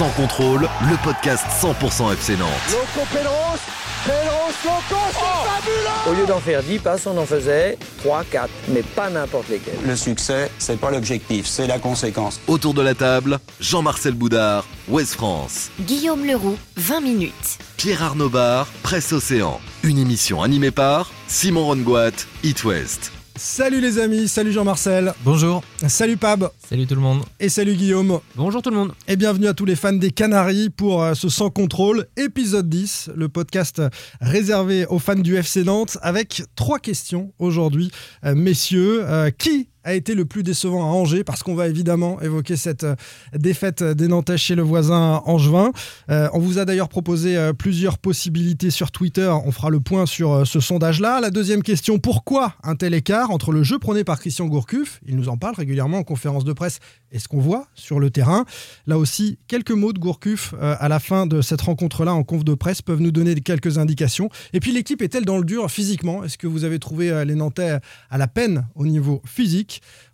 Sans 0.00 0.08
contrôle, 0.12 0.62
le 0.62 0.96
podcast 1.04 1.44
100% 1.60 2.14
FC 2.14 2.34
Nantes. 2.38 2.48
Loco 2.70 3.06
Pedros, 3.12 3.60
Pedros, 4.06 4.50
Loco, 4.64 5.00
c'est 5.12 5.50
fabuleux 5.50 6.08
Au 6.08 6.14
lieu 6.14 6.26
d'en 6.26 6.40
faire 6.40 6.62
10 6.62 6.78
passes, 6.78 7.06
on 7.06 7.18
en 7.18 7.26
faisait 7.26 7.76
3, 7.98 8.24
4, 8.24 8.48
mais 8.68 8.82
pas 8.82 9.10
n'importe 9.10 9.50
lesquels. 9.50 9.76
Le 9.86 9.94
succès, 9.96 10.50
c'est 10.56 10.80
pas 10.80 10.90
l'objectif, 10.90 11.44
c'est 11.44 11.66
la 11.66 11.78
conséquence. 11.78 12.40
Autour 12.48 12.72
de 12.72 12.80
la 12.80 12.94
table, 12.94 13.40
Jean-Marcel 13.60 14.14
Boudard, 14.14 14.64
Ouest 14.88 15.16
France. 15.16 15.70
Guillaume 15.80 16.24
Leroux, 16.24 16.56
20 16.78 17.02
minutes. 17.02 17.58
Pierre 17.76 18.02
Arnaud 18.02 18.30
Bar, 18.30 18.68
Presse 18.82 19.12
Océan. 19.12 19.60
Une 19.82 19.98
émission 19.98 20.42
animée 20.42 20.70
par 20.70 21.10
Simon 21.28 21.66
Rongoat, 21.66 22.24
It 22.42 22.64
West. 22.64 23.12
Salut 23.42 23.80
les 23.80 23.98
amis, 23.98 24.28
salut 24.28 24.52
Jean-Marcel. 24.52 25.14
Bonjour. 25.24 25.62
Salut 25.88 26.18
Pab. 26.18 26.50
Salut 26.68 26.86
tout 26.86 26.94
le 26.94 27.00
monde. 27.00 27.22
Et 27.40 27.48
salut 27.48 27.74
Guillaume. 27.74 28.20
Bonjour 28.36 28.60
tout 28.60 28.68
le 28.68 28.76
monde. 28.76 28.92
Et 29.08 29.16
bienvenue 29.16 29.46
à 29.46 29.54
tous 29.54 29.64
les 29.64 29.76
fans 29.76 29.94
des 29.94 30.10
Canaries 30.10 30.68
pour 30.68 31.02
euh, 31.02 31.14
ce 31.14 31.30
Sans 31.30 31.48
Contrôle, 31.48 32.06
épisode 32.18 32.68
10, 32.68 33.12
le 33.16 33.30
podcast 33.30 33.80
réservé 34.20 34.84
aux 34.84 34.98
fans 34.98 35.14
du 35.14 35.36
FC 35.36 35.64
Nantes 35.64 35.96
avec 36.02 36.42
trois 36.54 36.78
questions 36.78 37.32
aujourd'hui. 37.38 37.90
Euh, 38.26 38.34
messieurs, 38.34 39.04
euh, 39.08 39.30
qui 39.30 39.70
a 39.84 39.94
été 39.94 40.14
le 40.14 40.24
plus 40.24 40.42
décevant 40.42 40.82
à 40.82 40.86
Angers 40.86 41.24
parce 41.24 41.42
qu'on 41.42 41.54
va 41.54 41.68
évidemment 41.68 42.20
évoquer 42.20 42.56
cette 42.56 42.84
euh, 42.84 42.94
défaite 43.34 43.82
des 43.82 44.08
Nantais 44.08 44.36
chez 44.36 44.54
le 44.54 44.62
voisin 44.62 45.22
Angevin. 45.24 45.72
Euh, 46.10 46.28
on 46.32 46.38
vous 46.38 46.58
a 46.58 46.64
d'ailleurs 46.64 46.88
proposé 46.88 47.36
euh, 47.36 47.52
plusieurs 47.52 47.98
possibilités 47.98 48.70
sur 48.70 48.90
Twitter. 48.90 49.32
On 49.44 49.52
fera 49.52 49.70
le 49.70 49.80
point 49.80 50.06
sur 50.06 50.46
ce 50.46 50.60
sondage-là. 50.60 51.20
La 51.20 51.30
deuxième 51.30 51.62
question, 51.62 51.98
pourquoi 51.98 52.54
un 52.62 52.76
tel 52.76 52.94
écart 52.94 53.30
entre 53.30 53.52
le 53.52 53.62
jeu 53.62 53.78
prôné 53.78 54.04
par 54.04 54.20
Christian 54.20 54.46
Gourcuff, 54.46 55.00
il 55.06 55.16
nous 55.16 55.28
en 55.28 55.36
parle 55.36 55.54
régulièrement 55.54 55.98
en 55.98 56.02
conférence 56.02 56.44
de 56.44 56.52
presse, 56.52 56.78
et 57.12 57.18
ce 57.18 57.28
qu'on 57.28 57.40
voit 57.40 57.66
sur 57.74 57.98
le 58.00 58.10
terrain. 58.10 58.44
Là 58.86 58.98
aussi, 58.98 59.38
quelques 59.48 59.72
mots 59.72 59.92
de 59.92 59.98
Gourcuff 59.98 60.54
à 60.60 60.88
la 60.88 61.00
fin 61.00 61.26
de 61.26 61.40
cette 61.40 61.60
rencontre-là 61.60 62.14
en 62.14 62.22
conf 62.22 62.44
de 62.44 62.54
presse 62.54 62.82
peuvent 62.82 63.00
nous 63.00 63.10
donner 63.10 63.34
quelques 63.34 63.78
indications. 63.78 64.28
Et 64.52 64.60
puis 64.60 64.72
l'équipe 64.72 65.02
est-elle 65.02 65.24
dans 65.24 65.38
le 65.38 65.44
dur 65.44 65.70
physiquement? 65.70 66.22
Est-ce 66.24 66.38
que 66.38 66.46
vous 66.46 66.64
avez 66.64 66.78
trouvé 66.78 67.24
les 67.24 67.34
Nantais 67.34 67.78
à 68.10 68.18
la 68.18 68.28
peine 68.28 68.66
au 68.74 68.86
niveau 68.86 69.22
physique? 69.24 69.69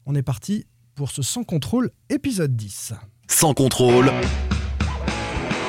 On 0.06 0.14
est 0.14 0.22
parti 0.22 0.66
pour 0.94 1.10
ce 1.10 1.22
Sans 1.22 1.44
contrôle 1.44 1.90
épisode 2.10 2.56
10. 2.56 2.92
Sans 3.28 3.54
contrôle, 3.54 4.10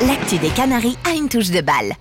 L'actu 0.05 0.38
des 0.38 0.49
Canaries 0.49 0.97
a 1.05 1.13
une 1.16 1.27
touche 1.27 1.49
de 1.49 1.61
balle. 1.61 1.93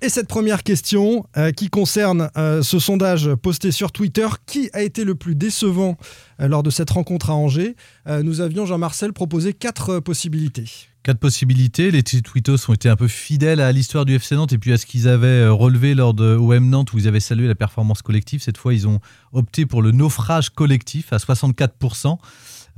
Et 0.00 0.08
cette 0.08 0.26
première 0.28 0.62
question 0.62 1.24
euh, 1.36 1.52
qui 1.52 1.68
concerne 1.70 2.30
euh, 2.36 2.62
ce 2.62 2.78
sondage 2.78 3.34
posté 3.34 3.70
sur 3.70 3.92
Twitter, 3.92 4.26
qui 4.46 4.68
a 4.72 4.82
été 4.82 5.04
le 5.04 5.14
plus 5.14 5.34
décevant 5.34 5.96
euh, 6.40 6.48
lors 6.48 6.62
de 6.62 6.70
cette 6.70 6.90
rencontre 6.90 7.30
à 7.30 7.34
Angers 7.34 7.76
Euh, 8.08 8.22
Nous 8.22 8.40
avions, 8.40 8.66
Jean-Marcel, 8.66 9.12
proposé 9.12 9.52
quatre 9.52 9.90
euh, 9.90 10.00
possibilités. 10.00 10.68
Quatre 11.02 11.18
possibilités. 11.18 11.90
Les 11.90 12.04
tweetos 12.04 12.70
ont 12.70 12.74
été 12.74 12.88
un 12.88 12.94
peu 12.94 13.08
fidèles 13.08 13.60
à 13.60 13.72
l'histoire 13.72 14.04
du 14.04 14.14
FC 14.14 14.36
Nantes 14.36 14.52
et 14.52 14.58
puis 14.58 14.72
à 14.72 14.78
ce 14.78 14.86
qu'ils 14.86 15.08
avaient 15.08 15.26
euh, 15.26 15.52
relevé 15.52 15.94
lors 15.94 16.14
de 16.14 16.36
OM 16.36 16.68
Nantes 16.68 16.92
où 16.92 16.98
ils 16.98 17.08
avaient 17.08 17.18
salué 17.18 17.48
la 17.48 17.56
performance 17.56 18.02
collective. 18.02 18.40
Cette 18.40 18.56
fois, 18.56 18.72
ils 18.72 18.86
ont 18.86 19.00
opté 19.32 19.66
pour 19.66 19.82
le 19.82 19.90
naufrage 19.90 20.50
collectif 20.50 21.12
à 21.12 21.16
64%. 21.16 22.18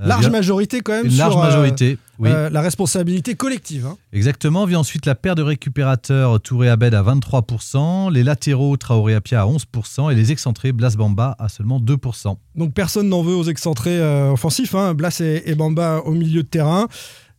Euh, 0.00 0.08
Large 0.08 0.28
majorité 0.28 0.80
quand 0.80 0.92
même 0.92 1.04
Une 1.04 1.12
sur 1.12 1.20
large 1.20 1.36
euh, 1.36 1.38
majorité, 1.38 1.98
oui. 2.18 2.28
euh, 2.28 2.50
la 2.50 2.62
responsabilité 2.62 3.36
collective. 3.36 3.86
hein. 3.86 3.96
Exactement. 4.12 4.64
Vient 4.64 4.80
ensuite 4.80 5.06
la 5.06 5.14
paire 5.14 5.36
de 5.36 5.42
récupérateurs 5.42 6.40
Touré 6.40 6.68
Abed 6.68 6.94
à 6.94 7.02
23%, 7.02 8.10
les 8.12 8.24
latéraux 8.24 8.76
Traoré 8.76 9.14
Apia 9.14 9.42
à 9.42 9.46
11% 9.46 10.10
et 10.10 10.16
les 10.16 10.32
excentrés 10.32 10.72
Blas 10.72 10.96
Bamba 10.96 11.36
à 11.38 11.48
seulement 11.48 11.78
2%. 11.78 12.36
Donc 12.56 12.74
personne 12.74 13.08
n'en 13.08 13.22
veut 13.22 13.36
aux 13.36 13.44
excentrés 13.44 14.02
offensifs, 14.02 14.74
hein, 14.74 14.94
Blas 14.94 15.20
et, 15.20 15.42
et 15.46 15.54
Bamba 15.54 15.98
au 16.04 16.10
milieu 16.12 16.42
de 16.42 16.48
terrain. 16.48 16.88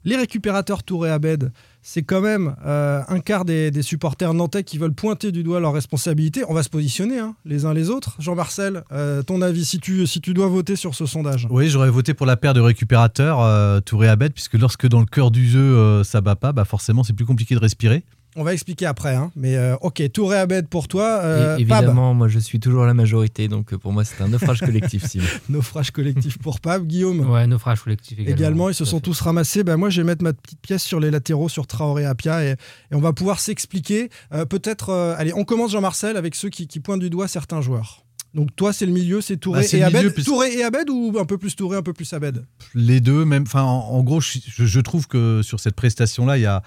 Les 0.05 0.15
récupérateurs 0.15 0.83
Touré 0.83 1.09
Abed, 1.09 1.51
c'est 1.81 2.03
quand 2.03 2.21
même 2.21 2.55
euh, 2.63 3.01
un 3.07 3.19
quart 3.19 3.43
des, 3.43 3.71
supporters 3.81 4.35
nantais 4.35 4.63
qui 4.63 4.77
veulent 4.77 4.93
pointer 4.93 5.31
du 5.31 5.41
doigt 5.41 5.59
leurs 5.59 5.73
responsabilités. 5.73 6.43
On 6.47 6.53
va 6.53 6.61
se 6.61 6.69
positionner 6.69 7.17
hein, 7.17 7.35
les 7.43 7.65
uns 7.65 7.73
les 7.73 7.89
autres. 7.89 8.15
Jean-Marcel, 8.19 8.83
euh, 8.91 9.23
ton 9.23 9.41
avis 9.41 9.65
si 9.65 9.79
tu, 9.79 10.33
dois 10.35 10.47
voter 10.47 10.75
sur 10.75 10.93
ce 10.93 11.07
sondage 11.07 11.47
Oui, 11.49 11.69
j'aurais 11.69 11.89
voté 11.89 12.13
pour 12.13 12.27
la 12.27 12.37
paire 12.37 12.53
de 12.53 12.61
récupérateurs 12.61 13.41
euh, 13.41 13.79
Touré 13.81 14.07
Abed, 14.07 14.31
puisque 14.31 14.53
lorsque 14.53 14.87
dans 14.87 14.99
le 14.99 15.07
cœur 15.07 15.31
du 15.31 15.47
jeu 15.47 16.03
ça 16.03 16.21
bat 16.21 16.35
pas, 16.35 16.51
bah 16.51 16.65
forcément 16.65 17.03
c'est 17.03 17.13
plus 17.13 17.25
compliqué 17.25 17.55
de 17.55 17.59
respirer. 17.59 18.03
On 18.37 18.43
va 18.43 18.53
expliquer 18.53 18.85
après. 18.85 19.15
hein. 19.15 19.31
Mais 19.35 19.55
euh, 19.55 19.75
ok, 19.81 20.03
Touré 20.11 20.37
Abed 20.37 20.67
pour 20.67 20.87
toi. 20.89 21.21
euh, 21.23 21.55
évidemment, 21.57 22.13
moi 22.13 22.27
je 22.27 22.39
suis 22.39 22.59
toujours 22.59 22.83
la 22.85 22.93
majorité, 22.93 23.47
donc 23.47 23.71
euh, 23.73 23.77
pour 23.77 23.93
moi 23.93 24.03
c'est 24.03 24.21
un 24.21 24.27
naufrage 24.27 24.59
collectif. 24.59 25.03
Pab, 25.13 25.21
naufrage 25.49 25.91
collectif 25.91 26.37
pour 26.37 26.59
Pab. 26.59 26.85
Guillaume 26.85 27.21
Ouais, 27.29 27.47
naufrage 27.47 27.81
collectif 27.81 28.19
également. 28.19 28.35
également. 28.37 28.69
Ils 28.69 28.75
se 28.75 28.83
sont 28.85 28.97
fait. 28.97 29.03
tous 29.03 29.21
ramassés. 29.21 29.63
Ben 29.63 29.77
moi, 29.77 29.89
je 29.89 30.01
vais 30.01 30.05
mettre 30.05 30.23
ma 30.23 30.33
petite 30.33 30.59
pièce 30.59 30.83
sur 30.83 30.99
les 30.99 31.11
latéraux, 31.11 31.47
sur 31.49 31.65
Traoré 31.65 32.03
et 32.03 32.05
Apia, 32.05 32.43
et, 32.43 32.49
et 32.51 32.55
on 32.95 32.99
va 32.99 33.13
pouvoir 33.13 33.39
s'expliquer. 33.39 34.09
Euh, 34.33 34.45
Peut-être, 34.45 34.89
euh, 34.89 35.15
allez, 35.17 35.33
on 35.33 35.43
commence 35.45 35.71
Jean-Marcel 35.71 36.17
avec 36.17 36.35
ceux 36.35 36.49
qui, 36.49 36.67
qui 36.67 36.79
pointent 36.81 36.99
du 37.01 37.09
doigt 37.09 37.27
certains 37.29 37.61
joueurs. 37.61 38.03
Donc 38.33 38.53
toi, 38.57 38.73
c'est 38.73 38.85
le 38.85 38.91
milieu, 38.91 39.21
c'est 39.21 39.37
Touré 39.37 39.61
Bah, 39.61 39.77
et 39.77 39.81
Abed. 39.81 39.97
milieu, 39.97 40.11
puisque- 40.11 40.27
Touré 40.27 40.53
et 40.53 40.63
Abed 40.63 40.89
ou 40.89 41.15
un 41.17 41.23
peu 41.25 41.37
plus 41.37 41.55
Touré, 41.55 41.77
un 41.77 41.81
peu 41.83 41.93
plus 41.93 42.11
Abed? 42.11 42.45
Les 42.73 42.99
deux, 42.99 43.23
même. 43.23 43.43
Enfin, 43.43 43.61
en, 43.63 43.79
en 43.91 44.03
gros, 44.03 44.19
je, 44.19 44.79
trouve 44.81 45.07
que 45.07 45.39
sur 45.41 45.61
cette 45.61 45.75
prestation-là, 45.75 46.37
il 46.37 46.41
y 46.41 46.45
a, 46.45 46.61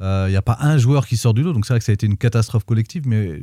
il 0.00 0.32
y 0.32 0.36
a 0.36 0.42
pas 0.42 0.58
un 0.60 0.78
joueur 0.78 1.06
qui 1.06 1.16
sort 1.16 1.34
du 1.34 1.42
lot. 1.42 1.52
Donc 1.52 1.66
c'est 1.66 1.72
vrai 1.72 1.78
que 1.78 1.84
ça 1.84 1.92
a 1.92 1.94
été 1.94 2.06
une 2.06 2.16
catastrophe 2.16 2.64
collective, 2.64 3.06
mais 3.06 3.40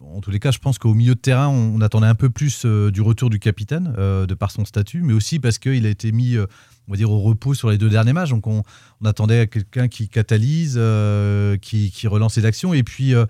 en 0.00 0.20
tous 0.20 0.30
les 0.30 0.38
cas, 0.38 0.50
je 0.50 0.58
pense 0.58 0.78
qu'au 0.78 0.94
milieu 0.94 1.14
de 1.14 1.20
terrain, 1.20 1.48
on, 1.48 1.80
attendait 1.80 2.06
un 2.06 2.14
peu 2.14 2.30
plus 2.30 2.64
euh, 2.64 2.90
du 2.90 3.00
retour 3.00 3.30
du 3.30 3.38
capitaine, 3.38 3.94
euh, 3.98 4.26
de 4.26 4.34
par 4.34 4.50
son 4.50 4.64
statut, 4.64 5.02
mais 5.02 5.12
aussi 5.12 5.38
parce 5.38 5.58
qu'il 5.58 5.86
a 5.86 5.88
été 5.88 6.12
mis, 6.12 6.36
euh, 6.36 6.46
on 6.86 6.92
va 6.92 6.96
dire, 6.96 7.10
au 7.10 7.20
repos 7.20 7.54
sur 7.54 7.70
les 7.70 7.78
deux 7.78 7.88
derniers 7.88 8.12
matchs. 8.12 8.30
Donc 8.30 8.46
on, 8.46 8.62
on 9.00 9.04
attendait 9.04 9.46
quelqu'un 9.46 9.88
qui 9.88 10.08
catalyse, 10.08 10.76
euh, 10.78 11.56
qui, 11.56 11.90
qui 11.90 12.06
relance 12.06 12.36
les 12.36 12.44
actions. 12.44 12.74
Et 12.74 12.82
puis, 12.82 13.14
euh, 13.14 13.26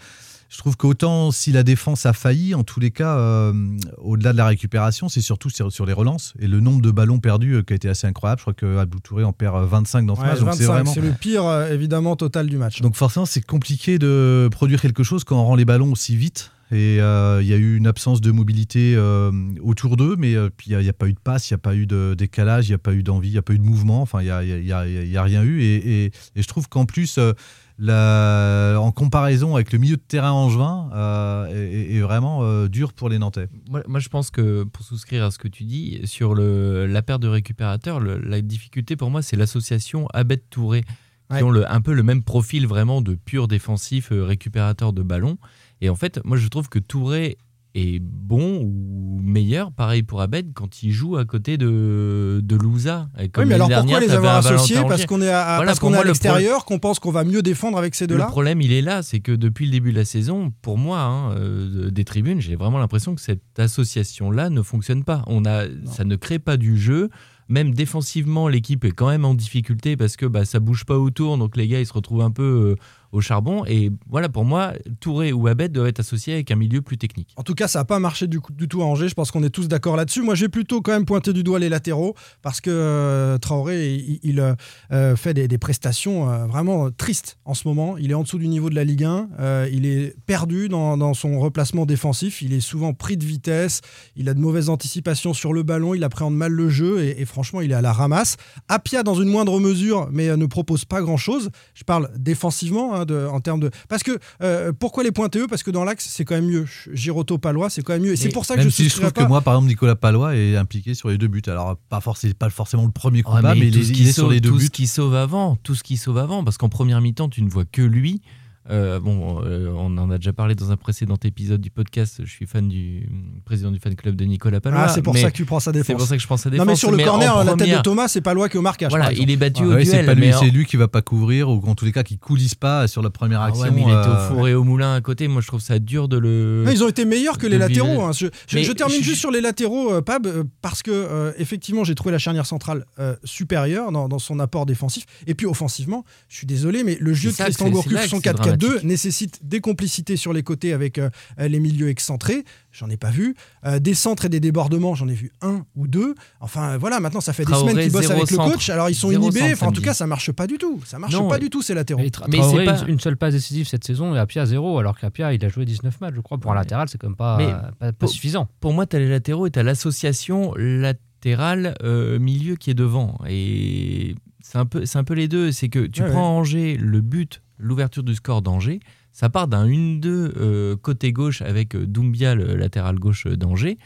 je 0.49 0.57
trouve 0.59 0.77
qu'autant 0.79 1.31
si 1.31 1.53
la 1.53 1.63
défense 1.63 2.07
a 2.07 2.13
failli, 2.15 2.55
en 2.55 2.65
tous 2.65 2.81
les 2.81 2.91
cas, 2.91 3.19
euh, 3.19 3.53
au-delà 3.99 4.33
de 4.33 4.39
la 4.39 4.47
récupération, 4.47 5.09
c'est 5.11 5.21
surtout 5.21 5.51
sur, 5.51 5.71
sur 5.71 5.85
les 5.85 5.93
relances 5.93 6.33
et 6.41 6.47
le 6.49 6.61
nombre 6.61 6.81
de 6.81 6.91
ballons 6.91 7.19
perdus 7.19 7.55
euh, 7.57 7.63
qui 7.63 7.75
a 7.75 7.77
été 7.77 7.89
assez 7.89 8.07
incroyable. 8.07 8.39
Je 8.41 8.45
crois 8.45 8.55
que 8.55 8.79
Abdou 8.79 8.99
Touré 9.01 9.25
en 9.25 9.33
perd 9.35 9.57
euh, 9.57 9.67
25 9.67 10.07
dans 10.07 10.15
ce 10.17 10.21
Ouais, 10.23 10.27
match. 10.29 10.41
Donc 10.41 10.49
c'est 10.55 10.65
25, 10.65 10.73
vraiment. 10.73 10.93
c'est 10.95 11.01
le 11.03 11.13
pire, 11.13 11.45
euh, 11.45 11.73
évidemment, 11.73 12.17
total 12.17 12.47
du 12.47 12.57
match. 12.57 12.81
Donc 12.81 12.97
forcément, 12.97 13.27
c'est 13.27 13.45
compliqué 13.45 13.99
de 13.99 14.49
produire 14.51 14.81
quelque 14.81 15.03
chose 15.03 15.25
quand 15.25 15.39
on 15.39 15.45
rend 15.45 15.55
les 15.55 15.65
ballons 15.67 15.93
aussi 15.93 16.17
vite. 16.17 16.51
Et 16.71 17.01
euh, 17.01 17.41
il 17.43 17.49
y 17.49 17.55
a 17.55 17.57
eu 17.57 17.77
une 17.77 17.87
absence 17.87 18.21
de 18.21 18.31
mobilité 18.31 18.95
euh, 18.95 19.33
autour 19.63 19.97
d'eux, 19.97 20.17
mais 20.19 20.35
euh, 20.35 20.51
il 20.67 20.77
n'y 20.79 20.89
a, 20.89 20.93
pas 20.93 21.09
eu 21.09 21.15
de 21.15 21.19
passe, 21.19 21.49
il 21.49 21.55
n'y 21.55 21.57
a 21.57 21.59
pas 21.59 21.75
eu 21.75 21.87
de 21.87 22.15
décalage, 22.17 22.69
il 22.69 22.73
n'y 22.73 22.75
a 22.75 22.79
pas 22.79 22.93
eu 22.93 23.03
d'envie, 23.03 23.29
il 23.31 23.33
n'y 23.33 23.39
a 23.39 23.43
pas 23.43 23.55
eu 23.55 23.59
de 23.59 23.65
mouvement, 23.65 24.03
enfin 24.03 24.21
il 24.21 24.27
n'y 24.65 24.73
a, 24.73 25.23
rien 25.23 25.43
eu. 25.45 25.63
Et, 25.63 25.77
et- 25.77 26.05
et 26.37 26.43
je 26.43 26.47
trouve 26.47 26.69
qu'en 26.69 26.85
plus, 26.85 27.17
euh, 27.17 27.33
la- 27.79 28.77
en 28.81 28.91
comparaison 28.93 29.55
avec 29.55 29.73
le 29.73 29.79
milieu 29.79 29.97
de 29.97 30.03
terrain 30.03 30.33
angevin, 30.33 30.91
euh, 30.95 31.47
est, 31.49 31.95
est 31.97 32.01
vraiment 32.01 32.43
euh, 32.43 32.69
dur 32.69 32.93
pour 32.93 33.09
les 33.09 33.19
Nantais. 33.19 33.49
Moi, 33.69 33.83
moi, 33.87 34.01
je 34.01 34.09
pense 34.09 34.31
que 34.31 34.65
pour 34.65 34.85
souscrire 34.85 35.25
à 35.25 35.31
ce 35.31 35.39
que 35.39 35.49
tu 35.49 35.65
dis, 35.65 36.01
sur 36.05 36.35
le, 36.35 36.87
la 36.87 37.03
paire 37.03 37.19
de 37.19 37.29
récupérateurs, 37.29 38.01
le- 38.01 38.19
la 38.19 38.41
difficulté 38.41 38.97
pour 38.97 39.11
moi 39.11 39.23
c'est 39.23 39.37
l'association 39.37 40.07
Abed-Touré, 40.15 40.83
qui 40.83 40.89
Ouais. 41.31 41.43
ont 41.43 41.51
le, 41.51 41.71
un 41.71 41.81
peu 41.83 41.93
le 41.93 42.03
même 42.03 42.23
profil 42.23 42.67
vraiment 42.67 43.03
de 43.03 43.15
pur 43.15 43.49
défensif 43.49 44.13
euh, 44.13 44.25
récupérateur 44.25 44.93
de 44.95 45.03
ballon. 45.03 45.37
Et 45.83 45.91
en 45.91 45.95
fait, 45.95 46.21
moi 46.25 46.37
je 46.39 46.49
trouve 46.49 46.69
que 46.71 46.79
Touré 46.79 47.37
est 47.79 47.99
bon 48.01 48.63
ou 48.63 49.21
meilleur, 49.23 49.73
pareil 49.73 50.03
pour 50.03 50.21
Abed, 50.21 50.53
quand 50.55 50.83
il 50.83 50.93
joue 50.93 51.17
à 51.17 51.25
côté 51.25 51.57
de, 51.59 52.41
de 52.43 52.57
Louza. 52.57 53.09
Oui, 53.19 53.45
mais 53.47 53.55
alors 53.55 53.69
pourquoi 53.69 54.01
les 54.01 54.11
avoir 54.11 54.37
associés 54.37 54.77
Parce 54.87 55.07
qu'on 55.07 55.23
est 55.23 55.31
à, 55.31 55.57
Voilà, 55.57 55.71
parce 55.71 55.79
pour 55.79 55.89
qu'on 55.89 55.95
est 55.95 55.97
moi, 55.97 56.01
à 56.01 56.05
le 56.05 56.11
l'extérieur, 56.11 56.65
qu'on 56.65 56.79
pense 56.79 56.99
qu'on 56.99 57.11
va 57.11 57.25
mieux 57.25 57.43
défendre 57.43 57.79
avec 57.79 57.95
ces 57.95 58.05
Le 58.05 58.15
deux-là 58.15 58.27
problème, 58.27 58.61
il 58.61 58.73
est 58.73 58.83
là, 58.83 59.03
c'est 59.03 59.21
que 59.21 59.33
depuis 59.33 59.67
le 59.67 59.73
début 59.73 59.93
de 59.93 59.99
la 59.99 60.05
saison, 60.05 60.53
pour 60.63 60.79
moi, 60.79 61.01
hein, 61.01 61.33
euh, 61.33 61.91
des 61.91 62.05
tribunes, 62.05 62.41
j'ai 62.41 62.57
vraiment 62.57 62.79
l'impression 62.79 63.15
que 63.15 63.21
cette 63.21 63.59
association-là 63.59 64.51
ne 64.51 64.63
fonctionne 64.63 65.05
pas. 65.05 65.23
On 65.27 65.45
a, 65.45 65.65
ça 65.85 66.05
ne 66.05 66.17
crée 66.17 66.39
pas 66.39 66.57
du 66.57 66.79
jeu. 66.79 67.11
Même 67.49 67.73
défensivement, 67.73 68.47
l'équipe 68.47 68.85
est 68.85 68.91
quand 68.91 69.09
même 69.09 69.25
en 69.25 69.35
difficulté 69.35 69.97
parce 69.97 70.17
que 70.17 70.27
bah, 70.27 70.45
ça 70.45 70.61
bouge 70.61 70.85
pas 70.85 70.99
autour, 70.99 71.39
donc 71.39 71.57
les 71.57 71.67
gars 71.67 71.81
ils 71.81 71.87
se 71.87 71.95
retrouvent 71.95 72.21
un 72.21 72.31
peu 72.31 72.43
euh, 72.43 72.77
au 73.13 73.21
charbon. 73.21 73.65
Et 73.67 73.91
voilà, 74.09 74.29
pour 74.29 74.45
moi, 74.45 74.73
Touré 75.01 75.33
ou 75.33 75.47
Abed 75.47 75.73
doivent 75.73 75.89
être 75.89 76.01
associés 76.01 76.35
avec 76.35 76.51
un 76.51 76.57
milieu 76.57 76.83
plus 76.83 76.99
technique. 76.99 77.33
En 77.37 77.43
tout 77.43 77.55
cas, 77.55 77.69
ça 77.69 77.81
n'a 77.81 77.85
pas 77.85 77.99
marché 77.99 78.27
du, 78.27 78.41
tout 78.69 78.83
à 78.83 78.85
Angers. 78.85 79.09
Je 79.09 79.15
pense 79.15 79.31
qu'on 79.31 79.43
est 79.43 79.51
tous 79.51 79.69
d'accord 79.69 79.97
là-dessus. 79.97 80.23
Moi, 80.23 80.35
j'ai 80.35 80.49
plutôt 80.49 80.83
quand 80.83 80.93
même 80.93 81.05
pointé 81.05 81.33
du 81.33 81.43
doigt 81.43 81.59
les 81.59 81.69
latéraux 81.69 82.15
parce 82.43 82.61
que 82.61 82.71
euh, 82.71 83.39
Traoré, 83.39 84.19
il, 84.23 84.41
euh, 84.41 84.55
euh, 84.93 85.17
fait 85.17 85.35
des, 85.35 85.59
prestations 85.59 86.47
vraiment 86.47 86.91
tristes 86.91 87.39
en 87.45 87.53
ce 87.53 87.67
moment. 87.67 87.97
Il 87.99 88.13
est 88.13 88.15
en 88.15 88.23
dessous 88.23 88.39
du 88.39 88.47
niveau 88.47 88.71
de 88.71 88.77
la 88.77 88.85
Ligue 88.85 89.03
1. 89.03 89.29
Euh, 89.41 89.69
il 89.73 89.87
est 89.87 90.15
perdu 90.27 90.69
dans, 90.69 91.15
son 91.15 91.41
replacement 91.41 91.85
défensif. 91.85 92.43
Il 92.43 92.53
est 92.53 92.61
souvent 92.61 92.95
pris 92.95 93.17
de 93.17 93.25
vitesse. 93.25 93.81
Il 94.15 94.29
a 94.29 94.35
de 94.35 94.39
mauvaises 94.39 94.69
anticipations 94.69 95.35
sur 95.35 95.53
le 95.53 95.65
ballon. 95.65 95.95
Il 95.95 96.05
appréhende 96.05 96.37
mal 96.37 96.53
le 96.53 96.69
jeu 96.69 97.01
et, 97.03 97.25
franchement, 97.25 97.61
il 97.61 97.73
est 97.73 97.75
à 97.75 97.81
la 97.81 97.93
ramasse. 97.93 98.37
Apia, 98.69 99.03
dans 99.03 99.15
une 99.15 99.29
moindre 99.29 99.59
mesure, 99.59 100.09
mais 100.13 100.37
ne 100.37 100.47
propose 100.47 100.85
pas 100.85 101.03
grand-chose. 101.03 101.51
Je 101.75 101.83
parle 101.85 102.11
défensivement. 102.17 102.95
hein, 102.95 102.98
hein, 102.99 103.05
de, 103.05 103.27
en 103.27 103.41
termes 103.41 103.61
de. 103.61 103.71
Parce 103.89 104.03
que 104.03 104.19
euh, 104.43 104.73
pourquoi 104.79 105.03
les 105.05 105.13
pointer 105.13 105.41
eux 105.41 105.47
Parce 105.47 105.63
que 105.63 105.71
dans 105.71 105.85
l'axe, 105.85 106.07
c'est 106.09 106.25
quand 106.25 106.35
même 106.35 106.47
mieux. 106.47 106.67
Giroto, 106.93 107.39
Palois, 107.39 107.71
c'est 107.71 107.83
quand 107.83 107.93
même 107.95 108.03
mieux. 108.03 108.13
Et 108.13 108.17
c'est 108.17 108.29
pour 108.31 108.45
ça 108.45 108.55
que 108.55 108.61
Même 108.61 108.71
je 108.71 108.75
si 108.75 108.89
je 108.89 108.97
trouve 108.97 109.13
pas. 109.13 109.23
que 109.25 109.29
moi, 109.29 109.41
par 109.41 109.55
exemple, 109.55 109.69
Nicolas 109.69 109.97
Palois 109.97 110.37
est 110.37 110.57
impliqué 110.57 110.95
sur 110.95 111.09
les 111.09 111.19
deux 111.19 111.29
buts. 111.29 111.43
Alors, 111.47 111.77
pas, 111.89 112.01
forcément, 112.01 112.35
pas 112.39 112.51
forcément 112.51 112.85
le 112.85 112.91
premier 112.91 113.19
Ouais, 113.19 113.25
combat, 113.25 113.55
mais, 113.55 113.71
tout 113.71 113.79
il 113.79 113.85
ce 113.85 113.91
est, 113.91 113.95
qui 113.95 114.03
il 114.03 114.09
est 114.09 114.13
sauve, 114.13 114.25
sur 114.25 114.31
les 114.31 114.41
deux 114.41 114.51
tout 114.51 114.57
buts. 114.59 114.65
ce 114.67 114.71
qui 114.71 114.87
sauve 114.87 115.15
avant, 115.15 115.57
tout 115.57 115.75
ce 115.75 115.83
qui 115.83 115.97
sauve 115.97 116.19
avant, 116.19 116.45
parce 116.45 116.59
qu'en 116.59 116.69
première 116.69 117.01
mi-temps, 117.01 117.29
tu 117.29 117.43
ne 117.43 117.49
vois 117.51 117.65
que 117.65 117.83
lui. 117.83 118.21
Euh, 118.71 119.01
bon, 119.01 119.41
euh, 119.45 119.73
on 119.75 119.97
en 119.97 120.11
a 120.11 120.19
déjà 120.19 120.33
parlé 120.33 120.55
dans 120.55 120.71
un 120.71 120.77
précédent 120.77 121.17
épisode 121.25 121.61
du 121.61 121.71
podcast. 121.71 122.21
Je 122.23 122.31
suis 122.31 122.47
fan 122.47 122.69
du 122.69 123.09
président 123.45 123.71
du 123.71 123.79
fan 123.79 123.95
club 123.95 124.15
de 124.15 124.25
Nicolas 124.25 124.61
Palois. 124.61 124.81
Ah, 124.85 124.89
c'est 124.89 125.01
pour 125.01 125.17
ça 125.17 125.31
que 125.31 125.37
tu 125.37 125.45
prends 125.45 125.61
sa 125.61 125.73
défense. 125.73 125.87
C'est 125.87 125.95
pour 125.95 126.07
ça 126.07 126.17
que 126.17 126.23
je 126.23 126.27
prends 126.27 126.37
sa 126.37 126.51
défense. 126.51 126.67
Non, 126.67 126.71
mais 126.71 126.77
sur 126.77 126.91
le 126.91 126.99
mais 126.99 127.05
corner, 127.05 127.45
la 127.45 127.55
tête 127.55 127.77
de 127.79 127.83
Thomas, 127.83 128.09
c'est 128.09 128.21
Palois 128.21 128.49
qui 128.49 128.57
est 128.57 128.59
au 128.59 128.63
marquage. 128.63 128.91
Voilà, 128.91 129.13
il 129.13 129.31
est 129.31 129.37
battu 129.37 129.63
ah 129.65 129.69
au 129.69 129.75
duel. 129.75 130.35
C'est 130.39 130.51
lui, 130.51 130.67
qui 130.67 130.77
va 130.77 130.89
pas 130.89 131.03
couvrir 131.03 131.49
ou 131.49 131.63
en 131.67 131.75
tous 131.75 131.85
les 131.85 131.93
cas 131.93 132.03
qui 132.03 132.19
coulisse 132.19 132.55
pas 132.55 132.87
sur 132.89 133.03
la 133.03 133.11
première 133.11 133.41
ah 133.41 133.47
action. 133.47 133.73
Mais 133.73 133.83
il 133.83 133.89
était 133.89 133.93
au 133.93 134.13
euh, 134.13 134.29
four 134.29 134.49
et 134.49 134.55
au 134.55 134.65
moulin 134.65 134.95
à 134.95 135.01
côté. 135.01 135.29
Moi, 135.29 135.41
je 135.41 135.47
trouve 135.47 135.61
ça 135.61 135.79
dur 135.79 136.09
de 136.09 136.19
le. 136.19 136.65
Ils 136.71 136.85
ont 136.85 136.89
été 136.89 137.05
meilleurs 137.05 137.39
que 137.39 137.47
les 137.47 137.59
latéraux. 137.59 138.03
Hein. 138.03 138.13
Je, 138.13 138.73
termine 138.73 139.03
juste 139.03 139.21
sur 139.21 139.31
les 139.31 139.41
latéraux, 139.41 140.03
Pab, 140.03 140.29
parce 140.61 140.83
que 140.83 141.33
effectivement, 141.39 141.85
j'ai 141.85 141.95
trouvé 141.95 142.13
la 142.13 142.19
charnière 142.19 142.47
centrale 142.47 142.85
supérieure 143.25 143.93
dans, 143.93 144.19
son 144.19 144.41
apport 144.41 144.67
défensif 144.67 145.07
et 145.27 145.35
puis 145.35 145.47
offensivement. 145.47 146.05
Je 146.29 146.37
suis 146.37 146.47
désolé, 146.47 146.83
mais 146.85 146.99
le 147.01 147.15
jeu 147.15 147.31
de 147.31 147.37
Christian 147.37 147.71
Gourcuff, 147.71 148.07
son 148.07 148.19
4-4 148.19 148.58
deux 148.59 148.81
nécessite 148.83 149.41
des 149.43 149.61
complicités 149.61 150.17
sur 150.17 150.33
les 150.33 150.43
côtés 150.43 150.73
avec 150.73 150.99
euh, 150.99 151.09
les 151.39 151.61
milieux 151.61 151.89
excentrés. 151.89 152.45
J'en 152.71 152.91
ai 152.91 152.97
pas 152.97 153.11
vu. 153.11 153.35
Euh, 153.65 153.79
des 153.79 153.95
centres 153.95 154.27
et 154.27 154.29
des 154.29 154.41
débordements, 154.41 154.95
j'en 154.95 155.09
ai 155.09 155.15
vu 155.15 155.33
un 155.41 155.65
ou 155.75 155.89
deux. 155.89 156.15
Enfin 156.41 156.73
euh, 156.73 156.79
voilà, 156.79 157.01
maintenant 157.01 157.21
ça 157.21 157.33
fait 157.33 157.45
des 157.45 157.55
semaines 157.55 157.79
qu'ils 157.79 157.93
bossent 157.93 158.11
avec 158.11 158.31
le 158.31 158.37
coach. 158.37 158.69
Alors 158.69 158.91
ils 158.91 158.95
sont 158.95 159.11
inhibés. 159.11 159.53
Enfin, 159.53 159.69
en 159.69 159.73
tout 159.73 159.83
cas, 159.83 159.95
ça 159.95 160.07
marche 160.07 160.33
pas 160.33 160.47
du 160.47 160.59
tout. 160.59 160.81
Ça 160.85 160.99
marche 160.99 161.17
pas 161.29 161.39
du 161.39 161.51
tout, 161.51 161.63
c'est 161.63 161.75
latéraux. 161.75 162.03
Mais, 162.03 162.11
mais 162.29 162.43
c'est 162.43 162.65
pas 162.65 162.85
une 162.87 163.01
seule 163.01 163.17
passe 163.17 163.35
décisive 163.35 163.67
cette 163.67 163.85
saison 163.85 164.15
et 164.15 164.19
Apia 164.19 164.47
zéro. 164.47 164.79
Alors 164.79 164.99
qu'Apia, 164.99 165.33
il 165.33 165.45
a 165.45 165.49
joué 165.49 165.65
19 165.65 166.01
matchs, 166.01 166.15
je 166.15 166.21
crois. 166.21 166.39
Pour 166.39 166.53
un 166.53 166.55
latéral, 166.55 166.89
c'est 166.89 166.99
quand 166.99 167.09
même 167.09 167.17
pas, 167.17 168.07
suffisant. 168.07 168.49
Pour 168.61 168.73
moi, 168.73 168.87
tu 168.87 168.97
as 168.97 168.99
les 168.99 169.09
latéraux 169.09 169.47
et 169.47 169.51
tu 169.51 169.59
as 169.59 169.63
l'association 169.63 170.55
latéral 170.57 171.75
euh, 171.83 172.19
milieu 172.19 172.57
qui 172.57 172.71
est 172.71 172.75
devant. 172.75 173.19
Et 173.29 174.15
c'est 174.41 174.59
un 174.59 174.67
peu, 174.67 174.85
un 174.93 175.05
peu 175.05 175.15
les 175.15 175.29
deux. 175.29 175.53
C'est 175.53 175.69
que 175.69 175.87
tu 175.87 176.03
prends 176.03 176.35
ouais. 176.35 176.41
Angers, 176.41 176.77
le 176.77 177.01
but 177.01 177.43
l'ouverture 177.59 178.03
du 178.03 178.15
score 178.15 178.43
d'Angers, 178.43 178.81
ça 179.13 179.29
part 179.29 179.49
d'un 179.49 179.67
1-2 179.67 180.01
euh, 180.07 180.77
côté 180.77 181.13
gauche 181.13 181.43
avec 181.43 181.75
euh, 181.75 181.87
Doumbia, 181.87 182.35
le 182.35 182.55
latéral 182.57 182.99
gauche 182.99 183.27
d'Angers, 183.27 183.79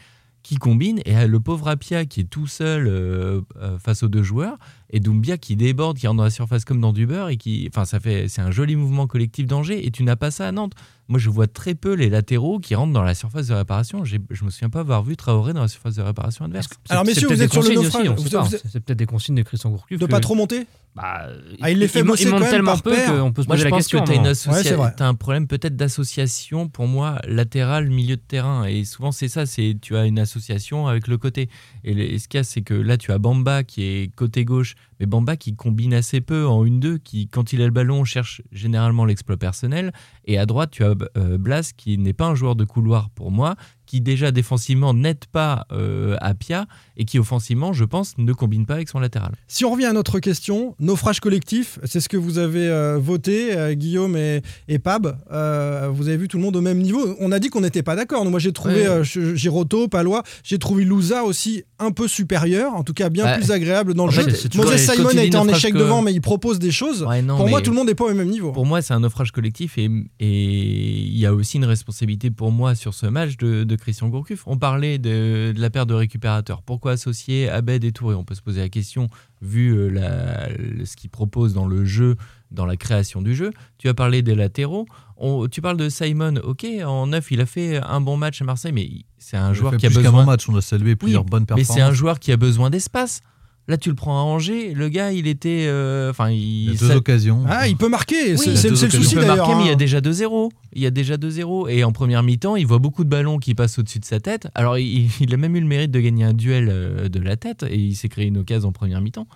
qui 0.43 0.57
combine. 0.57 0.99
Et 1.05 1.15
euh, 1.17 1.25
le 1.27 1.39
pauvre 1.39 1.69
Apia 1.69 2.05
qui 2.05 2.19
est 2.21 2.29
tout 2.29 2.47
seul 2.47 2.87
euh, 2.87 3.41
face 3.79 4.03
aux 4.03 4.09
deux 4.09 4.23
joueurs. 4.23 4.57
Et 4.89 4.99
Doumbia 4.99 5.37
qui 5.37 5.55
déborde, 5.55 5.97
qui 5.97 6.05
rentre 6.05 6.17
dans 6.17 6.23
la 6.23 6.29
surface 6.29 6.65
comme 6.65 6.81
dans 6.81 6.91
du 6.93 7.07
beurre. 7.07 7.29
Et 7.29 7.37
qui, 7.37 7.67
enfin, 7.73 7.85
ça 7.85 7.99
fait, 8.01 8.27
c'est 8.27 8.41
un 8.41 8.51
joli 8.51 8.75
mouvement 8.75 9.07
collectif 9.07 9.47
d'Angers. 9.47 9.87
Et 9.87 9.89
tu 9.89 10.03
n'as 10.03 10.17
pas 10.17 10.29
ça 10.31 10.47
à 10.47 10.51
Nantes. 10.51 10.73
Moi, 11.07 11.17
je 11.17 11.29
vois 11.29 11.47
très 11.47 11.73
peu 11.75 11.93
les 11.93 12.09
latéraux 12.09 12.59
qui 12.59 12.75
rentrent 12.75 12.93
dans 12.93 13.01
la 13.03 13.15
surface 13.15 13.47
de 13.47 13.53
réparation. 13.53 14.03
J'ai- 14.03 14.19
Je 14.29 14.43
me 14.43 14.49
souviens 14.49 14.69
pas 14.69 14.81
avoir 14.81 15.01
vu 15.03 15.15
Traoré 15.15 15.53
dans 15.53 15.61
la 15.61 15.67
surface 15.69 15.95
de 15.95 16.01
réparation 16.01 16.45
adverse. 16.45 16.67
Alors, 16.89 17.03
C'est 17.05 17.11
messieurs, 17.11 17.27
peut-être 17.29 17.37
vous 17.37 17.43
êtes 17.43 17.51
sur 17.53 17.61
le 17.63 17.75
naufrage. 17.75 18.01
aussi, 18.01 18.09
on 18.09 18.15
Vous- 18.15 18.23
sait 18.23 18.29
pas. 18.29 18.41
vous- 18.43 18.49
C'est 18.51 18.67
c'est 18.67 18.79
peut-être 18.81 18.99
des 18.99 19.05
consignes 19.05 19.35
de 19.35 19.43
Christian 19.43 19.69
Gourcuff. 19.71 19.97
De 19.99 20.05
que- 20.05 20.11
pas 20.11 20.19
trop 20.19 20.35
monter 20.35 20.67
Bah, 20.95 21.27
Ah, 21.61 21.71
il 21.71 21.79
les 21.79 21.87
fait 21.87 22.03
bosser 22.03 22.29
quand 22.29 22.39
même 22.39 22.49
tellement 22.49 22.73
par 22.73 22.83
peu 22.83 22.91
qu'on 22.91 23.31
peut 23.33 23.41
se 23.41 23.47
Moi, 23.47 23.55
poser 23.55 23.59
je 23.59 23.63
la 23.63 23.69
pense 23.71 23.77
question. 23.79 23.99
que 24.01 24.05
tu 24.05 24.11
as, 24.11 24.15
une. 24.15 24.79
Ouais, 24.79 24.91
t'as 24.95 25.07
un 25.07 25.15
problème 25.15 25.47
peut-être 25.47 25.75
d'association, 25.75 26.69
pour 26.69 26.87
moi, 26.87 27.19
latéral, 27.27 27.89
milieu 27.89 28.15
de 28.15 28.21
terrain. 28.21 28.65
Et 28.65 28.83
souvent, 28.85 29.11
c'est 29.11 29.27
ça, 29.27 29.47
c'est 29.47 29.75
tu 29.81 29.95
as 29.97 30.05
une 30.05 30.19
association 30.19 30.87
avec 30.87 31.07
le 31.07 31.17
côté. 31.17 31.49
Et, 31.83 31.95
le- 31.95 32.03
et 32.03 32.19
ce 32.19 32.27
qu'il 32.27 32.37
y 32.37 32.41
a, 32.41 32.43
c'est 32.43 32.61
que 32.61 32.75
là, 32.75 32.97
tu 32.97 33.11
as 33.11 33.17
Bamba 33.17 33.63
qui 33.63 33.83
est 33.83 34.15
côté 34.15 34.45
gauche, 34.45 34.75
mais 34.99 35.07
Bamba 35.07 35.35
qui 35.35 35.55
combine 35.55 35.95
assez 35.95 36.21
peu 36.21 36.45
en 36.45 36.63
1-2, 36.63 36.99
qui, 36.99 37.27
quand 37.27 37.53
il 37.53 37.61
a 37.61 37.65
le 37.65 37.71
ballon, 37.71 38.05
cherche 38.05 38.41
généralement 38.51 39.05
l'exploit 39.05 39.37
personnel. 39.37 39.93
Et 40.25 40.37
à 40.37 40.45
droite, 40.45 40.69
tu 40.71 40.83
as 40.83 40.93
euh, 41.17 41.37
Blas, 41.39 41.71
qui 41.75 41.97
n'est 41.97 42.13
pas 42.13 42.27
un 42.27 42.35
joueur 42.35 42.55
de 42.55 42.65
couloir 42.65 43.09
pour 43.09 43.31
moi, 43.31 43.55
qui 43.93 44.01
déjà 44.01 44.31
défensivement 44.31 44.95
n'aide 44.95 45.25
pas 45.31 45.67
euh, 45.71 46.15
Apia, 46.19 46.65
et 46.97 47.05
qui 47.05 47.19
offensivement, 47.19 47.73
je 47.73 47.83
pense, 47.85 48.17
ne 48.17 48.33
combine 48.33 48.65
pas 48.65 48.73
avec 48.73 48.89
son 48.89 48.97
latéral. 48.99 49.33
Si 49.47 49.65
on 49.65 49.71
revient 49.71 49.85
à 49.85 49.93
notre 49.93 50.17
question, 50.19 50.75
naufrage 50.79 51.19
collectif, 51.19 51.77
c'est 51.83 51.99
ce 51.99 52.09
que 52.09 52.17
vous 52.17 52.39
avez 52.39 52.67
euh, 52.67 52.97
voté, 52.99 53.55
euh, 53.55 53.75
Guillaume 53.75 54.17
et, 54.17 54.41
et 54.67 54.79
Pab. 54.79 55.15
Euh, 55.31 55.91
vous 55.93 56.07
avez 56.07 56.17
vu 56.17 56.27
tout 56.27 56.37
le 56.37 56.43
monde 56.43 56.55
au 56.55 56.61
même 56.61 56.79
niveau. 56.79 57.15
On 57.19 57.31
a 57.31 57.37
dit 57.37 57.49
qu'on 57.49 57.61
n'était 57.61 57.83
pas 57.83 57.95
d'accord. 57.95 58.25
Moi, 58.25 58.39
j'ai 58.39 58.51
trouvé 58.51 58.89
Ouais. 58.89 59.03
Giroto, 59.35 59.87
Palois. 59.87 60.23
J'ai 60.43 60.57
trouvé 60.57 60.85
Louza 60.85 61.23
aussi 61.23 61.61
un 61.77 61.91
peu 61.91 62.07
supérieur, 62.07 62.73
en 62.73 62.83
tout 62.83 62.93
cas 62.95 63.09
bien 63.09 63.25
Bah, 63.25 63.37
plus 63.37 63.51
agréable 63.51 63.93
dans 63.93 64.07
le 64.07 64.11
jeu. 64.11 64.25
Moses 64.55 64.75
Simon 64.77 65.09
a 65.09 65.23
été 65.23 65.37
en 65.37 65.47
échec 65.47 65.71
que- 65.73 65.77
devant, 65.77 66.01
mais 66.01 66.13
il 66.13 66.21
propose 66.21 66.57
des 66.57 66.71
choses. 66.71 67.03
Ouais, 67.03 67.21
non, 67.21 67.37
Pour 67.37 67.47
moi, 67.47 67.61
tout 67.61 67.69
le 67.69 67.75
monde 67.77 67.87
n'est 67.89 67.93
pas 67.93 68.05
au 68.05 68.13
même 68.15 68.29
niveau. 68.29 68.51
Pour 68.53 68.65
moi, 68.65 68.81
c'est 68.81 68.95
un 68.95 69.01
naufrage 69.01 69.31
collectif 69.31 69.77
et 69.77 69.87
et 70.19 71.01
il 71.03 71.17
y 71.19 71.27
a 71.27 71.33
aussi 71.35 71.57
une 71.57 71.65
responsabilité 71.65 72.31
pour 72.31 72.51
moi 72.51 72.73
sur 72.73 72.93
ce 72.95 73.05
match 73.05 73.37
de, 73.37 73.63
de 73.63 73.75
Christian 73.83 74.09
Gourcuff. 74.09 74.43
On 74.47 74.57
parlait 74.57 74.97
de, 74.97 75.51
de 75.55 75.61
la 75.61 75.69
paire 75.69 75.85
de 75.85 75.93
récupérateurs. 75.93 76.61
Pourquoi 76.63 76.93
associer 76.93 77.49
Abed 77.49 77.83
et 77.83 77.91
Touré? 77.91 78.15
On 78.15 78.23
peut 78.23 78.33
se 78.35 78.41
poser 78.41 78.61
la 78.61 78.69
question, 78.69 79.09
vu 79.41 79.71
euh, 79.75 79.89
la- 79.89 80.49
ce 80.85 80.95
qu'il 80.95 81.09
propose 81.09 81.53
dans 81.53 81.67
le 81.67 81.85
jeu, 81.85 82.15
dans 82.51 82.65
la 82.65 82.77
création 82.77 83.21
du 83.21 83.35
jeu. 83.35 83.51
Tu 83.77 83.89
as 83.89 83.93
parlé 83.93 84.21
des 84.21 84.35
latéraux. 84.35 84.85
On- 85.17 85.47
tu 85.47 85.61
parles 85.61 85.77
de 85.77 85.89
Simon, 85.89 86.35
ok, 86.43 86.65
en 86.85 87.07
neuf, 87.07 87.29
il 87.31 87.41
a 87.41 87.45
fait 87.45 87.77
un 87.77 88.01
bon 88.01 88.17
match 88.17 88.41
à 88.41 88.45
Marseille, 88.45 88.71
mais 88.73 88.89
c'est 89.17 89.37
un 89.37 89.51
il 89.51 89.55
joueur 89.55 89.77
qui 89.77 89.85
a 89.85 89.89
besoin. 89.89 90.25
match, 90.25 90.49
on 90.49 90.55
a 90.55 90.61
salué 90.61 90.95
plusieurs 90.95 91.23
bonnes 91.25 91.45
mais 91.55 91.63
c'est 91.63 91.81
un 91.81 91.91
joueur 91.93 92.19
qui 92.19 92.31
a 92.31 92.37
besoin 92.37 92.69
d'espace. 92.69 93.21
Là, 93.69 93.77
tu 93.77 93.87
le 93.87 93.95
prends 93.95 94.19
à 94.19 94.23
Angers, 94.23 94.73
le 94.73 94.89
gars, 94.89 95.13
il 95.13 95.25
était. 95.25 95.65
euh, 95.67 96.09
Enfin, 96.09 96.29
Il 96.31 96.71
a 96.71 96.73
deux 96.73 96.87
ça- 96.89 96.97
occasions. 96.97 97.45
Ah, 97.47 97.67
il 97.69 97.77
peut 97.77 97.87
marquer. 97.87 98.33
Oui, 98.35 98.57
c'est 98.57 98.69
le 98.69 98.75
souci 98.75 98.97
il 98.97 99.13
peut 99.15 99.21
d'ailleurs. 99.21 99.37
marquer, 99.37 99.55
mais 99.55 99.63
il 99.63 99.67
y 99.67 99.69
a 99.69 99.73
hein. 99.73 99.77
déjà 99.77 100.01
2-0. 100.01 100.51
Il 100.73 100.81
y 100.81 100.85
a 100.85 100.91
déjà 100.91 101.15
2-0. 101.15 101.69
Et 101.69 101.85
en 101.85 101.93
première 101.93 102.23
mi-temps, 102.23 102.57
il 102.57 102.67
voit 102.67 102.79
beaucoup 102.79 103.05
de 103.05 103.09
ballons 103.09 103.37
qui 103.39 103.55
passent 103.55 103.79
au-dessus 103.79 103.99
de 103.99 104.05
sa 104.05 104.19
tête. 104.19 104.49
Alors, 104.53 104.77
il, 104.77 105.09
il 105.21 105.33
a 105.33 105.37
même 105.37 105.55
eu 105.55 105.61
le 105.61 105.67
mérite 105.67 105.91
de 105.91 105.99
gagner 106.01 106.25
un 106.25 106.33
duel 106.33 106.67
euh, 106.69 107.07
de 107.07 107.19
la 107.21 107.37
tête 107.37 107.63
et 107.69 107.77
il 107.77 107.95
s'est 107.95 108.09
créé 108.09 108.25
une 108.25 108.37
occasion 108.39 108.67
en 108.67 108.71
première 108.73 108.99
mi-temps. 108.99 109.27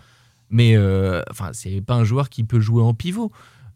Mais 0.49 0.75
euh, 0.75 1.21
enfin, 1.31 1.51
c'est 1.53 1.79
pas 1.81 1.95
un 1.95 2.03
joueur 2.03 2.29
qui 2.29 2.43
peut 2.43 2.59
jouer 2.59 2.81
en 2.83 2.93
pivot. 2.93 3.31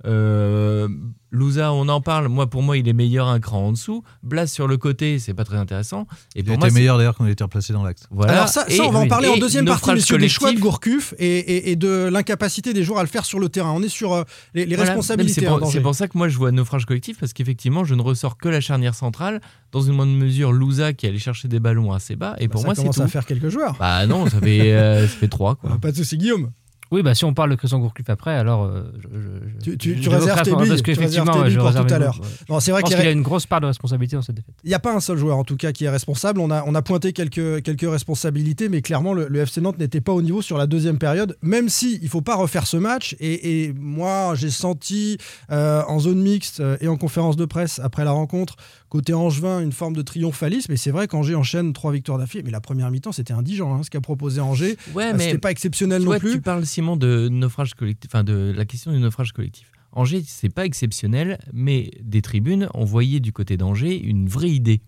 Euh, 0.05 0.87
Louza, 1.33 1.71
on 1.71 1.87
en 1.87 2.01
parle. 2.01 2.27
Moi, 2.27 2.49
pour 2.49 2.61
moi, 2.61 2.77
il 2.77 2.89
est 2.89 2.93
meilleur 2.93 3.27
un 3.29 3.39
cran 3.39 3.67
en 3.67 3.71
dessous. 3.71 4.03
Blas 4.21 4.47
sur 4.47 4.67
le 4.67 4.75
côté, 4.75 5.17
c'est 5.17 5.33
pas 5.33 5.45
très 5.45 5.55
intéressant. 5.55 6.05
Et 6.35 6.39
Il 6.39 6.45
pour 6.45 6.57
moi, 6.57 6.67
été 6.67 6.73
c'est- 6.73 6.79
meilleur 6.81 6.97
d'ailleurs 6.97 7.15
quand 7.15 7.25
il 7.25 7.31
était 7.31 7.43
replacé 7.45 7.71
dans 7.71 7.83
l'axe. 7.83 8.03
Voilà. 8.11 8.33
Alors 8.33 8.47
ça, 8.49 8.65
ça, 8.67 8.73
Et- 8.75 8.81
on 8.81 8.91
va 8.91 8.99
en 8.99 9.07
parler 9.07 9.29
en 9.29 9.37
deuxième 9.37 9.65
partie, 9.65 9.93
messieurs, 9.93 10.17
des 10.17 10.27
choix 10.27 10.51
de. 10.51 10.59
Gourcuff 10.59 11.13
et, 11.19 11.25
et- 11.39 11.71
et 11.71 11.75
de 11.77 12.09
l'incapacité 12.11 12.73
des 12.73 12.83
joueurs 12.83 12.99
à 12.99 13.03
le 13.03 13.07
faire 13.07 13.23
sur 13.23 13.39
le 13.39 13.47
terrain. 13.47 13.71
On 13.71 13.81
est 13.81 13.87
sur 13.87 14.11
euh, 14.13 14.23
les, 14.53 14.65
les 14.65 14.75
Voilà. 14.75 14.91
responsabilités. 14.91 15.41
C'est 15.41 15.47
hein, 15.47 15.57
pour, 15.57 15.71
c'est 15.71 15.79
pour 15.79 15.95
ça 15.95 16.07
que 16.09 16.17
moi 16.17 16.27
je 16.27 16.37
vois 16.37 16.51
naufrage 16.51 16.85
collectif 16.85 17.17
parce 17.19 17.31
qu'effectivement 17.31 17.85
je 17.85 17.95
ne 17.95 18.01
ressors 18.01 18.37
que 18.37 18.49
la 18.49 18.59
charnière 18.59 18.93
centrale 18.95 19.39
dans 19.71 19.81
une 19.81 19.93
moindre 19.93 20.11
mesure 20.11 20.51
Louza 20.51 20.91
qui 20.93 21.07
allait 21.07 21.17
chercher 21.17 21.47
des 21.47 21.59
ballons 21.61 21.93
assez 21.93 22.15
bas 22.17 22.35
et 22.39 22.47
Bah, 22.47 22.51
pour 22.51 22.61
ça 22.61 22.67
moi 22.67 22.75
c'est 22.75 22.81
commence 22.81 22.95
tout. 22.97 23.01
à 23.03 23.07
faire 23.07 23.25
quelques 23.25 23.49
joueurs. 23.49 23.77
Bah 23.79 24.05
non 24.05 24.27
ça 24.27 24.39
fait 24.39 24.73
euh, 24.73 25.07
ça 25.07 25.15
fait 25.15 25.27
trois 25.29 25.55
quoi. 25.61 25.77
Pas 25.81 25.91
de 25.91 25.95
souci, 25.97 26.17
Guillaume. 26.17 26.51
Oui, 26.91 27.03
bah 27.03 27.15
si 27.15 27.23
on 27.23 27.33
parle 27.33 27.49
de 27.51 27.55
Christian 27.55 27.79
Gourcuff 27.79 28.09
après, 28.09 28.35
alors. 28.35 28.65
euh, 28.65 28.83
je- 29.01 29.71
Tu- 29.71 29.77
tu- 29.77 29.95
je 29.95 30.01
tu 30.01 30.09
réserves 30.09 30.41
tes 30.41 30.53
billes, 30.55 30.67
Parce 30.67 30.81
qu'effectivement, 30.81 31.31
ouais, 31.37 31.43
billes 31.43 31.51
je 31.53 31.57
pour 31.57 31.67
réserve 31.67 31.87
tout 31.87 31.93
à 31.93 31.97
mes 31.99 32.03
l'heure. 32.03 32.13
billes, 32.13 32.21
ouais. 32.23 32.27
Non, 32.49 32.59
c'est 32.59 32.65
Je 32.67 32.71
vrai 32.73 32.81
pense 32.81 32.93
qu'il 32.95 33.03
y 33.03 33.07
a 33.07 33.11
une 33.11 33.21
grosse 33.21 33.45
part 33.45 33.61
de 33.61 33.65
responsabilité 33.67 34.15
dans 34.17 34.21
cette 34.21 34.35
défaite. 34.35 34.55
il 34.63 34.67
n'y 34.67 34.73
a 34.73 34.79
pas 34.79 34.93
un 34.93 34.99
seul 34.99 35.17
joueur 35.17 35.37
en 35.37 35.43
tout 35.45 35.55
cas 35.55 35.71
qui 35.71 35.85
est 35.85 35.89
responsable. 35.89 36.39
On 36.41 36.51
a, 36.51 36.63
on 36.67 36.75
a 36.75 36.81
pointé 36.81 37.13
quelques, 37.13 37.63
quelques 37.63 37.89
responsabilités, 37.89 38.67
mais 38.67 38.81
clairement 38.81 39.13
le, 39.13 39.27
le 39.29 39.39
FC 39.39 39.61
Nantes 39.61 39.79
n'était 39.79 40.01
pas 40.01 40.11
au 40.11 40.21
niveau 40.21 40.41
sur 40.41 40.57
la 40.57 40.67
deuxième 40.67 40.97
période, 40.97 41.37
même 41.41 41.69
si 41.69 41.97
il 42.01 42.09
faut 42.09 42.21
pas 42.21 42.35
refaire 42.35 42.67
ce 42.67 42.75
match. 42.77 43.15
Et, 43.19 43.63
et 43.67 43.73
moi, 43.73 44.33
j'ai 44.35 44.49
senti 44.49 45.17
euh, 45.51 45.83
en 45.87 45.99
zone 45.99 46.21
mixte 46.21 46.59
euh, 46.59 46.75
et 46.81 46.87
en 46.89 46.97
conférence 46.97 47.37
de 47.37 47.45
presse 47.45 47.79
après 47.81 48.03
la 48.03 48.11
rencontre, 48.11 48.55
côté 48.91 49.13
Angevin, 49.13 49.61
une 49.61 49.71
forme 49.71 49.95
de 49.95 50.01
triomphalisme. 50.01 50.69
Et 50.73 50.77
c'est 50.77 50.91
vrai 50.91 51.07
qu'Angers 51.07 51.33
enchaîne 51.35 51.71
trois 51.71 51.93
victoires 51.93 52.17
d'affilée. 52.17 52.43
Mais 52.43 52.51
la 52.51 52.59
première 52.59 52.91
mi-temps, 52.91 53.13
c'était 53.13 53.31
indigent 53.31 53.73
hein, 53.73 53.83
ce 53.83 53.89
qu'a 53.89 54.01
proposé 54.01 54.41
Angers. 54.41 54.75
Ouais 54.93 55.05
Euh, 55.11 55.13
mais 55.17 55.27
C'était 55.27 55.37
pas 55.37 55.49
exceptionnel 55.51 56.03
non 56.03 56.19
plus. 56.19 56.33
tu 56.33 56.41
parles 56.41 56.65
Simon 56.65 56.97
de 56.97 57.29
naufrage 57.29 57.73
collectif, 57.73 58.11
enfin 58.13 58.25
de 58.25 58.53
la 58.53 58.65
question 58.65 58.91
du 58.91 58.99
naufrage 58.99 59.31
collectif. 59.31 59.71
Angers 59.93 60.23
c'est 60.27 60.53
pas 60.53 60.65
exceptionnel 60.65 61.37
mais 61.53 61.91
des 62.01 62.21
tribunes 62.21 62.69
on 62.73 62.85
voyait 62.85 63.19
du 63.19 63.33
côté 63.33 63.57
d'Angers 63.57 63.97
une 63.97 64.27
vraie 64.27 64.49
idée. 64.51 64.81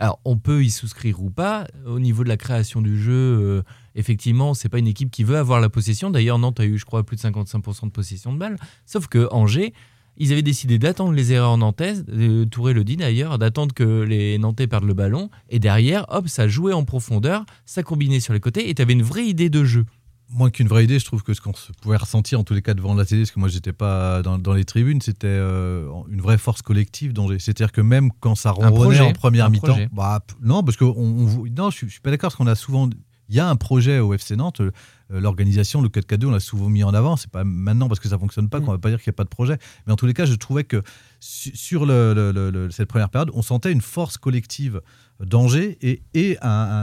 Alors 0.00 0.20
on 0.24 0.36
peut 0.36 0.64
y 0.64 0.70
souscrire 0.70 1.20
ou 1.22 1.30
pas 1.30 1.66
au 1.84 1.98
niveau 1.98 2.22
de 2.22 2.28
la 2.28 2.36
création 2.36 2.80
du 2.80 3.00
jeu. 3.00 3.12
euh, 3.12 3.62
effectivement 3.96 4.54
c'est 4.54 4.68
pas 4.68 4.78
une 4.78 4.86
équipe 4.88 5.10
qui 5.10 5.24
veut 5.24 5.36
avoir 5.36 5.60
la 5.60 5.68
possession. 5.68 6.10
D'ailleurs 6.10 6.38
Nantes 6.38 6.60
a 6.60 6.64
eu 6.64 6.78
je 6.78 6.84
crois 6.84 7.04
plus 7.04 7.16
de 7.16 7.22
55% 7.22 7.86
de 7.86 7.90
possession 7.90 8.32
de 8.32 8.38
balle. 8.38 8.56
Sauf 8.86 9.06
que 9.08 9.28
Angers 9.32 9.72
ils 10.18 10.32
avaient 10.32 10.42
décidé 10.42 10.78
d'attendre 10.78 11.12
les 11.12 11.32
erreurs 11.32 11.56
nantaises, 11.56 12.04
Touré 12.50 12.72
le 12.74 12.84
dit 12.84 12.96
d'ailleurs, 12.96 13.38
d'attendre 13.38 13.72
que 13.74 14.02
les 14.02 14.36
Nantais 14.38 14.66
perdent 14.66 14.84
le 14.84 14.94
ballon, 14.94 15.30
et 15.48 15.58
derrière, 15.58 16.04
hop, 16.08 16.28
ça 16.28 16.48
jouait 16.48 16.72
en 16.72 16.84
profondeur, 16.84 17.44
ça 17.64 17.82
combinait 17.82 18.20
sur 18.20 18.32
les 18.34 18.40
côtés, 18.40 18.68
et 18.68 18.74
tu 18.74 18.82
avais 18.82 18.92
une 18.92 19.02
vraie 19.02 19.26
idée 19.26 19.48
de 19.50 19.64
jeu. 19.64 19.84
Moins 20.30 20.50
qu'une 20.50 20.68
vraie 20.68 20.84
idée, 20.84 20.98
je 20.98 21.06
trouve 21.06 21.22
que 21.22 21.32
ce 21.32 21.40
qu'on 21.40 21.52
pouvait 21.80 21.96
ressentir 21.96 22.38
en 22.38 22.44
tous 22.44 22.52
les 22.52 22.60
cas 22.60 22.74
devant 22.74 22.94
la 22.94 23.06
télé, 23.06 23.22
parce 23.22 23.30
que 23.30 23.40
moi 23.40 23.48
j'étais 23.48 23.72
pas 23.72 24.20
dans, 24.20 24.38
dans 24.38 24.52
les 24.52 24.64
tribunes, 24.66 25.00
c'était 25.00 25.26
euh, 25.26 25.88
une 26.10 26.20
vraie 26.20 26.36
force 26.36 26.60
collective. 26.60 27.14
C'est-à-dire 27.38 27.72
que 27.72 27.80
même 27.80 28.10
quand 28.20 28.34
ça 28.34 28.50
ronronnait 28.50 28.74
projet, 28.76 29.00
en 29.00 29.12
première 29.12 29.48
mi-temps, 29.48 29.78
bah, 29.90 30.20
non, 30.42 30.62
parce 30.62 30.76
que 30.76 30.84
on, 30.84 30.92
on- 30.98 31.44
non, 31.56 31.70
je, 31.70 31.86
je 31.86 31.90
suis 31.92 32.00
pas 32.00 32.10
d'accord 32.10 32.28
parce 32.28 32.36
qu'on 32.36 32.46
a 32.46 32.54
souvent 32.56 32.90
il 33.28 33.34
y 33.36 33.40
a 33.40 33.48
un 33.48 33.56
projet 33.56 33.98
au 33.98 34.12
FC 34.14 34.36
Nantes. 34.36 34.60
euh, 34.60 34.70
L'organisation, 35.10 35.80
le 35.80 35.88
4K2, 35.88 36.26
on 36.26 36.30
l'a 36.30 36.40
souvent 36.40 36.68
mis 36.68 36.84
en 36.84 36.92
avant. 36.92 37.16
C'est 37.16 37.30
pas 37.30 37.42
maintenant 37.44 37.88
parce 37.88 37.98
que 37.98 38.08
ça 38.08 38.18
fonctionne 38.18 38.50
pas 38.50 38.60
qu'on 38.60 38.72
va 38.72 38.78
pas 38.78 38.90
dire 38.90 38.98
qu'il 39.02 39.10
n'y 39.10 39.14
a 39.14 39.16
pas 39.16 39.24
de 39.24 39.30
projet. 39.30 39.56
Mais 39.86 39.92
en 39.92 39.96
tous 39.96 40.04
les 40.04 40.12
cas, 40.12 40.26
je 40.26 40.34
trouvais 40.34 40.64
que 40.64 40.82
su- 41.18 41.56
sur 41.56 41.86
le- 41.86 42.12
le- 42.12 42.30
le- 42.30 42.50
le- 42.50 42.70
cette 42.70 42.88
première 42.88 43.08
période, 43.08 43.30
on 43.32 43.40
sentait 43.40 43.72
une 43.72 43.80
force 43.80 44.18
collective 44.18 44.82
d'Angers 45.20 45.78
et, 45.82 46.02
et 46.14 46.38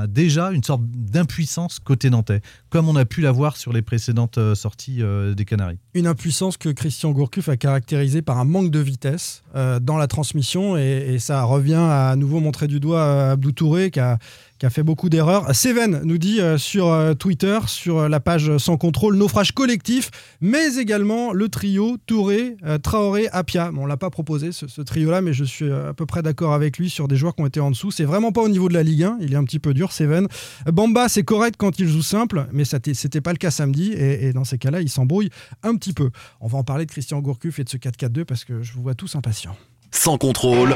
déjà 0.08 0.52
une 0.52 0.64
sorte 0.64 0.82
d'impuissance 0.84 1.80
côté 1.80 2.10
nantais, 2.10 2.42
comme 2.70 2.90
on 2.90 2.96
a 2.96 3.06
pu 3.06 3.22
l'avoir 3.22 3.58
sur 3.58 3.72
les 3.72 3.82
précédentes 3.82 4.38
euh, 4.38 4.56
sorties 4.56 5.02
euh, 5.02 5.34
des 5.34 5.46
Canaries. 5.46 5.80
Une 5.94 6.08
impuissance 6.08 6.58
que 6.58 6.70
Christian 6.70 7.12
Gourcuff 7.12 7.50
a 7.50 7.58
caractérisée 7.58 8.22
par 8.22 8.40
un 8.40 8.46
manque 8.46 8.72
de 8.72 8.80
vitesse 8.80 9.44
euh, 9.56 9.80
dans 9.80 9.98
la 9.98 10.08
transmission 10.08 10.78
et, 10.78 11.18
ça 11.20 11.44
revient 11.44 11.76
à, 11.76 12.16
nouveau 12.16 12.40
montrer 12.40 12.68
du 12.68 12.80
doigt 12.80 13.32
Abdou 13.32 13.52
Touré 13.52 13.90
qui 13.90 14.00
a, 14.00 14.18
qui 14.60 14.66
a 14.66 14.70
fait 14.70 14.84
beaucoup 14.84 15.10
d'erreurs. 15.10 15.56
Seven 15.56 16.02
nous 16.04 16.18
dit 16.18 16.40
sur 16.58 17.16
Twitter, 17.18 17.58
sur 17.68 18.10
la 18.10 18.20
page 18.20 18.58
Sans 18.58 18.78
Contrôle, 18.78 19.16
naufrage 19.16 19.54
collectif, 19.54 20.12
mais 20.42 20.76
également 20.76 21.32
le 21.32 21.48
trio 21.48 21.98
Touré, 22.06 22.58
Traoré, 22.84 23.28
Apia. 23.32 23.72
Bon, 23.72 23.84
on 23.84 23.86
l'a 23.86 23.98
pas 23.98 24.10
proposé 24.10 24.52
ce, 24.52 24.68
ce 24.68 24.82
trio-là, 24.82 25.22
mais 25.22 25.34
je 25.34 25.46
suis 25.46 25.72
à 25.72 25.94
peu 25.94 26.06
près 26.06 26.22
d'accord 26.22 26.54
avec 26.54 26.78
lui 26.78 26.90
sur 26.90 27.08
des 27.08 27.16
joueurs 27.16 27.34
qui 27.34 27.42
ont 27.42 27.48
été 27.48 27.62
en 27.62 27.72
dessous. 27.72 27.92
C'est 27.92 28.04
vraiment 28.04 28.25
pas 28.32 28.42
au 28.42 28.50
niveau 28.50 28.70
de 28.70 28.74
la 28.74 28.84
Ligue 28.84 29.04
1, 29.04 29.18
il 29.22 29.34
est 29.34 29.38
un 29.38 29.44
petit 29.44 29.60
peu 29.60 29.74
dur, 29.74 29.92
Seven. 29.92 30.28
Bamba, 30.66 31.10
c'est 31.10 31.24
correct 31.24 31.56
quand 31.58 31.80
il 31.80 31.88
joue 31.88 32.02
simple, 32.02 32.48
mais 32.52 32.66
ça 32.66 32.80
c'était 32.94 33.22
pas 33.22 33.32
le 33.32 33.38
cas 33.38 33.52
samedi, 33.52 33.94
et, 33.94 34.28
et 34.28 34.34
dans 34.34 34.44
ces 34.44 34.58
cas-là, 34.58 34.82
il 34.82 34.90
s'embrouille 34.90 35.30
un 35.64 35.76
petit 35.76 35.94
peu. 35.94 36.10
On 36.42 36.48
va 36.48 36.58
en 36.58 36.64
parler 36.64 36.86
de 36.86 36.92
Christian 36.92 37.20
Gourcuff 37.20 37.60
et 37.60 37.64
de 37.64 37.70
ce 37.70 37.78
4-4-2 37.78 38.26
parce 38.26 38.44
que 38.44 38.62
je 38.62 38.74
vous 38.74 38.84
vois 38.84 38.96
tous 38.96 39.16
impatients. 39.16 39.56
Sans 39.92 40.18
contrôle, 40.18 40.76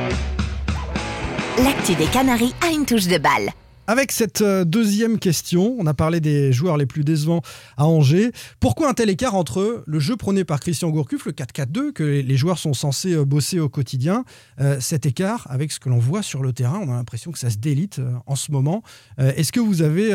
L'actu 1.63 1.93
des 1.95 2.05
Canaries 2.05 2.53
a 2.65 2.71
une 2.71 2.85
touche 2.85 3.07
de 3.07 3.17
balle. 3.17 3.49
Avec 3.89 4.11
cette 4.11 4.41
euh, 4.43 4.65
deuxième 4.65 5.17
question, 5.17 5.75
on 5.79 5.87
a 5.87 5.95
parlé 5.95 6.19
des 6.19 6.53
joueurs 6.53 6.77
les 6.77 6.85
plus 6.85 7.03
décevants 7.03 7.41
à 7.75 7.87
Angers. 7.87 8.31
Pourquoi 8.59 8.87
un 8.87 8.93
tel 8.93 9.09
écart 9.09 9.33
entre 9.33 9.83
le 9.83 9.99
jeu 9.99 10.15
prôné 10.15 10.43
par 10.43 10.59
Christian 10.59 10.91
Gourcuff, 10.91 11.25
le 11.25 11.31
4-4-2, 11.31 11.91
que 11.91 12.03
les- 12.03 12.37
joueurs 12.37 12.59
sont 12.59 12.75
censés 12.75 13.13
euh, 13.15 13.25
bosser 13.25 13.59
au 13.59 13.67
quotidien, 13.67 14.25
euh, 14.61 14.79
cet 14.79 15.07
écart 15.07 15.47
avec 15.49 15.71
ce 15.71 15.79
que 15.79 15.89
l'on 15.89 15.97
voit 15.97 16.21
sur 16.21 16.43
le 16.43 16.53
terrain? 16.53 16.79
On 16.83 16.91
a 16.91 16.97
l'impression 16.97 17.31
que 17.31 17.39
ça 17.39 17.49
se 17.49 17.57
délite 17.57 17.99
en 18.27 18.35
ce 18.35 18.51
moment. 18.51 18.83
Est-ce 19.17 19.51
que 19.51 19.59
vous 19.59 19.81
avez 19.81 20.09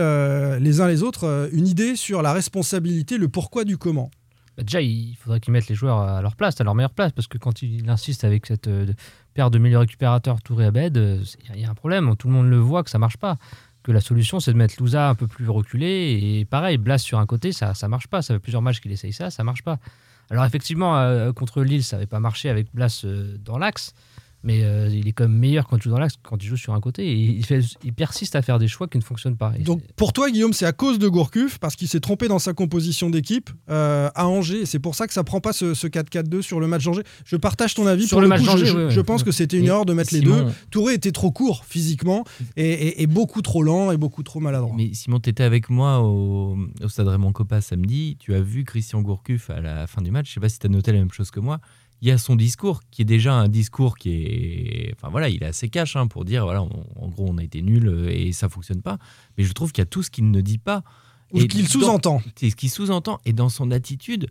les 0.60 0.80
uns 0.80 0.86
les 0.86 1.02
autres 1.02 1.48
une 1.52 1.66
idée 1.66 1.96
sur 1.96 2.22
la 2.22 2.32
responsabilité, 2.32 3.18
le 3.18 3.26
pourquoi 3.26 3.64
du 3.64 3.76
comment? 3.76 4.08
Bah, 4.56 4.62
déjà, 4.62 4.80
il 4.80 5.16
faudrait 5.16 5.40
qu'ils 5.40 5.52
mettent 5.52 5.66
les 5.66 5.74
joueurs 5.74 5.98
à 5.98 6.22
leur 6.22 6.36
place, 6.36 6.60
à 6.60 6.64
leur 6.64 6.76
meilleure 6.76 6.94
place, 6.94 7.10
parce 7.10 7.26
que 7.26 7.38
quand 7.38 7.62
il 7.62 7.90
insiste 7.90 8.22
avec 8.22 8.46
cette 8.46 8.68
paire 9.34 9.50
de 9.50 9.58
milieux 9.58 9.78
récupérateurs 9.78 10.40
Touré 10.42 10.66
Abed, 10.66 10.96
il 10.96 11.60
y, 11.60 11.64
a 11.64 11.70
un 11.70 11.74
problème. 11.74 12.16
Tout 12.16 12.28
le 12.28 12.34
monde 12.34 12.48
le 12.48 12.58
voit 12.58 12.82
que 12.82 12.90
ça 12.90 12.98
marche 12.98 13.16
pas. 13.16 13.36
Que 13.82 13.92
la 13.92 14.00
solution, 14.00 14.40
c'est 14.40 14.52
de 14.52 14.56
mettre 14.56 14.76
Louza 14.78 15.10
un 15.10 15.14
peu 15.14 15.26
plus 15.26 15.48
reculé. 15.48 16.18
Et 16.22 16.44
pareil, 16.44 16.78
Blas 16.78 16.98
sur 16.98 17.18
un 17.18 17.26
côté, 17.26 17.52
ça 17.52 17.74
ça 17.74 17.88
marche 17.88 18.06
pas. 18.06 18.22
Ça 18.22 18.34
fait 18.34 18.40
plusieurs 18.40 18.62
matchs 18.62 18.80
qu'il 18.80 18.92
essaye 18.92 19.12
ça, 19.12 19.30
ça 19.30 19.44
marche 19.44 19.62
pas. 19.62 19.78
Alors 20.30 20.44
effectivement, 20.44 20.96
euh, 20.96 21.32
contre 21.32 21.62
Lille, 21.62 21.84
ça 21.84 21.96
n'avait 21.96 22.06
pas 22.06 22.20
marché 22.20 22.48
avec 22.48 22.68
Blas 22.72 23.02
euh, 23.04 23.36
dans 23.38 23.58
l'axe. 23.58 23.94
Mais 24.46 24.62
euh, 24.62 24.88
il 24.92 25.08
est 25.08 25.12
quand 25.12 25.24
même 25.26 25.38
meilleur 25.38 25.66
quand 25.66 25.78
il 25.78 25.82
joue 25.82 25.90
dans 25.90 25.98
l'axe 25.98 26.16
quand 26.22 26.36
il 26.42 26.46
joue 26.46 26.56
sur 26.58 26.74
un 26.74 26.80
côté. 26.80 27.06
Et 27.10 27.14
il, 27.14 27.44
fait- 27.46 27.64
il 27.82 27.92
persiste 27.94 28.36
à 28.36 28.42
faire 28.42 28.58
des 28.58 28.68
choix 28.68 28.86
qui 28.88 28.98
ne 28.98 29.02
fonctionnent 29.02 29.36
pas. 29.38 29.54
Et 29.58 29.62
Donc 29.62 29.80
pour 29.96 30.12
toi, 30.12 30.30
Guillaume, 30.30 30.52
c'est 30.52 30.66
à 30.66 30.72
cause 30.72 30.98
de 30.98 31.08
Gourcuff, 31.08 31.58
parce 31.58 31.76
qu'il 31.76 31.88
s'est 31.88 32.00
trompé 32.00 32.28
dans 32.28 32.38
sa 32.38 32.52
composition 32.52 33.08
d'équipe 33.08 33.50
euh, 33.70 34.10
à 34.14 34.28
Angers. 34.28 34.66
C'est 34.66 34.78
pour 34.78 34.94
ça 34.94 35.06
que 35.06 35.14
ça 35.14 35.24
prend 35.24 35.40
pas 35.40 35.52
ce, 35.54 35.72
ce 35.74 35.86
4-4-2 35.86 36.42
sur 36.42 36.60
le 36.60 36.66
match 36.66 36.84
d'Angers. 36.84 37.02
Je 37.24 37.36
partage 37.36 37.74
ton 37.74 37.86
avis. 37.86 38.06
Sur 38.06 38.16
pour 38.16 38.20
le 38.20 38.26
le 38.26 38.28
match 38.28 38.40
coup, 38.40 38.46
je, 38.46 38.50
d'Angers, 38.52 38.66
je- 38.66 38.76
oui, 38.76 38.84
oui. 38.84 38.90
je 38.90 39.00
pense 39.00 39.22
que 39.22 39.32
c'était 39.32 39.58
une 39.58 39.64
erreur 39.66 39.86
de 39.86 39.94
mettre 39.94 40.12
les 40.12 40.20
deux. 40.20 40.44
Touré 40.70 40.94
était 40.94 41.12
trop 41.12 41.30
court 41.30 41.64
physiquement 41.64 42.24
et, 42.56 42.68
et- 42.70 43.02
et 43.02 43.06
beaucoup 43.06 43.40
trop 43.42 43.62
lent 43.62 43.92
et 43.92 43.96
beaucoup 43.96 44.22
trop 44.22 44.40
maladroit. 44.40 44.74
Mais 44.76 44.92
Simon, 44.92 45.20
tu 45.20 45.30
étais 45.30 45.42
avec 45.44 45.70
moi 45.70 46.00
au, 46.00 46.58
au 46.82 46.88
stade 46.88 47.08
Raymond 47.08 47.32
Coppa 47.32 47.60
samedi. 47.60 48.16
Tu 48.20 48.34
as 48.34 48.40
vu 48.42 48.64
Christian 48.64 49.00
Gourcuff 49.00 49.48
à 49.50 49.60
la 49.60 49.86
fin 49.86 50.02
du 50.02 50.10
match. 50.10 50.28
Je 50.28 50.34
sais 50.34 50.40
pas 50.40 50.48
si 50.50 50.58
tu 50.58 50.66
as 50.66 50.70
noté 50.70 50.92
la 50.92 50.98
même 50.98 51.10
chose 51.12 51.30
que 51.30 51.40
moi. 51.40 51.60
Il 52.04 52.08
y 52.08 52.10
a 52.10 52.18
son 52.18 52.36
discours 52.36 52.82
qui 52.90 53.00
est 53.00 53.06
déjà 53.06 53.32
un 53.32 53.48
discours 53.48 53.96
qui 53.96 54.10
est. 54.10 54.92
Enfin 54.94 55.08
voilà, 55.08 55.30
il 55.30 55.42
est 55.42 55.46
assez 55.46 55.70
cash 55.70 55.96
hein, 55.96 56.06
pour 56.06 56.26
dire 56.26 56.44
voilà, 56.44 56.62
on- 56.62 56.84
en 56.96 57.08
gros, 57.08 57.26
on 57.30 57.38
a 57.38 57.42
été 57.42 57.62
nul 57.62 58.08
et 58.10 58.30
ça 58.32 58.50
fonctionne 58.50 58.82
pas. 58.82 58.98
Mais 59.38 59.44
je 59.44 59.52
trouve 59.54 59.72
qu'il 59.72 59.80
y 59.80 59.86
a 59.86 59.86
tout 59.86 60.02
ce 60.02 60.10
qu'il 60.10 60.30
ne 60.30 60.40
dit 60.42 60.58
pas. 60.58 60.82
Ou 61.32 61.38
Et 61.40 61.48
qu'il 61.48 61.66
sous-entend. 61.66 62.20
C'est 62.36 62.50
ce 62.50 62.56
qu'il 62.56 62.68
sous-entend. 62.68 63.18
Et 63.24 63.32
dans 63.32 63.48
son 63.48 63.70
attitude, 63.70 64.26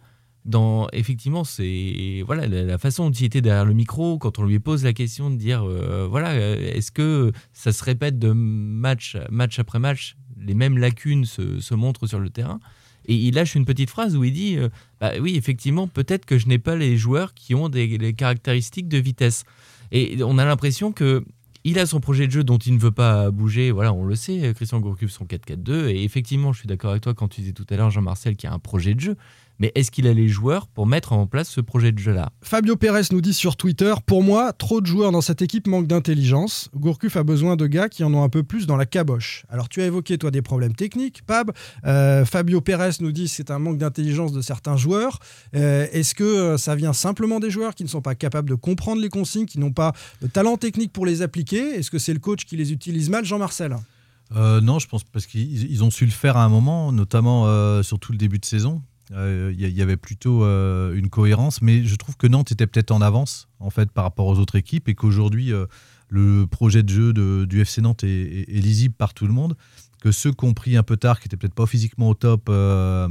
dans 0.45 0.87
effectivement, 0.93 1.43
c'est 1.43 2.21
voilà 2.27 2.45
la, 2.45 2.61
la 2.63 2.77
façon 2.77 3.05
dont 3.09 3.11
il 3.11 3.25
était 3.25 3.41
derrière 3.41 3.65
le 3.65 3.73
micro 3.73 4.19
quand 4.19 4.37
on 4.37 4.43
lui 4.45 4.59
pose 4.59 4.83
la 4.83 4.93
question 4.93 5.31
de 5.31 5.35
dire 5.37 5.63
euh, 5.67 6.05
voilà, 6.07 6.29
euh, 6.33 6.73
est-ce 6.75 6.91
que 6.91 7.31
ça 7.53 7.73
se 7.73 7.83
répète 7.83 8.19
de 8.19 8.31
match 8.33 9.17
match 9.31 9.57
après 9.57 9.79
match, 9.79 10.15
les 10.37 10.53
mêmes 10.53 10.77
lacunes 10.77 11.25
se, 11.25 11.59
se 11.59 11.73
montrent 11.73 12.05
sur 12.05 12.19
le 12.19 12.29
terrain. 12.29 12.59
Et 13.05 13.15
il 13.15 13.35
lâche 13.35 13.55
une 13.55 13.65
petite 13.65 13.89
phrase 13.89 14.15
où 14.15 14.23
il 14.23 14.33
dit 14.33 14.57
euh, 14.57 14.69
bah 14.99 15.11
oui, 15.19 15.35
effectivement, 15.35 15.87
peut-être 15.87 16.25
que 16.25 16.37
je 16.37 16.47
n'ai 16.47 16.59
pas 16.59 16.75
les 16.75 16.97
joueurs 16.97 17.33
qui 17.33 17.55
ont 17.55 17.69
des, 17.69 18.13
caractéristiques 18.13 18.87
de 18.87 18.97
vitesse. 18.97 19.43
Et 19.91 20.23
on 20.23 20.37
a 20.37 20.45
l'impression 20.45 20.91
que 20.91 21.23
il 21.65 21.79
a 21.79 21.85
son 21.85 22.01
projet 22.01 22.27
de 22.27 22.31
jeu 22.31 22.43
dont 22.43 22.57
il 22.57 22.73
ne 22.73 22.79
veut 22.79 22.91
pas 22.91 23.31
bouger. 23.31 23.71
Voilà, 23.71 23.93
on 23.93 24.03
le 24.03 24.15
sait, 24.15 24.53
Christian 24.53 24.81
Gourcuff, 24.81 25.11
son 25.11 25.23
4-4-2. 25.23 25.87
Et 25.89 26.03
effectivement, 26.03 26.51
je 26.51 26.59
suis 26.59 26.67
d'accord 26.67 26.91
avec 26.91 27.03
toi 27.03 27.13
quand 27.13 27.29
tu 27.29 27.39
disais 27.39 27.53
tout 27.53 27.65
à 27.69 27.77
l'heure, 27.77 27.89
Jean-Marcel, 27.89 28.35
qu'il 28.35 28.49
y 28.49 28.51
a 28.51 28.55
un 28.55 28.59
projet 28.59 28.95
de 28.95 28.99
jeu. 28.99 29.15
Mais 29.63 29.71
est-ce 29.75 29.91
qu'il 29.91 30.07
a 30.07 30.13
les 30.13 30.27
joueurs 30.27 30.67
pour 30.67 30.87
mettre 30.87 31.13
en 31.13 31.25
place 31.25 31.47
ce 31.47 31.61
projet 31.61 31.93
de 31.93 31.97
jeu-là? 31.97 32.33
Fabio 32.41 32.75
Pérez 32.75 33.03
nous 33.11 33.21
dit 33.21 33.33
sur 33.33 33.55
Twitter 33.55 33.93
Pour 34.05 34.21
moi, 34.21 34.51
trop 34.51 34.81
de 34.81 34.85
joueurs 34.85 35.13
dans 35.13 35.21
cette 35.21 35.41
équipe 35.41 35.67
manquent 35.67 35.87
d'intelligence. 35.87 36.69
Gourcuff 36.75 37.15
a 37.15 37.23
besoin 37.23 37.55
de 37.55 37.65
gars 37.65 37.87
qui 37.87 38.03
en 38.03 38.13
ont 38.13 38.23
un 38.23 38.27
peu 38.27 38.43
plus 38.43 38.67
dans 38.67 38.75
la 38.75 38.85
caboche. 38.85 39.45
Alors, 39.47 39.69
tu 39.69 39.81
as 39.81 39.85
évoqué, 39.85 40.17
toi, 40.17 40.31
des 40.31 40.41
problèmes 40.41 40.75
techniques, 40.75 41.21
Pab. 41.25 41.53
Euh, 41.85 42.25
Fabio 42.25 42.59
Pérez 42.59 42.89
nous 42.99 43.13
dit 43.13 43.29
c'est 43.29 43.51
un 43.51 43.59
manque 43.59 43.77
d'intelligence 43.77 44.33
de 44.33 44.41
certains 44.41 44.75
joueurs. 44.75 45.19
Euh, 45.55 45.87
Est-ce 45.93 46.13
que 46.13 46.25
euh, 46.25 46.57
ça 46.57 46.75
vient 46.75 46.91
simplement 46.91 47.39
des 47.39 47.49
joueurs 47.49 47.73
qui 47.73 47.85
ne 47.85 47.89
sont 47.89 48.01
pas 48.01 48.15
capables 48.15 48.49
de 48.49 48.55
comprendre 48.55 49.01
les 49.01 49.07
consignes, 49.07 49.45
qui 49.45 49.59
n'ont 49.59 49.71
pas 49.71 49.93
le 50.21 50.27
talent 50.27 50.57
technique 50.57 50.91
pour 50.91 51.05
les 51.05 51.21
appliquer? 51.21 51.79
Est-ce 51.79 51.89
que 51.89 51.99
c'est 51.99 52.11
le 52.11 52.19
coach 52.19 52.43
qui 52.43 52.57
les 52.57 52.73
utilise 52.73 53.09
mal, 53.09 53.23
Jean-Marcel? 53.23 53.77
Euh, 54.35 54.61
non, 54.61 54.79
je 54.79 54.87
pense 54.87 55.03
parce 55.03 55.25
qu'ils 55.25 55.71
ils 55.71 55.83
ont 55.83 55.91
su 55.91 56.05
le 56.05 56.11
faire 56.11 56.37
à 56.37 56.43
un 56.43 56.49
moment, 56.49 56.91
notamment 56.91 57.47
euh, 57.47 57.83
sur 57.83 57.99
tout 57.99 58.11
le 58.11 58.17
début 58.17 58.39
de 58.39 58.45
saison. 58.45 58.81
Euh, 59.13 59.53
Il 59.57 59.65
y, 59.65 59.71
y 59.71 59.81
avait 59.81 59.97
plutôt 59.97 60.43
euh, 60.43 60.93
une 60.95 61.09
cohérence, 61.09 61.61
mais 61.61 61.85
je 61.85 61.95
trouve 61.95 62.17
que 62.17 62.27
Nantes 62.27 62.51
était 62.51 62.67
peut-être 62.67 62.91
en 62.91 63.01
avance 63.01 63.47
en 63.59 63.69
fait 63.69 63.91
par 63.91 64.03
rapport 64.03 64.27
aux 64.27 64.39
autres 64.39 64.55
équipes 64.55 64.89
et 64.89 64.95
qu'aujourd'hui 64.95 65.53
euh, 65.53 65.65
le 66.09 66.45
projet 66.47 66.83
de 66.83 66.89
jeu 66.89 67.13
de- 67.13 67.45
du 67.45 67.61
FC 67.61 67.81
Nantes 67.81 68.03
est, 68.03 68.45
lisible 68.49 68.93
par 68.95 69.13
tout 69.13 69.25
le 69.27 69.33
monde. 69.33 69.55
Que 70.01 70.11
ceux 70.11 70.33
qui 70.33 70.43
ont 70.43 70.53
pris 70.53 70.75
un 70.75 70.83
peu 70.83 70.97
tard, 70.97 71.21
qui 71.21 71.27
n'étaient 71.27 71.37
peut-être 71.37 71.53
pas 71.53 71.65
physiquement 71.65 72.09
au 72.09 72.13
top 72.13 72.49
euh, 72.49 73.07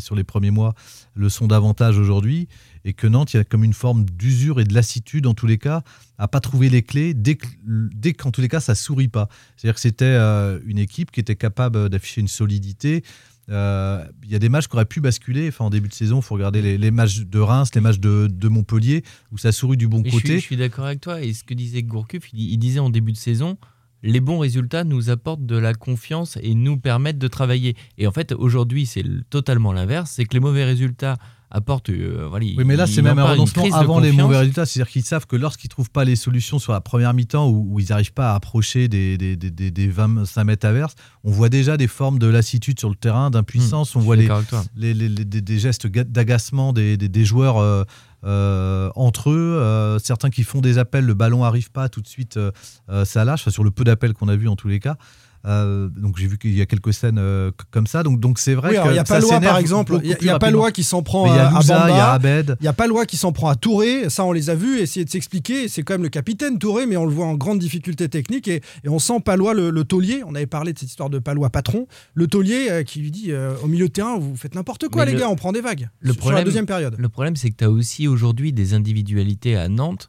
sur 0.00 0.16
les 0.16 0.24
premiers 0.24 0.50
mois, 0.50 0.74
le 1.14 1.28
sont 1.28 1.46
davantage 1.46 1.98
aujourd'hui. 1.98 2.48
Et 2.84 2.94
que 2.94 3.06
Nantes, 3.06 3.32
il 3.32 3.36
y 3.36 3.40
a 3.40 3.44
comme 3.44 3.62
une 3.62 3.72
forme 3.72 4.04
d'usure 4.04 4.58
et 4.58 4.64
de 4.64 4.74
lassitude 4.74 5.28
en 5.28 5.34
tous 5.34 5.46
les 5.46 5.56
cas, 5.58 5.82
à 6.18 6.26
pas 6.26 6.40
trouver 6.40 6.68
les 6.68 6.82
clés 6.82 7.14
dès 7.14 7.36
que- 7.36 7.46
dès 7.94 8.12
qu'en 8.12 8.32
tous 8.32 8.40
les 8.40 8.48
cas 8.48 8.58
ça 8.58 8.74
sourit 8.74 9.06
pas. 9.08 9.28
C'est-à-dire 9.56 9.76
que 9.76 9.80
c'était 9.80 10.04
euh, 10.06 10.58
une 10.66 10.78
équipe 10.78 11.12
qui 11.12 11.20
était 11.20 11.36
capable 11.36 11.88
d'afficher 11.88 12.20
une 12.22 12.28
solidité. 12.28 13.04
Euh, 13.52 14.04
Il 14.24 14.30
y 14.30 14.34
a 14.34 14.38
des 14.38 14.48
matchs 14.48 14.66
qui 14.68 14.74
auraient 14.76 14.84
pu 14.86 15.00
basculer. 15.00 15.48
Enfin, 15.48 15.66
en 15.66 15.70
début 15.70 15.88
de 15.88 15.94
saison, 15.94 16.18
il 16.20 16.22
faut 16.22 16.34
regarder 16.34 16.62
les, 16.62 16.78
les 16.78 16.90
matchs 16.90 17.20
de 17.20 17.38
Reims, 17.38 17.70
les 17.74 17.80
matchs 17.80 17.98
de, 18.00 18.26
de 18.32 18.48
Montpellier, 18.48 19.02
où 19.30 19.38
ça 19.38 19.52
sourit 19.52 19.76
du 19.76 19.86
bon 19.88 20.02
côté. 20.02 20.34
je 20.38 20.44
suis 20.44 20.56
d'accord 20.56 20.86
avec 20.86 21.00
toi. 21.00 21.22
Et 21.22 21.32
ce 21.32 21.44
que 21.44 21.54
disait 21.54 21.82
Gourcuff, 21.82 22.32
il, 22.32 22.50
il 22.52 22.58
disait 22.58 22.80
en 22.80 22.90
début 22.90 23.12
de 23.12 23.16
saison 23.18 23.58
les 24.04 24.18
bons 24.18 24.40
résultats 24.40 24.82
nous 24.82 25.10
apportent 25.10 25.46
de 25.46 25.56
la 25.56 25.74
confiance 25.74 26.36
et 26.42 26.56
nous 26.56 26.76
permettent 26.76 27.18
de 27.20 27.28
travailler. 27.28 27.76
Et 27.98 28.08
en 28.08 28.10
fait, 28.10 28.32
aujourd'hui, 28.32 28.84
c'est 28.84 29.02
le- 29.04 29.22
totalement 29.22 29.72
l'inverse 29.72 30.10
c'est 30.10 30.24
que 30.24 30.34
les 30.34 30.40
mauvais 30.40 30.64
résultats 30.64 31.18
apportent. 31.52 31.90
euh, 31.90 32.26
voilà, 32.28 32.44
Oui, 32.46 32.64
mais 32.64 32.74
là, 32.76 32.86
c'est 32.86 33.02
même 33.02 33.18
un 33.18 33.22
renoncement 33.32 33.62
avant 33.78 34.00
les 34.00 34.10
mauvais 34.24 34.38
résultats. 34.38 34.66
C'est-à-dire 34.66 34.90
qu'ils 34.90 35.04
savent 35.04 35.26
que 35.26 35.36
lorsqu'ils 35.36 35.68
ne 35.68 35.70
trouvent 35.70 35.90
pas 35.90 36.04
les 36.04 36.16
solutions 36.16 36.58
sur 36.58 36.72
la 36.72 36.80
première 36.80 37.14
mi-temps 37.14 37.48
où, 37.48 37.66
où 37.70 37.78
ils 37.80 37.88
n'arrivent 37.90 38.12
pas 38.12 38.32
à 38.32 38.34
approcher 38.34 38.88
des, 38.88 39.16
des, 39.18 39.36
des, 39.36 39.50
des- 39.50 39.70
des 39.70 39.88
25 39.88 40.44
mètres 40.44 40.66
averses, 40.66 40.94
on 41.24 41.30
voit 41.30 41.48
déjà 41.48 41.76
des 41.76 41.86
formes 41.86 42.18
de 42.18 42.26
lassitude 42.26 42.78
sur 42.80 42.88
le 42.88 42.96
terrain, 42.96 43.30
d'impuissance. 43.30 43.94
Hmm, 43.94 43.98
on 43.98 44.00
voit 44.00 44.16
les, 44.16 44.28
les, 44.76 44.94
les- 44.94 45.08
les- 45.08 45.24
des, 45.24 45.58
gestes 45.58 45.86
ga- 45.86 46.04
d'agacement 46.04 46.72
des, 46.72 46.96
des- 46.96 47.08
des 47.08 47.24
joueurs 47.24 47.58
euh, 47.58 47.84
euh, 48.24 48.90
entre 48.94 49.30
eux. 49.30 49.58
Euh, 49.60 49.98
certains 49.98 50.30
qui 50.30 50.44
font 50.44 50.60
des 50.60 50.78
appels, 50.78 51.04
le 51.04 51.14
ballon 51.14 51.44
arrive 51.44 51.70
pas, 51.70 51.88
tout 51.88 52.00
de 52.00 52.08
suite 52.08 52.36
euh, 52.36 52.50
euh, 52.90 53.04
ça 53.04 53.24
lâche, 53.24 53.42
Enfin, 53.42 53.50
sur 53.50 53.64
le 53.64 53.70
peu 53.70 53.84
d'appels 53.84 54.14
qu'on 54.14 54.28
a 54.28 54.36
vu 54.36 54.48
en 54.48 54.56
tous 54.56 54.68
les 54.68 54.80
cas. 54.80 54.96
Euh, 55.44 55.88
donc 55.96 56.18
j'ai 56.18 56.28
vu 56.28 56.38
qu'il 56.38 56.54
y 56.54 56.60
a 56.60 56.66
quelques 56.66 56.94
scènes 56.94 57.18
euh, 57.18 57.50
comme 57.72 57.88
ça. 57.88 58.02
Donc 58.04 58.20
donc 58.20 58.38
c'est 58.38 58.54
vrai 58.54 58.70
Oui, 58.70 58.76
il 58.90 58.94
y 58.94 58.98
a 58.98 59.04
Palois, 59.04 59.28
s'énerve 59.28 59.44
par 59.44 59.58
exemple. 59.58 59.98
Il 60.04 60.10
y 60.10 60.12
a, 60.12 60.16
y 60.16 60.30
rapidement. 60.30 60.38
Palois 60.38 60.70
qui 60.72 60.84
s'en 60.84 61.02
prend 61.02 61.30
à, 61.32 61.34
a 61.34 61.46
à 61.48 61.50
Louza, 61.54 61.86
il 61.88 61.96
y 61.96 61.98
a. 61.98 62.12
Abed. 62.12 62.56
Il 62.60 62.64
y 62.64 62.68
a 62.68 62.72
Palois 62.72 63.06
qui 63.06 63.16
s'en 63.16 63.32
prend 63.32 63.48
à 63.48 63.56
Touré, 63.56 64.08
ça 64.08 64.24
on 64.24 64.30
les 64.32 64.50
a 64.50 64.54
vus 64.54 64.78
essayer 64.78 65.04
de 65.04 65.10
s'expliquer. 65.10 65.66
C'est 65.68 65.82
quand 65.82 65.94
même 65.94 66.04
le 66.04 66.10
capitaine 66.10 66.58
Touré, 66.60 66.86
mais 66.86 66.96
on 66.96 67.04
le 67.06 67.12
voit 67.12 67.26
en 67.26 67.34
grande 67.34 67.58
difficulté 67.58 68.08
technique. 68.08 68.46
Et, 68.46 68.60
et 68.84 68.88
on 68.88 69.00
sent 69.00 69.20
Palois 69.24 69.52
le, 69.54 69.70
le 69.70 69.84
taulier. 69.84 70.22
On 70.26 70.34
avait 70.36 70.46
parlé 70.46 70.72
de 70.72 70.78
cette 70.78 70.88
histoire 70.90 71.10
de 71.10 71.18
Palois 71.18 71.50
patron. 71.50 71.86
Le 72.14 72.26
taulier 72.28 72.68
euh, 72.70 72.82
qui 72.84 73.00
lui 73.00 73.10
dit 73.10 73.32
euh, 73.32 73.54
au 73.64 73.66
milieu 73.66 73.88
de 73.88 73.92
terrain, 73.92 74.18
vous 74.18 74.36
faites 74.36 74.54
n'importe 74.54 74.88
quoi, 74.88 75.04
Mais 75.04 75.10
les 75.10 75.14
le- 75.16 75.20
gars, 75.22 75.28
on 75.28 75.36
prend 75.36 75.50
des 75.52 75.60
vagues. 75.60 75.88
Le 76.00 76.12
sur 76.12 76.20
problème, 76.20 76.38
la 76.38 76.44
deuxième 76.44 76.66
période. 76.66 76.94
Le 76.98 77.08
problème, 77.08 77.34
c'est 77.34 77.50
que 77.50 77.56
tu 77.56 77.64
as 77.64 77.70
aussi 77.70 78.06
aujourd'hui 78.06 78.52
des 78.52 78.74
individualités 78.74 79.56
à 79.56 79.68
Nantes, 79.68 80.08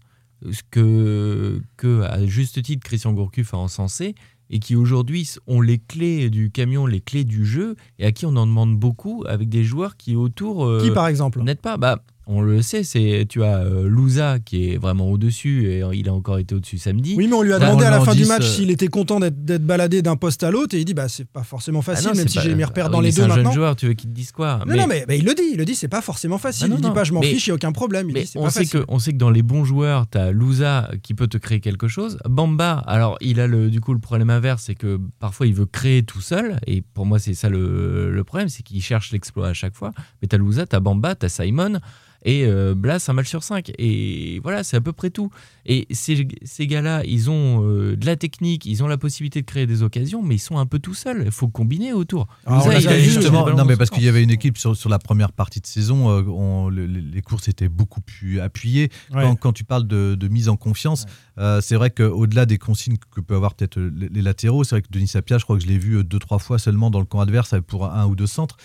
ce 0.51 0.61
que, 0.69 1.61
que 1.77 2.01
à 2.03 2.25
juste 2.25 2.61
titre 2.61 2.83
Christian 2.85 3.13
Gourcuff 3.13 3.53
a 3.53 3.57
encensé. 3.57 4.13
Et 4.53 4.59
qui 4.59 4.75
aujourd'hui 4.75 5.27
ont 5.47 5.61
les 5.61 5.79
clés 5.79 6.29
du 6.29 6.51
camion, 6.51 6.85
les 6.85 7.01
clés 7.01 7.23
du 7.23 7.43
jeu, 7.43 7.75
et 7.97 8.05
à 8.05 8.11
qui 8.11 8.27
on 8.27 8.35
en 8.35 8.45
demande 8.45 8.77
beaucoup 8.77 9.23
avec 9.27 9.49
des 9.49 9.63
joueurs 9.63 9.97
qui 9.97 10.15
autour 10.15 10.63
euh, 10.65 10.79
Qui 10.79 10.91
par 10.91 11.07
exemple? 11.07 11.41
n'aident 11.41 11.59
pas. 11.59 11.75
Bah, 11.77 12.03
on 12.25 12.41
le 12.41 12.61
sait, 12.61 12.83
c'est 12.83 13.25
tu 13.27 13.43
as 13.43 13.57
euh, 13.59 13.87
Louza 13.87 14.39
qui 14.39 14.69
est 14.71 14.77
vraiment 14.77 15.09
au-dessus 15.11 15.67
et 15.67 15.83
il 15.93 16.07
a 16.07 16.13
encore 16.13 16.39
été 16.39 16.55
au-dessus 16.55 16.77
samedi. 16.77 17.15
Oui, 17.17 17.27
mais 17.27 17.35
on 17.35 17.41
lui 17.41 17.51
a 17.53 17.59
demandé 17.59 17.83
à 17.85 17.89
la 17.91 17.99
fin 18.01 18.15
du 18.15 18.25
match 18.25 18.43
euh, 18.43 18.47
s'il 18.47 18.71
était 18.71 18.87
content 18.87 19.19
d'être 19.19 19.65
baladé 19.65 20.01
d'un 20.01 20.15
poste 20.15 20.43
à 20.43 20.49
l'autre 20.51 20.75
et 20.75 20.79
il 20.79 20.85
dit 20.85 20.93
bah 20.93 21.09
c'est 21.09 21.27
pas 21.27 21.43
forcément 21.43 21.79
Ah 21.79 21.93
facile 21.93 22.09
non, 22.09 22.15
même 22.15 22.27
si 22.27 22.37
pas- 22.37 22.43
j'ai 22.43 22.55
mes 22.55 22.63
repères 22.63 22.85
Ah 22.85 22.89
dans 22.89 22.99
oui, 22.99 23.05
les 23.07 23.11
deux 23.11 23.23
un 23.23 23.27
maintenant. 23.27 23.43
jeune 23.45 23.53
joueur, 23.53 23.75
tu 23.75 23.87
veux 23.87 23.93
qu'il 23.93 24.09
te 24.09 24.15
dise 24.15 24.31
quoi 24.31 24.59
Non, 24.59 24.65
Mais- 24.67 24.77
non, 24.77 24.87
mais, 24.87 25.05
il 25.17 25.25
le 25.25 25.33
dit, 25.33 25.43
il 25.51 25.57
le 25.57 25.65
dit, 25.65 25.75
c'est 25.75 25.87
pas 25.89 26.01
forcément 26.01 26.37
facile. 26.37 26.65
Ah 26.65 26.69
non, 26.69 26.75
il 26.77 26.81
dit 26.81 26.91
pas 26.91 27.03
je 27.03 27.11
m'en 27.13 27.21
fiche, 27.21 27.47
il 27.47 27.51
a 27.51 27.55
aucun 27.55 27.71
problème. 27.73 28.09
Il 28.09 28.13
Mais 28.13 28.21
dit 28.21 28.27
c'est 28.27 28.39
on 28.39 28.43
pas 28.43 28.51
sait, 28.51 28.59
facile. 28.65 28.79
que, 28.81 28.85
on 28.87 28.99
sait 28.99 29.11
que 29.11 29.17
dans 29.17 29.29
les 29.29 29.41
bons 29.43 29.65
joueurs, 29.65 30.05
tu 30.09 30.17
as 30.17 30.31
Louza 30.31 30.89
qui 31.03 31.13
peut 31.13 31.27
te 31.27 31.37
créer 31.37 31.59
quelque 31.59 31.87
chose. 31.87 32.17
Bamba, 32.29 32.83
alors 32.87 33.17
il 33.21 33.39
a 33.41 33.47
le, 33.47 33.69
du 33.69 33.81
coup 33.81 33.93
le 33.93 33.99
problème 33.99 34.29
inverse, 34.29 34.63
c'est 34.65 34.75
que 34.75 34.99
parfois 35.19 35.45
il 35.45 35.53
veut 35.53 35.65
créer 35.65 36.03
tout 36.03 36.21
seul. 36.21 36.57
Et 36.67 36.81
pour 36.81 37.05
moi, 37.05 37.19
c'est 37.19 37.33
ça 37.33 37.49
le, 37.49 38.11
le 38.11 38.23
problème, 38.23 38.47
c'est 38.49 38.63
qu'il 38.63 38.81
cherche 38.81 39.11
l'exploit 39.11 39.49
à 39.49 39.53
chaque 39.53 39.75
fois. 39.75 39.91
Mais 40.21 40.27
tu 40.29 40.35
as 40.35 40.39
Louza, 40.39 40.65
tu 40.65 40.75
as 40.75 40.79
Bamba, 40.79 41.15
tu 41.15 41.25
as 41.25 41.29
Simon. 41.29 41.79
Et 42.25 42.45
euh, 42.45 42.73
Blas, 42.75 43.03
un 43.09 43.13
match 43.13 43.27
sur 43.27 43.43
5. 43.43 43.71
Et 43.77 44.39
voilà, 44.43 44.63
c'est 44.63 44.77
à 44.77 44.81
peu 44.81 44.93
près 44.93 45.09
tout. 45.09 45.29
Et 45.65 45.87
ces, 45.91 46.27
ces 46.43 46.67
gars-là, 46.67 47.03
ils 47.05 47.29
ont 47.29 47.63
euh, 47.67 47.95
de 47.95 48.05
la 48.05 48.15
technique, 48.15 48.65
ils 48.65 48.83
ont 48.83 48.87
la 48.87 48.97
possibilité 48.97 49.41
de 49.41 49.45
créer 49.45 49.65
des 49.67 49.83
occasions, 49.83 50.21
mais 50.21 50.35
ils 50.35 50.39
sont 50.39 50.57
un 50.57 50.65
peu 50.65 50.79
tout 50.79 50.93
seuls. 50.93 51.23
Il 51.25 51.31
faut 51.31 51.47
combiner 51.47 51.93
autour. 51.93 52.27
Ah, 52.45 52.53
on 52.53 52.57
Louza, 52.57 52.73
l'a 52.73 52.79
il 52.79 52.87
a 52.87 52.93
vu, 52.97 53.03
juste 53.03 53.15
justement, 53.21 53.49
non, 53.49 53.65
mais 53.65 53.77
parce 53.77 53.89
qu'il 53.89 54.03
y 54.03 54.07
avait 54.09 54.23
une 54.23 54.31
équipe 54.31 54.57
sur, 54.57 54.75
sur 54.75 54.89
la 54.89 54.99
première 54.99 55.31
partie 55.31 55.59
de 55.61 55.67
saison, 55.67 56.09
euh, 56.09 56.23
on- 56.27 56.69
le- 56.69 56.85
les, 56.85 57.21
courses 57.21 57.47
étaient 57.47 57.69
beaucoup 57.69 58.01
plus 58.01 58.39
appuyées. 58.39 58.89
Ouais. 59.13 59.21
Quand, 59.23 59.35
quand 59.35 59.53
tu 59.53 59.63
parles 59.63 59.87
de, 59.87 60.15
de 60.15 60.27
mise 60.27 60.49
en 60.49 60.55
confiance, 60.57 61.05
euh, 61.37 61.61
c'est 61.61 61.75
vrai 61.75 61.89
qu'au-delà 61.91 62.45
des 62.45 62.57
consignes 62.57 62.97
que 63.11 63.21
peuvent 63.21 63.37
avoir 63.37 63.53
peut-être 63.55 63.79
les, 63.79 64.09
les 64.09 64.21
latéraux, 64.21 64.63
c'est 64.63 64.75
vrai 64.75 64.81
que 64.81 64.87
Denis 64.91 65.07
Sapia, 65.07 65.37
je 65.37 65.43
crois 65.43 65.57
que 65.57 65.63
je 65.63 65.67
l'ai 65.67 65.77
vu 65.77 66.03
deux, 66.03 66.19
trois 66.19 66.39
fois 66.39 66.59
seulement 66.59 66.89
dans 66.89 66.99
le 66.99 67.05
camp 67.05 67.19
adverse 67.19 67.55
pour 67.67 67.85
un 67.85 68.05
ou 68.05 68.15
deux 68.15 68.27
centres. 68.27 68.57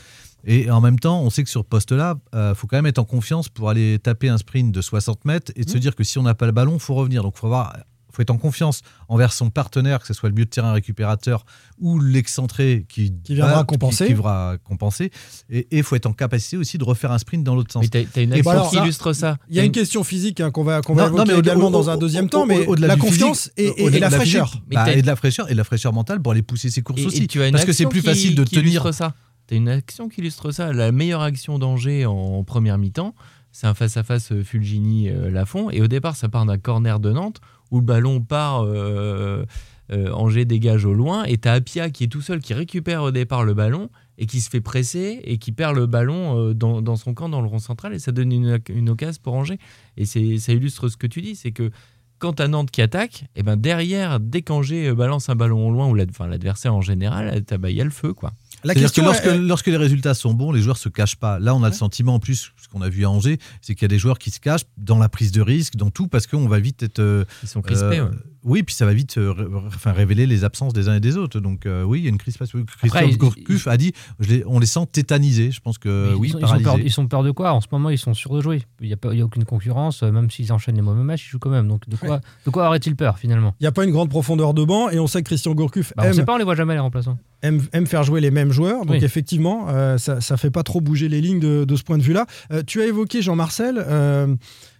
Et 0.46 0.70
en 0.70 0.80
même 0.80 0.98
temps, 0.98 1.20
on 1.22 1.30
sait 1.30 1.42
que 1.44 1.50
sur 1.50 1.62
ce 1.62 1.66
poste-là, 1.66 2.16
il 2.34 2.52
faut 2.54 2.66
quand 2.66 2.76
même 2.76 2.86
être 2.86 2.98
en 2.98 3.04
confiance 3.04 3.48
pour 3.48 3.68
aller 3.70 3.98
taper 3.98 4.28
un 4.28 4.38
sprint 4.38 4.72
de 4.72 4.80
60 4.80 5.24
mètres 5.24 5.52
et 5.56 5.64
de 5.64 5.68
Mmh. 5.68 5.72
se 5.72 5.78
dire 5.78 5.94
que 5.96 6.04
si 6.04 6.18
on 6.18 6.22
n'a 6.22 6.34
pas 6.34 6.46
le 6.46 6.52
ballon, 6.52 6.74
il 6.74 6.80
faut 6.80 6.94
revenir. 6.94 7.22
Donc 7.22 7.34
il 7.36 7.40
faut 7.40 7.46
avoir 7.46 7.76
faut 8.10 8.22
être 8.22 8.30
en 8.30 8.38
confiance 8.38 8.80
envers 9.08 9.32
son 9.32 9.50
partenaire, 9.50 10.00
que 10.00 10.06
ce 10.06 10.14
soit 10.14 10.28
le 10.30 10.34
milieu 10.34 10.46
de 10.46 10.50
terrain 10.50 10.72
récupérateur 10.72 11.44
ou 11.78 12.00
l'excentré 12.00 12.84
qui, 12.88 13.12
Qui 13.22 13.34
viendra 13.34 13.62
compenser. 13.64 14.06
Qui, 14.06 14.08
qui 14.08 14.14
viendra 14.14 14.56
compenser. 14.64 15.12
Et 15.50 15.68
il 15.70 15.82
faut 15.84 15.94
être 15.94 16.06
en 16.06 16.12
capacité 16.14 16.56
aussi 16.56 16.78
de 16.78 16.84
refaire 16.84 17.12
un 17.12 17.18
sprint 17.18 17.44
dans 17.44 17.54
l'autre 17.54 17.70
sens. 17.72 17.82
Mais 17.82 17.88
t'as 17.88 18.02
t'as 18.10 18.22
une 18.22 18.32
Et 18.32 18.36
action 18.36 18.50
alors, 18.50 18.70
qui 18.70 18.76
ça, 18.76 18.82
illustre 18.82 19.12
ça. 19.12 19.36
Il 19.50 19.56
y 19.56 19.60
a 19.60 19.64
une 19.64 19.72
question 19.72 20.02
physique 20.02 20.40
hein, 20.40 20.50
qu'on 20.50 20.64
va, 20.64 20.80
qu'on 20.80 20.94
va 20.94 21.10
Non, 21.10 21.16
évoquer 21.24 21.38
également 21.38 21.68
au- 21.68 21.70
dans 21.70 21.90
un 21.90 21.96
deuxième 21.98 22.24
au- 22.24 22.28
temps, 22.28 22.42
au- 22.42 22.46
mais 22.46 22.66
au-delà 22.66 22.88
la 22.88 22.96
confiance 22.96 23.50
physique, 23.56 23.74
et, 23.78 23.84
et- 23.84 24.00
la 24.00 24.08
de 24.08 24.14
fraîcheur. 24.14 24.48
physique, 24.48 24.64
bah, 24.72 24.92
et 24.92 25.02
de 25.02 25.06
la 25.06 25.14
fraîcheur 25.14 25.48
et 25.48 25.52
de 25.52 25.58
la 25.58 25.64
fraîcheur 25.64 25.92
mentale 25.92 26.20
pour 26.20 26.32
aller 26.32 26.42
pousser 26.42 26.70
ses 26.70 26.82
courses 26.82 27.02
Et- 27.02 27.06
aussi. 27.06 27.22
et 27.24 27.26
tu 27.28 27.40
as 27.42 27.46
une 27.46 27.52
Parce 27.52 27.66
que 27.66 27.72
c'est 27.72 27.86
plus 27.86 28.02
facile 28.02 28.34
de 28.34 28.42
tenir. 28.44 28.92
ça. 28.94 29.14
Tu 29.48 29.54
as 29.54 29.56
une 29.56 29.68
action 29.68 30.08
qui 30.08 30.20
illustre 30.20 30.52
ça. 30.52 30.72
La 30.72 30.92
meilleure 30.92 31.22
action 31.22 31.58
d'Angers 31.58 32.06
en 32.06 32.44
première 32.44 32.78
mi-temps, 32.78 33.14
c'est 33.50 33.66
un 33.66 33.74
face-à-face 33.74 34.30
euh, 34.32 34.44
Fulgini-Lafont. 34.44 35.70
Et 35.70 35.82
au 35.82 35.88
départ, 35.88 36.14
ça 36.14 36.28
part 36.28 36.46
d'un 36.46 36.58
corner 36.58 37.00
de 37.00 37.10
Nantes 37.10 37.40
où 37.70 37.80
le 37.80 37.84
ballon 37.84 38.20
part, 38.20 38.64
euh, 38.64 39.44
euh, 39.90 40.12
Angers 40.12 40.44
dégage 40.44 40.84
au 40.84 40.92
loin. 40.92 41.24
Et 41.24 41.38
tu 41.38 41.48
as 41.48 41.54
Apia 41.54 41.90
qui 41.90 42.04
est 42.04 42.08
tout 42.08 42.20
seul, 42.20 42.40
qui 42.40 42.54
récupère 42.54 43.02
au 43.02 43.10
départ 43.10 43.44
le 43.44 43.54
ballon 43.54 43.88
et 44.18 44.26
qui 44.26 44.40
se 44.40 44.50
fait 44.50 44.60
presser 44.60 45.20
et 45.24 45.38
qui 45.38 45.52
perd 45.52 45.76
le 45.76 45.86
ballon 45.86 46.50
euh, 46.50 46.54
dans, 46.54 46.96
son 46.96 47.14
camp, 47.14 47.28
dans 47.28 47.40
le 47.40 47.48
rond 47.48 47.58
central. 47.58 47.94
Et 47.94 47.98
ça 47.98 48.12
donne 48.12 48.32
une, 48.32 48.88
occasion 48.90 49.20
pour 49.22 49.34
Angers. 49.34 49.58
Et 49.96 50.04
ça 50.04 50.52
illustre 50.52 50.88
ce 50.88 50.96
que 50.96 51.06
tu 51.06 51.22
dis 51.22 51.36
c'est 51.36 51.52
que 51.52 51.70
quand 52.18 52.34
tu 52.34 52.48
Nantes 52.48 52.72
qui 52.72 52.82
attaque, 52.82 53.26
et 53.36 53.44
ben 53.44 53.56
derrière, 53.56 54.18
dès 54.18 54.42
qu'Angers 54.42 54.88
euh, 54.88 54.94
balance 54.94 55.28
un 55.28 55.36
ballon 55.36 55.68
au 55.68 55.70
loin, 55.70 55.88
ou 55.88 55.94
l'adversaire 55.94 56.74
en 56.74 56.80
général, 56.80 57.44
t'as- 57.44 57.58
il 57.68 57.76
y 57.76 57.80
a 57.80 57.84
le 57.84 57.90
feu. 57.90 58.12
quoi. 58.12 58.32
La 58.64 58.74
que 58.74 59.00
lorsque, 59.06 59.24
elle- 59.26 59.46
lorsque 59.46 59.66
les 59.68 59.76
résultats 59.76 60.14
sont 60.14 60.34
bons, 60.34 60.50
les 60.52 60.60
joueurs 60.62 60.76
se 60.78 60.88
cachent 60.88 61.16
pas. 61.16 61.38
Là, 61.38 61.54
on 61.54 61.62
a 61.62 61.68
le 61.68 61.74
sentiment, 61.74 62.14
en 62.14 62.18
plus, 62.20 62.52
ce 62.60 62.68
qu'on 62.68 62.82
a 62.82 62.88
vu 62.88 63.04
à 63.04 63.10
Angers, 63.10 63.38
c'est 63.62 63.74
qu'il 63.74 63.82
y 63.82 63.84
a 63.84 63.88
des 63.88 63.98
joueurs 63.98 64.18
qui 64.18 64.30
se 64.30 64.40
cachent 64.40 64.64
dans 64.76 64.98
la 64.98 65.08
prise 65.08 65.30
de 65.32 65.40
risque, 65.40 65.76
dans 65.76 65.90
tout, 65.90 66.08
parce 66.08 66.26
qu'on 66.26 66.48
va 66.48 66.58
vite 66.58 66.82
être. 66.82 66.98
euh, 66.98 67.24
Ils 67.42 67.48
sont 67.48 67.62
crispés. 67.62 67.98
euh, 67.98 68.04
ouais. 68.06 68.10
Oui, 68.44 68.62
puis 68.62 68.74
ça 68.74 68.86
va 68.86 68.92
vite 68.94 69.18
euh, 69.18 69.34
enfin, 69.66 69.92
révéler 69.92 70.26
les 70.26 70.44
absences 70.44 70.72
des 70.72 70.88
uns 70.88 70.94
et 70.94 71.00
des 71.00 71.16
autres. 71.16 71.40
Donc, 71.40 71.66
euh, 71.66 71.82
oui, 71.82 71.98
il 72.00 72.04
y 72.04 72.06
a 72.06 72.10
une 72.10 72.18
crispation. 72.18 72.64
Christophe 72.80 73.18
Gourcuff 73.18 73.66
a 73.66 73.76
dit 73.76 73.92
je 74.20 74.36
on 74.46 74.58
les 74.60 74.66
sent 74.66 74.86
tétanisés. 74.92 75.50
Je 75.50 75.60
pense 75.60 75.76
que 75.78 76.14
oui, 76.16 76.28
ils, 76.28 76.30
sont, 76.32 76.38
ils, 76.38 76.40
sont 76.42 76.46
paralysés. 76.48 76.64
peur, 76.70 76.78
ils 76.80 76.92
sont 76.92 77.06
peur 77.08 77.22
de 77.24 77.30
quoi? 77.32 77.52
En 77.52 77.60
ce 77.60 77.66
moment, 77.72 77.90
ils 77.90 77.98
sont 77.98 78.14
sûrs 78.14 78.34
de 78.34 78.40
jouer. 78.40 78.62
Il 78.80 78.86
n'y 78.86 78.92
a, 78.92 78.96
pas- 78.96 79.12
il 79.12 79.18
y 79.18 79.22
a 79.22 79.24
aucune 79.24 79.44
concurrence. 79.44 80.02
euh, 80.02 80.12
Même 80.12 80.30
s'ils 80.30 80.52
enchaînent 80.52 80.76
les 80.76 80.82
mauvais 80.82 81.02
matchs, 81.02 81.26
ils 81.26 81.30
jouent 81.30 81.38
quand 81.38 81.50
même. 81.50 81.66
Donc, 81.68 81.88
de 81.88 81.96
quoi, 81.96 82.20
de 82.46 82.50
quoi 82.50 82.66
aurait-il 82.68 82.94
peur 82.96 83.18
finalement? 83.18 83.54
Il 83.60 83.64
n'y 83.64 83.68
a 83.68 83.72
pas 83.72 83.84
une 83.84 83.90
grande 83.92 84.08
profondeur 84.10 84.54
de 84.54 84.64
banc 84.64 84.88
et 84.90 84.98
on 84.98 85.06
sait 85.06 85.20
que 85.22 85.26
Christian 85.28 85.54
Gourcuff 85.54 85.92
bah, 85.96 86.04
On 86.06 86.08
ne 86.08 86.12
sait 86.12 86.20
aime, 86.20 86.26
pas, 86.26 86.34
on 86.34 86.38
les 86.38 86.44
voit 86.44 86.54
jamais 86.54 86.74
les 86.74 86.80
remplaçants. 86.80 87.18
aime, 87.42 87.60
aime 87.72 87.86
faire 87.86 88.04
jouer 88.04 88.20
les 88.20 88.30
mêmes 88.30 88.52
joueurs. 88.52 88.82
Donc 88.86 88.96
Oui. 88.98 89.04
effectivement, 89.04 89.66
euh, 89.68 89.98
ça 89.98 90.16
ne 90.16 90.36
fait 90.36 90.50
pas 90.50 90.62
trop 90.62 90.80
bouger 90.80 91.08
les 91.08 91.20
lignes 91.20 91.40
de, 91.40 91.64
de 91.64 91.76
ce 91.76 91.82
point 91.82 91.98
de 91.98 92.02
vue-là. 92.02 92.26
Euh, 92.52 92.62
tu 92.66 92.80
as 92.80 92.86
évoqué, 92.86 93.20
Jean-Marcel, 93.22 93.82
euh, 93.84 94.34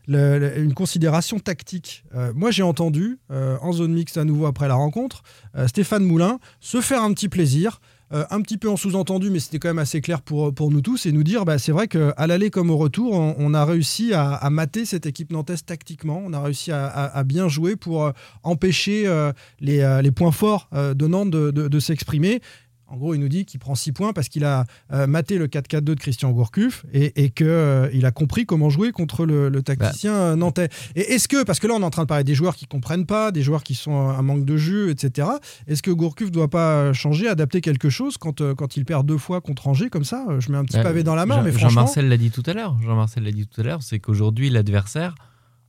une 0.09 0.75
considération 0.75 1.39
tactique. 1.39 2.05
Euh, 2.15 2.33
moi, 2.35 2.51
j'ai 2.51 2.63
entendu, 2.63 3.19
euh, 3.31 3.57
en 3.61 3.73
zone 3.73 3.93
mixte 3.93 4.17
à 4.17 4.25
nouveau 4.25 4.47
après 4.47 4.69
la 4.69 4.75
rencontre, 4.75 5.23
euh, 5.57 5.69
Stéphane 5.69 6.05
Moulin 6.05 6.39
se 6.61 6.81
faire 6.81 7.03
un 7.03 7.13
petit 7.13 7.29
plaisir. 7.29 7.81
un 8.11 8.41
petit 8.41 8.57
peu 8.57 8.71
en 8.71 8.79
sous-entendu, 8.79 9.29
mais 9.29 9.39
c'était 9.39 9.59
quand 9.59 9.69
même 9.69 9.79
assez 9.79 10.01
clair 10.01 10.23
pour, 10.23 10.55
pour 10.55 10.71
nous 10.71 10.81
tous, 10.81 11.05
et 11.05 11.13
nous 11.13 11.25
dire, 11.25 11.45
bah, 11.45 11.59
c'est 11.59 11.73
vrai 11.73 11.89
qu'à 11.89 12.27
l'aller 12.27 12.49
comme 12.49 12.71
au 12.71 12.79
retour, 12.79 13.13
on, 13.13 13.53
a 13.53 13.67
réussi 13.67 14.15
à, 14.15 14.49
mater 14.49 14.87
cette 14.87 15.05
équipe 15.05 15.31
nantaise 15.31 15.63
tactiquement, 15.63 16.23
on 16.25 16.33
a 16.33 16.41
réussi 16.41 16.73
à, 16.73 17.23
bien 17.27 17.49
jouer 17.49 17.77
pour 17.77 18.11
empêcher 18.45 19.05
les, 19.61 20.11
points 20.11 20.33
forts 20.33 20.71
de 20.73 21.07
Nantes 21.07 21.29
de 21.29 21.81
s'exprimer. 21.81 22.41
En 22.91 22.97
gros, 22.97 23.15
il 23.15 23.21
nous 23.21 23.29
dit 23.29 23.45
qu'il 23.45 23.61
prend 23.61 23.75
6 23.75 23.93
points 23.93 24.13
parce 24.15 24.31
qu'il 24.31 24.45
a 24.45 24.65
euh, 24.95 25.07
maté 25.07 25.37
le 25.37 25.47
4-4-2 25.47 25.81
de 25.81 25.95
Christian 25.95 26.31
Gourcuff 26.31 26.87
et, 26.93 27.23
et 27.23 27.29
qu'il 27.31 27.47
a 28.07 28.11
compris 28.11 28.47
comment 28.47 28.71
jouer 28.71 28.93
contre 28.93 29.27
le, 29.27 29.51
le 29.51 29.63
tacticien 29.63 30.15
euh, 30.15 30.37
nantais. 30.37 30.71
Et 30.97 31.13
est-ce 31.13 31.29
que, 31.29 31.43
parce 31.45 31.61
que 31.61 31.67
là, 31.67 31.75
on 31.75 31.81
est 31.81 31.85
en 31.85 31.91
train 31.91 32.05
de 32.05 32.09
parler 32.09 32.25
des 32.25 32.35
joueurs 32.35 32.57
qui 32.57 32.65
comprennent 32.67 33.05
pas, 33.05 33.31
des 33.31 33.43
joueurs 33.43 33.63
qui 33.63 33.75
sont 33.75 33.93
un 34.09 34.23
manque 34.23 34.47
de 34.47 34.57
jeu, 34.57 34.89
etc. 34.89 35.29
Est-ce 35.67 35.83
que 35.83 35.91
Gourcuff 35.91 36.31
doit 36.31 36.49
pas 36.49 36.95
changer, 36.95 37.29
adapter 37.29 37.61
quelque 37.61 37.91
chose 37.91 38.17
quand, 38.17 38.41
euh, 38.41 38.55
quand 38.55 38.79
il 38.79 38.87
perd 38.87 39.07
deux 39.07 39.19
fois 39.19 39.43
contre 39.43 39.69
Angers 39.69 39.91
comme 39.91 40.05
ça? 40.05 40.25
Euh, 40.31 40.41
Je 40.41 40.51
mets 40.51 40.57
un 40.57 40.65
petit 40.65 40.79
Ouais, 40.79 40.83
pavé 40.83 41.03
dans 41.03 41.15
la 41.15 41.27
main, 41.27 41.37
Jean- 41.37 41.43
mais 41.43 41.51
franchement. 41.53 41.69
Jean-Marcel 41.83 42.09
l'a 42.09 42.17
dit 42.17 42.31
tout 42.31 42.43
à 42.47 42.55
l'heure. 42.55 42.79
Jean-Marcel 42.83 43.23
l'a 43.25 43.33
dit 43.33 43.47
tout 43.47 43.61
à 43.61 43.65
l'heure, 43.65 43.83
c'est 43.83 43.99
qu'aujourd'hui 43.99 44.49
l'adversaire 44.49 45.15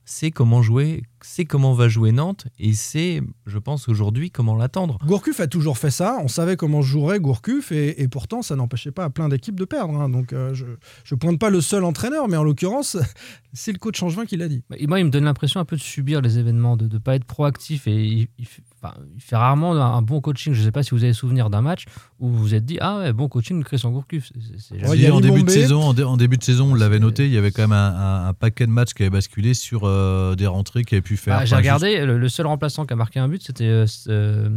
sait 0.06 0.30
comment 0.30 0.62
jouer, 0.62 1.02
sait 1.22 1.44
comment 1.44 1.72
va 1.74 1.88
jouer 1.88 2.12
Nantes 2.12 2.46
et 2.58 2.72
sait, 2.72 3.22
je 3.46 3.58
pense 3.58 3.88
aujourd'hui, 3.88 4.30
comment 4.30 4.56
l'attendre. 4.56 4.98
Gourcuff 5.06 5.40
a 5.40 5.46
toujours 5.46 5.78
fait 5.78 5.90
ça. 5.90 6.18
On 6.22 6.28
savait 6.28 6.56
comment 6.56 6.82
jouerait 6.82 7.20
Gourcuff 7.20 7.72
et, 7.72 8.02
et 8.02 8.08
pourtant 8.08 8.42
ça 8.42 8.56
n'empêchait 8.56 8.90
pas 8.92 9.04
à 9.04 9.10
plein 9.10 9.28
d'équipes 9.28 9.58
de 9.58 9.64
perdre. 9.64 9.94
hein. 10.00 10.08
Donc 10.08 10.32
euh, 10.32 10.54
je 10.54 10.64
ne 10.64 11.16
pointe 11.18 11.38
pas 11.38 11.50
le 11.50 11.60
seul 11.60 11.84
entraîneur, 11.84 12.28
mais 12.28 12.36
en 12.36 12.42
l'occurrence, 12.44 12.96
c'est 13.52 13.72
le 13.72 13.78
coach 13.78 13.98
Changevin 13.98 14.24
qui 14.26 14.36
l'a 14.36 14.48
dit. 14.48 14.62
Et 14.76 14.86
moi, 14.86 14.98
il 15.00 15.04
me 15.06 15.10
donne 15.10 15.24
l'impression 15.24 15.60
un 15.60 15.64
peu 15.64 15.76
de 15.76 15.80
subir 15.82 16.20
les 16.20 16.38
événements, 16.38 16.76
de 16.76 16.86
ne 16.92 16.98
pas 16.98 17.14
être 17.16 17.24
proactif. 17.24 17.86
Et 17.86 18.04
il, 18.04 18.28
il 18.38 18.46
fait- 18.46 18.62
enfin, 18.82 18.94
il 19.14 19.20
fait 19.22 19.36
rarement 19.36 19.72
un, 19.72 19.80
un 19.96 20.02
bon 20.02 20.20
coaching. 20.20 20.54
Je 20.54 20.60
ne 20.60 20.64
sais 20.64 20.72
pas 20.72 20.82
si 20.82 20.90
vous 20.92 21.04
avez 21.04 21.12
souvenir 21.12 21.50
d'un 21.50 21.60
match 21.60 21.84
où 22.18 22.28
vous 22.28 22.38
vous 22.38 22.54
êtes 22.54 22.64
dit 22.64 22.78
Ah 22.80 22.98
ouais, 23.00 23.12
bon 23.12 23.28
coaching 23.28 23.58
de 23.58 23.64
Christian 23.64 23.90
Gourcuff. 23.90 24.30
C'est- 24.34 24.58
c'est 24.58 24.78
jamais- 24.78 24.90
Ouais, 24.90 24.96
Si, 24.96 25.02
il 25.02 25.08
y 25.08 25.10
a 25.10 25.14
en, 25.14 25.20
début 25.20 25.42
de 25.42 25.50
saison, 25.50 25.82
en, 25.82 25.92
dé- 25.94 26.02
en 26.04 26.16
début 26.16 26.36
de 26.38 26.44
saison, 26.44 26.72
on 26.72 26.74
l'avait 26.74 26.96
C'est- 26.96 27.00
noté, 27.02 27.26
il 27.26 27.32
y 27.32 27.38
avait 27.38 27.50
quand 27.50 27.62
même 27.62 27.72
un, 27.72 27.94
un- 27.94 28.28
un 28.28 28.32
paquet 28.34 28.66
de 28.66 28.72
matchs 28.72 28.94
qui 28.94 29.02
avait 29.02 29.10
basculé 29.10 29.54
sur 29.54 29.82
euh, 29.84 30.34
des 30.34 30.46
rentrées 30.46 30.84
qui 30.84 30.94
avaient 30.94 31.02
pu 31.02 31.09
faire. 31.16 31.36
Ah, 31.40 31.44
J'ai 31.44 31.56
regardé, 31.56 32.04
le, 32.04 32.18
le 32.18 32.28
seul 32.28 32.46
remplaçant 32.46 32.84
qui 32.86 32.92
a 32.92 32.96
marqué 32.96 33.18
un 33.20 33.28
but, 33.28 33.42
c'était 33.44 33.64
euh, 33.66 33.86
euh, 34.08 34.48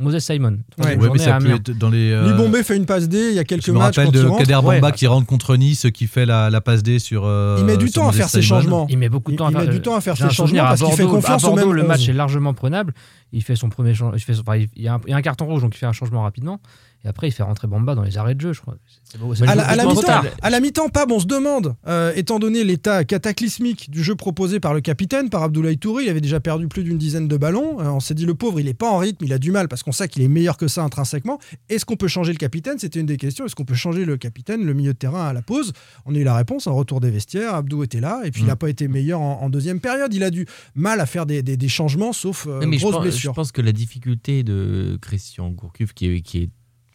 Moses 0.00 0.18
Simon. 0.18 0.58
Troisième 0.76 1.00
Ouais, 1.00 1.08
mais 1.12 1.18
ça 1.18 1.36
à 1.36 1.38
peut 1.38 1.50
être 1.54 1.70
dans 1.76 1.90
les. 1.90 2.10
euh, 2.12 2.30
Libombé 2.32 2.62
fait 2.62 2.76
une 2.76 2.86
passe 2.86 3.08
D 3.08 3.28
il 3.30 3.34
y 3.36 3.38
a 3.38 3.44
quelques 3.44 3.66
Je 3.66 3.72
me 3.72 3.78
matchs 3.78 3.96
rappelle 3.98 4.14
il 4.14 4.20
de 4.22 4.26
rentre. 4.26 4.38
Kader 4.40 4.54
Bamba 4.54 4.68
Ouais, 4.68 4.80
bah, 4.80 4.92
qui 4.92 5.06
rentre 5.06 5.26
contre 5.26 5.56
Nice, 5.56 5.86
qui 5.92 6.06
fait 6.06 6.26
la, 6.26 6.50
la 6.50 6.60
passe 6.60 6.82
D 6.82 6.98
sur. 6.98 7.24
euh, 7.26 7.56
Il 7.58 7.64
met 7.64 7.76
du 7.76 7.90
temps 7.90 8.02
à 8.02 8.06
Moses 8.06 8.16
faire 8.16 8.28
ses 8.28 8.42
Simon. 8.42 8.60
changements. 8.60 8.86
Il 8.90 8.98
met 8.98 9.08
beaucoup 9.08 9.30
de 9.30 9.36
Il- 9.36 9.38
temps 9.38 9.46
à 9.46 9.50
il 9.50 9.56
faire, 9.56 9.64
met 9.66 9.72
du 9.72 9.80
temps 9.80 9.94
à 9.96 10.00
faire 10.00 10.16
ses 10.16 10.30
changements 10.30 10.64
à 10.64 10.68
parce 10.68 10.82
qu'il 10.82 10.92
fait 10.94 11.04
confiance 11.04 11.44
à 11.44 11.48
au 11.50 11.54
même 11.54 11.72
le 11.72 11.82
match 11.84 12.00
11. 12.02 12.08
est 12.10 12.12
largement 12.14 12.54
prenable. 12.54 12.94
Il 13.32 13.42
fait 13.42 13.56
son 13.56 13.68
premier 13.68 13.90
il 13.90 14.20
fait 14.20 14.34
son- 14.34 14.40
enfin, 14.40 14.56
il 14.56 14.68
y 14.82 14.88
a 14.88 14.94
un, 14.94 15.00
il 15.06 15.10
y 15.10 15.12
a 15.12 15.16
un 15.16 15.22
carton 15.22 15.44
rouge 15.46 15.60
donc 15.62 15.74
il 15.74 15.78
fait 15.78 15.86
un 15.86 15.92
changement 15.92 16.22
rapidement 16.22 16.60
et 17.04 17.08
après 17.08 17.28
il 17.28 17.32
fait 17.32 17.42
rentrer 17.42 17.68
Bamba 17.68 17.94
dans 17.94 18.02
les 18.02 18.18
arrêts 18.18 18.34
de 18.34 18.40
jeu, 18.40 18.52
je 18.52 18.60
crois. 18.60 18.76
C'est 19.04 19.18
beau- 19.20 19.34
c'est 19.34 19.46
À 19.48 19.54
la, 19.54 19.66
à 19.68 19.76
la 19.76 19.84
trop 19.84 19.92
mi-temps, 19.94 20.06
tard. 20.06 20.24
à 20.42 20.50
la 20.50 20.60
mi-temps, 20.60 20.88
Pab, 20.88 21.10
on 21.12 21.20
se 21.20 21.26
demande, 21.26 21.76
euh, 21.86 22.12
étant 22.16 22.38
donné 22.38 22.64
l'état 22.64 23.04
cataclysmique 23.04 23.90
du 23.90 24.02
jeu 24.02 24.14
proposé 24.16 24.58
par 24.60 24.74
le 24.74 24.80
capitaine, 24.80 25.30
par 25.30 25.42
Abdoulaye 25.42 25.78
Touré, 25.78 26.04
il 26.04 26.08
avait 26.10 26.20
déjà 26.20 26.40
perdu 26.40 26.66
plus 26.68 26.82
d'une 26.84 26.98
dizaine 26.98 27.28
de 27.28 27.36
ballons. 27.36 27.80
Euh, 27.80 27.84
on 27.90 28.00
s'est 28.00 28.14
dit, 28.14 28.26
le 28.26 28.34
pauvre, 28.34 28.58
il 28.60 28.66
n'est 28.66 28.74
pas 28.74 28.90
en 28.90 28.98
rythme, 28.98 29.24
il 29.24 29.32
a 29.32 29.38
du 29.38 29.52
mal 29.52 29.68
parce 29.68 29.82
qu'on 29.82 29.92
sait 29.92 30.08
qu'il 30.08 30.22
est 30.22 30.28
meilleur 30.28 30.56
que 30.56 30.66
ça 30.68 30.82
intrinsèquement. 30.82 31.38
Est-ce 31.68 31.84
qu'on 31.84 31.96
peut 31.96 32.08
changer 32.08 32.32
le 32.32 32.38
capitaine? 32.38 32.78
C'était 32.78 33.00
une 33.00 33.06
des 33.06 33.16
questions. 33.16 33.46
Est-ce 33.46 33.54
qu'on 33.54 33.64
peut 33.64 33.74
changer 33.74 34.04
le 34.04 34.16
capitaine, 34.16 34.64
le 34.64 34.74
milieu 34.74 34.92
de 34.92 34.98
terrain 34.98 35.26
à 35.28 35.32
la 35.32 35.42
pause? 35.42 35.72
On 36.06 36.14
a 36.14 36.18
eu 36.18 36.24
la 36.24 36.34
réponse, 36.34 36.66
un 36.66 36.72
retour 36.72 37.00
des 37.00 37.10
vestiaires. 37.10 37.54
Abdou 37.54 37.82
était 37.84 38.00
là 38.00 38.22
et 38.24 38.30
puis 38.30 38.42
il 38.42 38.44
Mm. 38.44 38.48
n'a 38.48 38.56
pas 38.56 38.68
été 38.70 38.88
meilleur 38.88 39.20
en, 39.20 39.42
en 39.42 39.50
deuxième 39.50 39.80
période. 39.80 40.12
Il 40.14 40.22
a 40.24 40.30
du 40.30 40.46
mal 40.74 41.00
à 41.00 41.06
faire 41.06 41.26
des, 41.26 41.42
des- 41.42 41.56
des 41.56 41.68
changements, 41.68 42.12
sauf 42.12 42.46
euh, 42.48 42.60
mais 42.66 42.76
je 42.78 42.82
grosse 42.82 42.94
pense, 42.94 43.04
je 43.04 43.08
blessure. 43.10 43.34
pense 43.34 43.52
que 43.52 43.62
la 43.62 43.72
difficulté 43.72 44.42
de 44.42 44.98
Christian 45.00 45.50
Gourcuff, 45.50 45.92
qui 45.92 46.06
est, 46.08 46.20
qui 46.20 46.38
est 46.42 46.50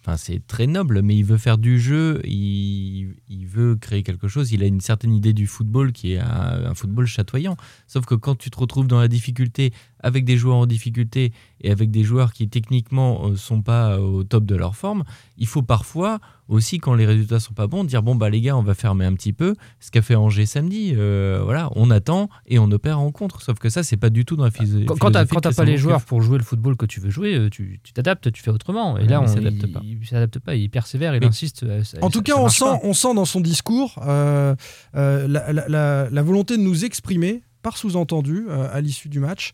Enfin, 0.05 0.17
c'est 0.17 0.45
très 0.45 0.67
noble, 0.67 1.01
mais 1.01 1.15
il 1.15 1.23
veut 1.23 1.37
faire 1.37 1.57
du 1.57 1.79
jeu, 1.79 2.19
il, 2.25 3.15
veut 3.47 3.77
créer 3.77 4.03
quelque 4.03 4.27
chose. 4.27 4.51
Il 4.51 4.61
a 4.61 4.65
une 4.65 4.81
certaine 4.81 5.13
idée 5.13 5.31
du 5.31 5.47
football 5.47 5.93
qui 5.93 6.13
est 6.13 6.19
un 6.19 6.73
football 6.73 7.05
chatoyant. 7.05 7.55
Sauf 7.87 8.05
que 8.05 8.15
quand 8.15 8.35
tu 8.35 8.49
te 8.49 8.57
retrouves 8.57 8.87
dans 8.87 8.99
la 8.99 9.07
difficulté 9.07 9.71
avec 10.03 10.25
des 10.25 10.37
joueurs 10.37 10.57
en 10.57 10.65
difficulté 10.65 11.31
et 11.61 11.71
avec 11.71 11.89
des 11.89 12.03
joueurs 12.03 12.33
qui 12.33 12.49
techniquement 12.49 13.29
ne 13.29 13.35
sont 13.35 13.61
pas 13.61 13.99
au 13.99 14.23
top 14.23 14.45
de 14.45 14.55
leur 14.55 14.75
forme, 14.75 15.03
il 15.37 15.47
faut 15.47 15.61
parfois 15.61 16.19
aussi 16.49 16.79
quand 16.79 16.93
les 16.93 17.05
résultats 17.05 17.39
sont 17.39 17.53
pas 17.53 17.67
bons 17.67 17.85
dire 17.85 18.03
bon 18.03 18.15
bah 18.15 18.29
les 18.29 18.41
gars 18.41 18.57
on 18.57 18.61
va 18.61 18.73
fermer 18.73 19.05
un 19.05 19.13
petit 19.13 19.31
peu 19.31 19.55
ce 19.79 19.91
qu'a 19.91 20.01
fait 20.01 20.15
Angers 20.15 20.45
samedi 20.45 20.93
voilà 20.93 21.69
on 21.75 21.89
attend 21.89 22.29
et 22.45 22.59
on 22.59 22.69
opère 22.71 22.99
en 22.99 23.11
contre. 23.11 23.41
Sauf 23.41 23.59
que 23.59 23.69
ça 23.69 23.81
c'est 23.81 23.97
pas 23.97 24.09
du 24.09 24.25
tout 24.25 24.35
dans 24.35 24.43
la 24.43 24.51
philosophie 24.51 24.85
quand, 24.85 24.97
quand 24.97 25.11
t'as 25.11 25.53
pas 25.53 25.63
les 25.63 25.77
joueurs 25.77 26.01
pour 26.01 26.21
jouer 26.21 26.37
le 26.37 26.43
football 26.43 26.75
que 26.75 26.85
tu 26.85 26.99
veux 26.99 27.09
jouer 27.09 27.47
tu 27.49 27.79
t'adaptes 27.93 28.31
tu, 28.31 28.43
fais 28.43 28.51
autrement. 28.51 28.97
Et 28.97 29.07
là 29.07 29.21
on 29.21 29.27
s'adapte 29.27 29.71
pas. 29.71 29.81
il 29.83 30.05
s'adapte 30.05 30.39
pas 30.39 30.55
il 30.55 30.69
persévère 30.69 31.15
il 31.15 31.23
insiste 31.23 31.65
en 32.01 32.09
tout 32.09 32.21
cas 32.21 32.35
on 32.37 32.49
sent 32.49 32.65
on 32.83 32.93
sent 32.93 33.15
dans 33.15 33.25
son 33.25 33.39
discours 33.39 33.95
la, 34.03 34.55
la, 34.93 36.09
la, 36.09 36.21
volonté 36.21 36.57
de 36.57 36.61
nous 36.61 36.85
exprimer 36.85 37.41
par 37.61 37.77
sous-entendu 37.77 38.47
à 38.49 38.81
l'issue 38.81 39.09
du 39.09 39.19
match 39.19 39.51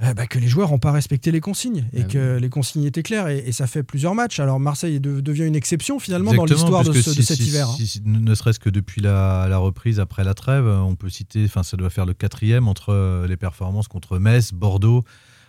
euh, 0.00 0.14
bah, 0.14 0.26
que 0.26 0.38
les 0.38 0.46
joueurs 0.46 0.70
n'ont 0.70 0.78
pas 0.78 0.92
respecté 0.92 1.32
les 1.32 1.40
consignes 1.40 1.84
et 1.92 2.02
ah 2.02 2.04
que 2.04 2.36
les 2.38 2.48
consignes 2.48 2.84
étaient 2.84 3.02
claires. 3.02 3.26
Et, 3.28 3.50
ça 3.50 3.66
fait 3.66 3.82
plusieurs 3.82 4.14
matchs. 4.14 4.38
Alors 4.38 4.60
Marseille 4.60 5.00
devient 5.00 5.44
une 5.44 5.56
exception 5.56 5.98
finalement 5.98 6.32
dans 6.32 6.44
l'histoire 6.44 6.84
de, 6.84 6.92
cet 6.92 7.40
hiver. 7.40 7.68
Hein. 7.68 8.00
ne 8.04 8.34
serait-ce 8.34 8.60
que 8.60 8.70
depuis 8.70 9.00
la, 9.00 9.58
reprise 9.58 9.98
après 9.98 10.22
la 10.22 10.34
trêve, 10.34 10.66
on 10.66 10.94
peut 10.94 11.08
citer, 11.08 11.44
enfin 11.44 11.64
ça 11.64 11.76
doit 11.76 11.90
faire 11.90 12.06
le 12.06 12.14
quatrième 12.14 12.68
entre 12.68 12.90
euh, 12.90 13.26
les 13.26 13.36
performances 13.36 13.88
contre 13.88 14.18
Metz, 14.18 14.52
Bordeaux, 14.52 15.04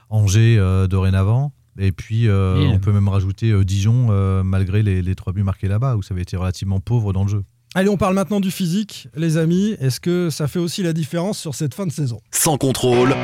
Angers 0.10 0.58
euh, 0.58 0.88
dorénavant. 0.88 1.54
Et 1.78 1.92
puis, 1.92 2.28
on 2.30 2.80
peut 2.80 2.92
même 2.92 3.08
rajouter 3.08 3.64
Dijon, 3.64 4.08
malgré 4.44 4.84
les, 4.84 5.02
les, 5.02 5.16
trois 5.16 5.32
buts 5.32 5.44
marqués 5.44 5.70
là-bas, 5.70 5.96
où 5.96 6.02
ça 6.02 6.14
avait 6.14 6.24
été 6.24 6.36
relativement 6.36 6.82
pauvre 6.82 7.14
dans 7.14 7.24
le 7.24 7.30
jeu. 7.30 7.44
Allez, 7.76 7.88
on 7.88 7.98
parle 7.98 8.16
maintenant 8.16 8.40
du 8.40 8.52
physique, 8.52 9.08
les 9.16 9.38
amis. 9.38 9.78
Est-ce 9.80 10.00
que 10.00 10.30
ça 10.30 10.48
fait 10.48 10.60
aussi 10.60 10.84
la 10.84 10.92
différence 10.92 11.38
sur 11.38 11.56
cette 11.56 11.76
fin 11.76 11.86
de 11.86 11.92
saison? 11.92 12.20
Sans 12.32 12.58
contrôle 12.58 13.16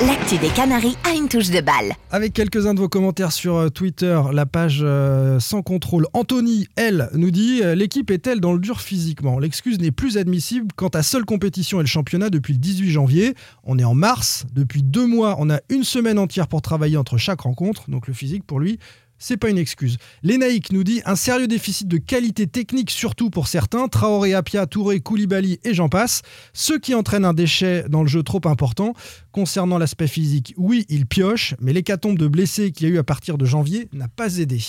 l'actu 0.00 0.36
des 0.36 0.48
Canaries 0.48 0.96
a 1.04 1.14
une 1.14 1.28
touche 1.28 1.50
de 1.50 1.60
balle. 1.60 1.94
Avec 2.10 2.34
quelques-uns 2.34 2.74
de 2.74 2.80
vos 2.80 2.88
commentaires 2.88 3.32
sur 3.32 3.56
euh, 3.56 3.68
Twitter, 3.70 4.20
la 4.32 4.44
page 4.44 4.80
euh, 4.82 5.40
sans 5.40 5.62
contrôle, 5.62 6.06
Anthony, 6.12 6.68
elle, 6.76 7.08
nous 7.14 7.30
dit 7.30 7.60
euh, 7.62 7.74
L'équipe 7.74 8.10
est-elle 8.10 8.40
dans 8.40 8.52
le 8.52 8.58
dur 8.58 8.80
physiquement? 8.80 9.38
L'excuse 9.38 9.78
n'est 9.78 9.90
plus 9.90 10.18
admissible 10.18 10.68
quant 10.76 10.88
à 10.88 11.02
seule 11.02 11.24
compétition 11.24 11.78
et 11.80 11.82
le 11.82 11.88
championnat 11.88 12.28
depuis 12.28 12.52
le 12.52 12.58
18 12.58 12.90
janvier. 12.90 13.34
On 13.64 13.78
est 13.78 13.84
en 13.84 13.94
mars. 13.94 14.44
Depuis 14.52 14.82
deux 14.82 15.06
mois, 15.06 15.36
on 15.38 15.48
a 15.48 15.60
une 15.70 15.84
semaine 15.84 16.18
entière 16.18 16.46
pour 16.46 16.60
travailler 16.60 16.98
entre 16.98 17.16
chaque 17.16 17.40
rencontre. 17.40 17.88
Donc 17.88 18.06
le 18.06 18.12
physique, 18.12 18.44
pour 18.44 18.60
lui, 18.60 18.78
c'est 19.18 19.36
pas 19.36 19.48
une 19.48 19.58
excuse. 19.58 19.96
Lénaïque 20.22 20.72
nous 20.72 20.84
dit 20.84 21.00
un 21.04 21.16
sérieux 21.16 21.48
déficit 21.48 21.88
de 21.88 21.98
qualité 21.98 22.46
technique, 22.46 22.90
surtout 22.90 23.30
pour 23.30 23.48
certains. 23.48 23.88
Traoré, 23.88 24.34
Apia, 24.34 24.66
Touré, 24.66 25.00
Koulibaly 25.00 25.58
et 25.64 25.74
j'en 25.74 25.88
passe. 25.88 26.22
Ce 26.52 26.74
qui 26.74 26.94
entraîne 26.94 27.24
un 27.24 27.34
déchet 27.34 27.84
dans 27.88 28.02
le 28.02 28.08
jeu 28.08 28.22
trop 28.22 28.40
important. 28.44 28.94
Concernant 29.32 29.78
l'aspect 29.78 30.06
physique, 30.06 30.54
oui, 30.56 30.86
il 30.88 31.06
pioche, 31.06 31.54
mais 31.60 31.72
l'hécatombe 31.72 32.18
de 32.18 32.26
blessés 32.26 32.72
qu'il 32.72 32.88
y 32.88 32.90
a 32.90 32.94
eu 32.94 32.98
à 32.98 33.04
partir 33.04 33.36
de 33.36 33.44
janvier 33.44 33.88
n'a 33.92 34.08
pas 34.08 34.38
aidé. 34.38 34.60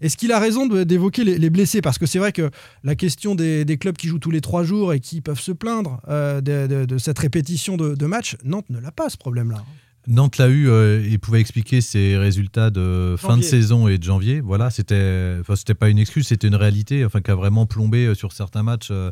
Est-ce 0.00 0.16
qu'il 0.16 0.32
a 0.32 0.38
raison 0.38 0.66
d'évoquer 0.66 1.24
les, 1.24 1.50
blessés? 1.50 1.80
Parce 1.80 1.98
que 1.98 2.06
c'est 2.06 2.18
vrai 2.18 2.32
que 2.32 2.50
la 2.84 2.94
question 2.94 3.34
des, 3.34 3.78
clubs 3.78 3.96
qui 3.96 4.08
jouent 4.08 4.18
tous 4.18 4.30
les 4.30 4.40
trois 4.40 4.64
jours 4.64 4.92
et 4.92 5.00
qui 5.00 5.20
peuvent 5.20 5.40
se 5.40 5.52
plaindre 5.52 6.00
euh, 6.08 6.40
de, 6.40 6.98
cette 6.98 7.18
répétition 7.18 7.76
de, 7.76 7.94
de 7.94 8.06
matchs, 8.06 8.36
Nantes 8.44 8.70
ne 8.70 8.78
l'a 8.78 8.92
pas 8.92 9.08
ce 9.08 9.16
problème-là. 9.16 9.64
Nantes 10.08 10.38
l'a 10.38 10.48
eu 10.48 10.68
euh, 10.68 11.06
et 11.08 11.18
pouvait 11.18 11.40
expliquer 11.40 11.82
ses 11.82 12.16
résultats 12.16 12.70
de 12.70 13.14
fin 13.18 13.36
de 13.36 13.42
saison 13.42 13.88
et 13.88 13.98
de 13.98 14.02
janvier. 14.02 14.40
Voilà, 14.40 14.70
c'était, 14.70 15.36
enfin, 15.40 15.54
c'était 15.54 15.74
pas 15.74 15.90
une 15.90 15.98
excuse, 15.98 16.26
c'était 16.26 16.48
une 16.48 16.54
réalité, 16.54 17.04
enfin, 17.04 17.20
qui 17.20 17.30
a 17.30 17.34
vraiment 17.34 17.66
plombé 17.66 18.06
euh, 18.06 18.14
sur 18.14 18.32
certains 18.32 18.62
matchs. 18.62 18.88
Euh, 18.90 19.10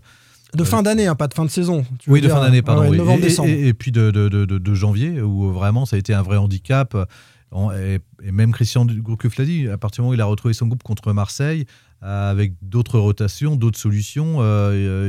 de 0.54 0.64
fin 0.64 0.82
d'année, 0.82 1.06
hein, 1.06 1.14
pas 1.14 1.28
de 1.28 1.34
fin 1.34 1.44
de 1.44 1.50
saison. 1.50 1.84
oui, 2.06 2.22
de 2.22 2.28
fin 2.28 2.40
d'année, 2.40 2.62
pardon. 2.62 2.90
et, 2.92 3.74
puis 3.74 3.92
de, 3.92 4.10
de, 4.10 4.28
de, 4.28 4.74
janvier, 4.74 5.20
où 5.20 5.52
vraiment 5.52 5.84
ça 5.84 5.96
a 5.96 5.98
été 5.98 6.14
un 6.14 6.22
vrai 6.22 6.38
handicap. 6.38 6.96
Et, 7.76 8.00
même 8.32 8.52
Christian 8.52 8.86
Gourcuff 8.86 9.36
l'a 9.36 9.44
dit, 9.44 9.68
à 9.68 9.76
partir 9.76 9.96
du 9.96 10.02
moment 10.02 10.12
où 10.12 10.14
il 10.14 10.20
a 10.20 10.24
retrouvé 10.24 10.54
son 10.54 10.66
groupe 10.66 10.82
contre 10.82 11.12
Marseille, 11.12 11.66
avec 12.00 12.54
d'autres 12.62 12.98
rotations, 12.98 13.56
d'autres 13.56 13.78
solutions, 13.78 14.40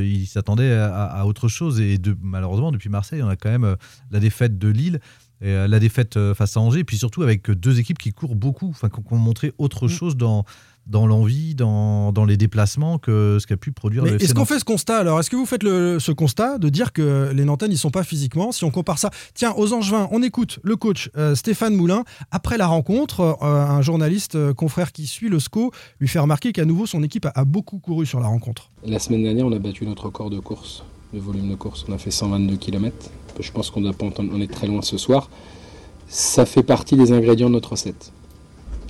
il 0.02 0.26
s'attendait 0.26 0.72
à, 0.72 1.04
à, 1.04 1.24
autre 1.24 1.48
chose. 1.48 1.80
Et 1.80 1.98
malheureusement, 2.20 2.72
depuis 2.72 2.90
Marseille, 2.90 3.22
on 3.22 3.28
a 3.28 3.36
quand 3.36 3.50
même 3.50 3.76
la 4.10 4.20
défaite 4.20 4.58
de 4.58 4.68
Lille 4.68 5.00
et 5.40 5.50
euh, 5.50 5.68
la 5.68 5.78
défaite 5.78 6.16
euh, 6.16 6.34
face 6.34 6.56
à 6.56 6.60
Angers, 6.60 6.80
et 6.80 6.84
puis 6.84 6.98
surtout 6.98 7.22
avec 7.22 7.50
deux 7.50 7.78
équipes 7.78 7.98
qui 7.98 8.12
courent 8.12 8.34
beaucoup, 8.34 8.68
enfin 8.68 8.88
qui 8.88 9.00
ont 9.10 9.16
montré 9.16 9.52
autre 9.58 9.86
mm. 9.86 9.90
chose 9.90 10.16
dans, 10.16 10.44
dans 10.86 11.06
l'envie, 11.06 11.54
dans, 11.54 12.12
dans, 12.12 12.24
les 12.24 12.36
déplacements 12.36 12.98
que 12.98 13.38
ce 13.40 13.46
qu'a 13.46 13.56
pu 13.56 13.70
produire 13.70 14.02
Mais 14.02 14.12
Est-ce 14.16 14.34
qu'on 14.34 14.44
fait 14.44 14.58
ce 14.58 14.64
constat 14.64 14.98
alors? 14.98 15.20
Est-ce 15.20 15.30
que 15.30 15.36
vous 15.36 15.46
faites 15.46 15.62
le, 15.62 15.98
ce 16.00 16.10
constat 16.10 16.58
de 16.58 16.68
dire 16.68 16.92
que 16.92 17.30
les 17.32 17.44
Nantais 17.44 17.68
n'y 17.68 17.76
sont 17.76 17.90
pas 17.90 18.02
physiquement? 18.02 18.50
Si 18.50 18.64
on 18.64 18.70
compare 18.70 18.98
ça, 18.98 19.10
tiens, 19.34 19.54
aux 19.56 19.72
Angevins, 19.72 20.08
on 20.10 20.22
écoute 20.22 20.58
le 20.62 20.76
coach 20.76 21.10
euh, 21.16 21.34
Stéphane 21.34 21.74
Moulin. 21.74 22.04
Après 22.30 22.58
la 22.58 22.66
rencontre, 22.66 23.38
un 23.40 23.82
journaliste 23.82 24.52
confrère 24.54 24.92
qui 24.92 25.06
suit 25.06 25.28
le 25.28 25.38
SCO 25.38 25.72
lui 26.00 26.08
fait 26.08 26.18
remarquer 26.18 26.52
qu'à 26.52 26.64
nouveau 26.64 26.86
son 26.86 27.02
équipe 27.02 27.26
a, 27.26 27.32
a, 27.34 27.44
beaucoup 27.44 27.78
couru 27.78 28.06
sur 28.06 28.20
la 28.20 28.26
rencontre. 28.26 28.70
La 28.84 28.98
semaine 28.98 29.22
dernière, 29.22 29.46
on 29.46 29.52
a 29.52 29.58
battu 29.58 29.86
notre 29.86 30.06
record 30.06 30.30
de 30.30 30.38
course, 30.40 30.84
le 31.12 31.20
volume 31.20 31.50
de 31.50 31.54
course. 31.54 31.84
On 31.88 31.92
a 31.92 31.98
fait 31.98 32.10
122 32.10 32.56
km. 32.56 33.10
Je 33.40 33.52
pense 33.52 33.70
qu'on 33.70 33.84
on 33.84 34.40
est 34.40 34.52
très 34.52 34.66
loin 34.66 34.82
ce 34.82 34.98
soir. 34.98 35.30
Ça 36.08 36.46
fait 36.46 36.62
partie 36.62 36.96
des 36.96 37.12
ingrédients 37.12 37.48
de 37.48 37.54
notre 37.54 37.72
recette. 37.72 38.12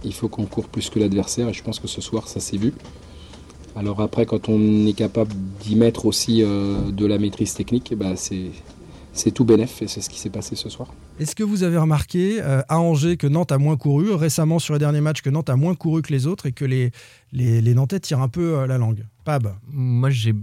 Il 0.04 0.14
faut 0.14 0.28
qu'on 0.28 0.44
court 0.44 0.68
plus 0.68 0.88
que 0.90 0.98
l'adversaire 0.98 1.48
et 1.48 1.52
je 1.52 1.62
pense 1.62 1.80
que 1.80 1.88
ce 1.88 2.00
soir 2.00 2.28
ça 2.28 2.40
s'est 2.40 2.56
vu. 2.56 2.72
Alors 3.76 4.00
après 4.00 4.26
quand 4.26 4.48
on 4.48 4.86
est 4.86 4.92
capable 4.92 5.32
d'y 5.60 5.76
mettre 5.76 6.06
aussi 6.06 6.42
euh, 6.42 6.90
de 6.90 7.06
la 7.06 7.18
maîtrise 7.18 7.54
technique, 7.54 7.94
bah 7.96 8.16
c'est 8.16 8.50
c'est 9.12 9.32
tout 9.32 9.44
bénef 9.44 9.82
et 9.82 9.88
c'est 9.88 10.00
ce 10.00 10.08
qui 10.08 10.18
s'est 10.18 10.30
passé 10.30 10.54
ce 10.54 10.68
soir. 10.68 10.88
Est-ce 11.18 11.34
que 11.34 11.42
vous 11.42 11.64
avez 11.64 11.76
remarqué 11.76 12.40
euh, 12.40 12.62
à 12.68 12.78
Angers 12.78 13.16
que 13.16 13.26
Nantes 13.26 13.50
a 13.50 13.58
moins 13.58 13.76
couru, 13.76 14.12
récemment 14.12 14.60
sur 14.60 14.74
les 14.74 14.78
derniers 14.78 15.00
matchs 15.00 15.22
que 15.22 15.30
Nantes 15.30 15.50
a 15.50 15.56
moins 15.56 15.74
couru 15.74 16.02
que 16.02 16.12
les 16.12 16.28
autres 16.28 16.46
et 16.46 16.52
que 16.52 16.64
les, 16.64 16.92
les, 17.32 17.60
les 17.60 17.74
Nantais 17.74 17.98
tirent 17.98 18.20
un 18.20 18.28
peu 18.28 18.58
euh, 18.58 18.66
la 18.68 18.78
langue? 18.78 19.04
Pab? 19.24 19.54
Moi 19.72 20.10
j'ai 20.10 20.34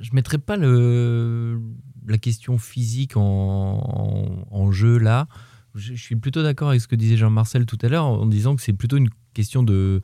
je 0.00 0.10
mettrais 0.12 0.38
pas 0.38 0.56
la 0.56 2.18
question 2.18 2.58
physique 2.58 3.16
en, 3.16 4.70
jeu 4.70 4.98
là. 4.98 5.28
Je, 5.74 5.94
suis 5.94 6.16
plutôt 6.16 6.42
d'accord 6.42 6.70
avec 6.70 6.80
ce 6.80 6.88
que 6.88 6.96
disait 6.96 7.16
Jean-Marcel 7.16 7.66
tout 7.66 7.78
à 7.82 7.88
l'heure 7.88 8.04
en 8.04 8.26
disant 8.26 8.56
que 8.56 8.62
c'est 8.62 8.72
plutôt 8.72 8.96
une 8.96 9.10
question 9.34 9.62
de, 9.62 10.02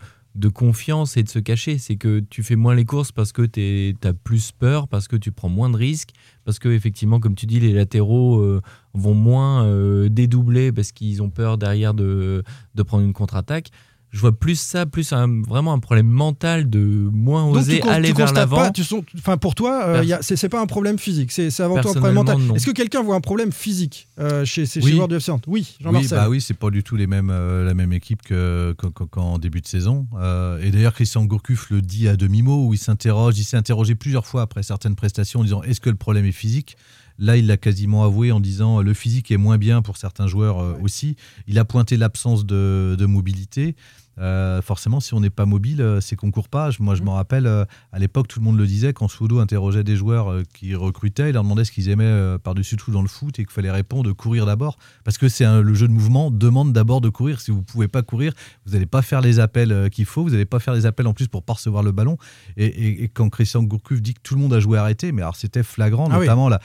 confiance 0.55 1.17
et 1.17 1.23
de 1.23 1.29
se 1.29 1.39
cacher. 1.39 1.79
C'est 1.79 1.97
que 1.97 2.21
tu 2.21 2.43
fais 2.43 2.57
moins 2.57 2.75
les 2.75 2.85
courses 2.85 3.13
parce 3.13 3.33
que 3.33 3.43
tu 3.43 3.97
as 4.07 4.13
plus 4.13 4.53
peur, 4.53 4.89
parce 4.89 5.09
que 5.09 5.17
tu 5.17 5.33
prends 5.33 5.49
moins 5.49 5.71
de 5.71 5.77
risques, 5.77 6.11
parce 6.45 6.59
que, 6.59 6.69
effectivement, 6.69 7.21
comme 7.21 7.35
tu 7.35 7.47
dis, 7.47 7.61
les 7.61 7.73
latéraux 7.73 8.41
euh, 8.41 8.61
vont 8.95 9.15
moins 9.15 9.65
euh, 9.65 10.09
dédoubler 10.09 10.73
parce 10.73 10.93
qu'ils 10.93 11.23
ont 11.23 11.31
peur 11.31 11.59
derrière 11.59 11.95
de, 11.95 12.43
de 12.75 12.83
prendre 12.83 13.05
une 13.05 13.13
contre-attaque 13.13 13.71
je 14.15 14.21
vois 14.21 14.31
plus 14.31 14.55
ça, 14.55 14.87
plus 14.87 15.13
un, 15.13 15.43
vraiment 15.43 15.73
un 15.73 15.81
problème 15.81 16.07
mental 16.07 16.71
de 16.71 16.79
moins 17.13 17.45
oser 17.47 17.83
aller 17.83 18.13
vers 18.13 18.33
l'avant. 18.33 18.71
Enfin, 19.19 19.37
pour 19.37 19.57
toi, 19.57 19.87
euh, 19.87 20.19
c'est 20.21 20.49
pas 20.49 20.61
un 20.61 20.67
problème 20.67 21.01
physique, 21.01 21.33
c'est 21.33 21.49
avant 21.61 21.81
tout 21.81 21.89
un 21.89 21.95
problème 21.95 22.15
mental. 22.15 22.39
Est-ce 22.55 22.65
que 22.65 22.71
quelqu'un 22.71 23.03
voit 23.03 23.17
un 23.17 23.21
problème 23.21 23.51
physique 23.51 24.07
euh, 24.21 24.45
chez 24.45 24.67
ces 24.67 24.81
joueurs 24.81 25.09
du 25.09 25.17
FC 25.17 25.33
Oui, 25.49 25.77
Jean-Marcel. 25.81 26.13
Oui, 26.13 26.25
bah 26.25 26.29
oui, 26.29 26.41
c'est 26.41 26.55
pas 26.55 26.71
du 26.71 26.85
tout 26.85 26.95
les 26.95 27.09
mêmes, 27.09 27.31
euh, 27.31 27.65
la 27.65 27.75
même 27.75 27.93
équipe 27.93 28.21
qu'en 29.11 29.39
début 29.41 29.61
de 29.61 29.67
saison. 29.67 30.07
et 30.63 30.71
d'ailleurs, 30.71 30.95
Christian 30.95 31.25
Gourcuff 31.25 31.71
le 31.71 31.83
dit 31.83 32.07
à 32.07 32.17
demi-mot, 32.17 32.69
où 32.69 32.73
il 32.73 32.79
s'interroge, 32.79 33.37
il 33.37 33.45
s'est 33.45 33.57
interrogé 33.57 33.97
plusieurs 33.97 34.27
fois 34.27 34.43
après 34.43 34.63
certaines 34.63 34.95
prestations 34.95 35.41
en 35.41 35.43
disant 35.45 35.63
est-ce 35.65 35.81
que 35.81 35.91
le 35.91 35.97
problème 35.97 36.25
est 36.25 36.33
physique? 36.33 36.77
Là, 37.19 37.37
il 37.37 37.47
l'a 37.47 37.57
quasiment 37.57 38.05
avoué 38.05 38.31
en 38.31 38.41
disant 38.41 38.81
le 38.81 38.95
physique 38.95 39.33
est 39.33 39.37
moins 39.37 39.59
bien 39.59 39.83
pour 39.83 39.97
certains 39.97 40.29
joueurs 40.29 40.81
aussi. 40.83 41.17
Il 41.49 41.59
a 41.59 41.65
pointé 41.65 41.97
l'absence 41.97 42.47
de, 42.47 42.97
de, 42.99 43.07
mobilité. 43.07 43.75
Euh, 44.19 44.63
forcément, 44.63 45.01
si 45.01 45.15
on 45.15 45.21
n'est 45.21 45.31
pas 45.31 45.47
mobile, 45.47 45.81
euh, 45.81 46.01
c'est 46.01 46.17
qu'on 46.17 46.31
court 46.31 46.49
pas. 46.49 46.71
Moi, 46.79 46.95
je 46.95 47.03
mm. 47.03 47.05
me 47.05 47.11
rappelle, 47.11 47.47
euh, 47.47 47.65
à 47.93 47.99
l'époque, 47.99 48.29
tout 48.29 48.41
le 48.41 48.45
monde 48.45 48.59
le 48.59 48.67
disait, 48.67 48.93
quand 48.93 49.09
Soudo 49.09 49.41
interrogeait 49.41 49.85
des 49.85 49.97
joueurs 49.97 50.43
qui 50.55 50.75
recrutaient, 50.75 51.31
il 51.31 51.33
leur 51.33 51.43
demandait 51.43 51.65
ce 51.65 51.73
qu'ils 51.73 51.89
aimaient 51.89 52.39
par-dessus 52.43 52.77
tout 52.77 52.91
dans 52.91 53.03
le 53.03 53.09
foot 53.09 53.39
et 53.39 53.45
qu'il 53.45 53.53
fallait 53.53 53.71
répondre 53.71 54.05
de 54.05 54.13
courir 54.13 54.47
d'abord. 54.47 54.77
Parce 55.05 55.19
que 55.19 55.29
c'est 55.29 55.45
le 55.45 55.75
jeu 55.75 55.89
de 55.89 55.93
mouvement 55.93 56.31
demande 56.31 56.73
d'abord 56.73 57.01
de 57.01 57.09
courir. 57.09 57.41
Si 57.41 57.51
vous 57.51 57.59
ne 57.59 57.63
pouvez 57.63 57.89
pas 57.89 58.03
courir, 58.03 58.33
vous 58.67 58.73
n'allez 58.73 58.87
pas 58.87 59.03
faire 59.03 59.21
les 59.21 59.41
appels 59.41 59.91
qu'il 59.91 60.05
faut. 60.05 60.23
Vous 60.23 60.31
n'allez 60.31 60.45
pas 60.45 60.59
faire 60.59 60.75
les 60.75 60.87
appels 60.87 61.07
en 61.07 61.15
plus 61.15 61.29
pour 61.29 61.43
pas 61.43 61.55
recevoir 61.55 61.83
le 61.83 61.93
ballon. 61.93 62.17
Et, 62.57 63.09
quand 63.15 63.29
Christian 63.29 63.63
Gourcuff 63.63 64.01
dit 64.01 64.15
que 64.15 64.21
tout 64.23 64.35
le 64.35 64.41
monde 64.41 64.55
a 64.55 64.61
joué 64.61 64.79
arrêté, 64.79 65.13
mais 65.13 65.23
alors 65.23 65.37
c'était 65.37 65.63
flagrant, 65.63 66.09
ah 66.11 66.19
notamment 66.19 66.49
là 66.49 66.61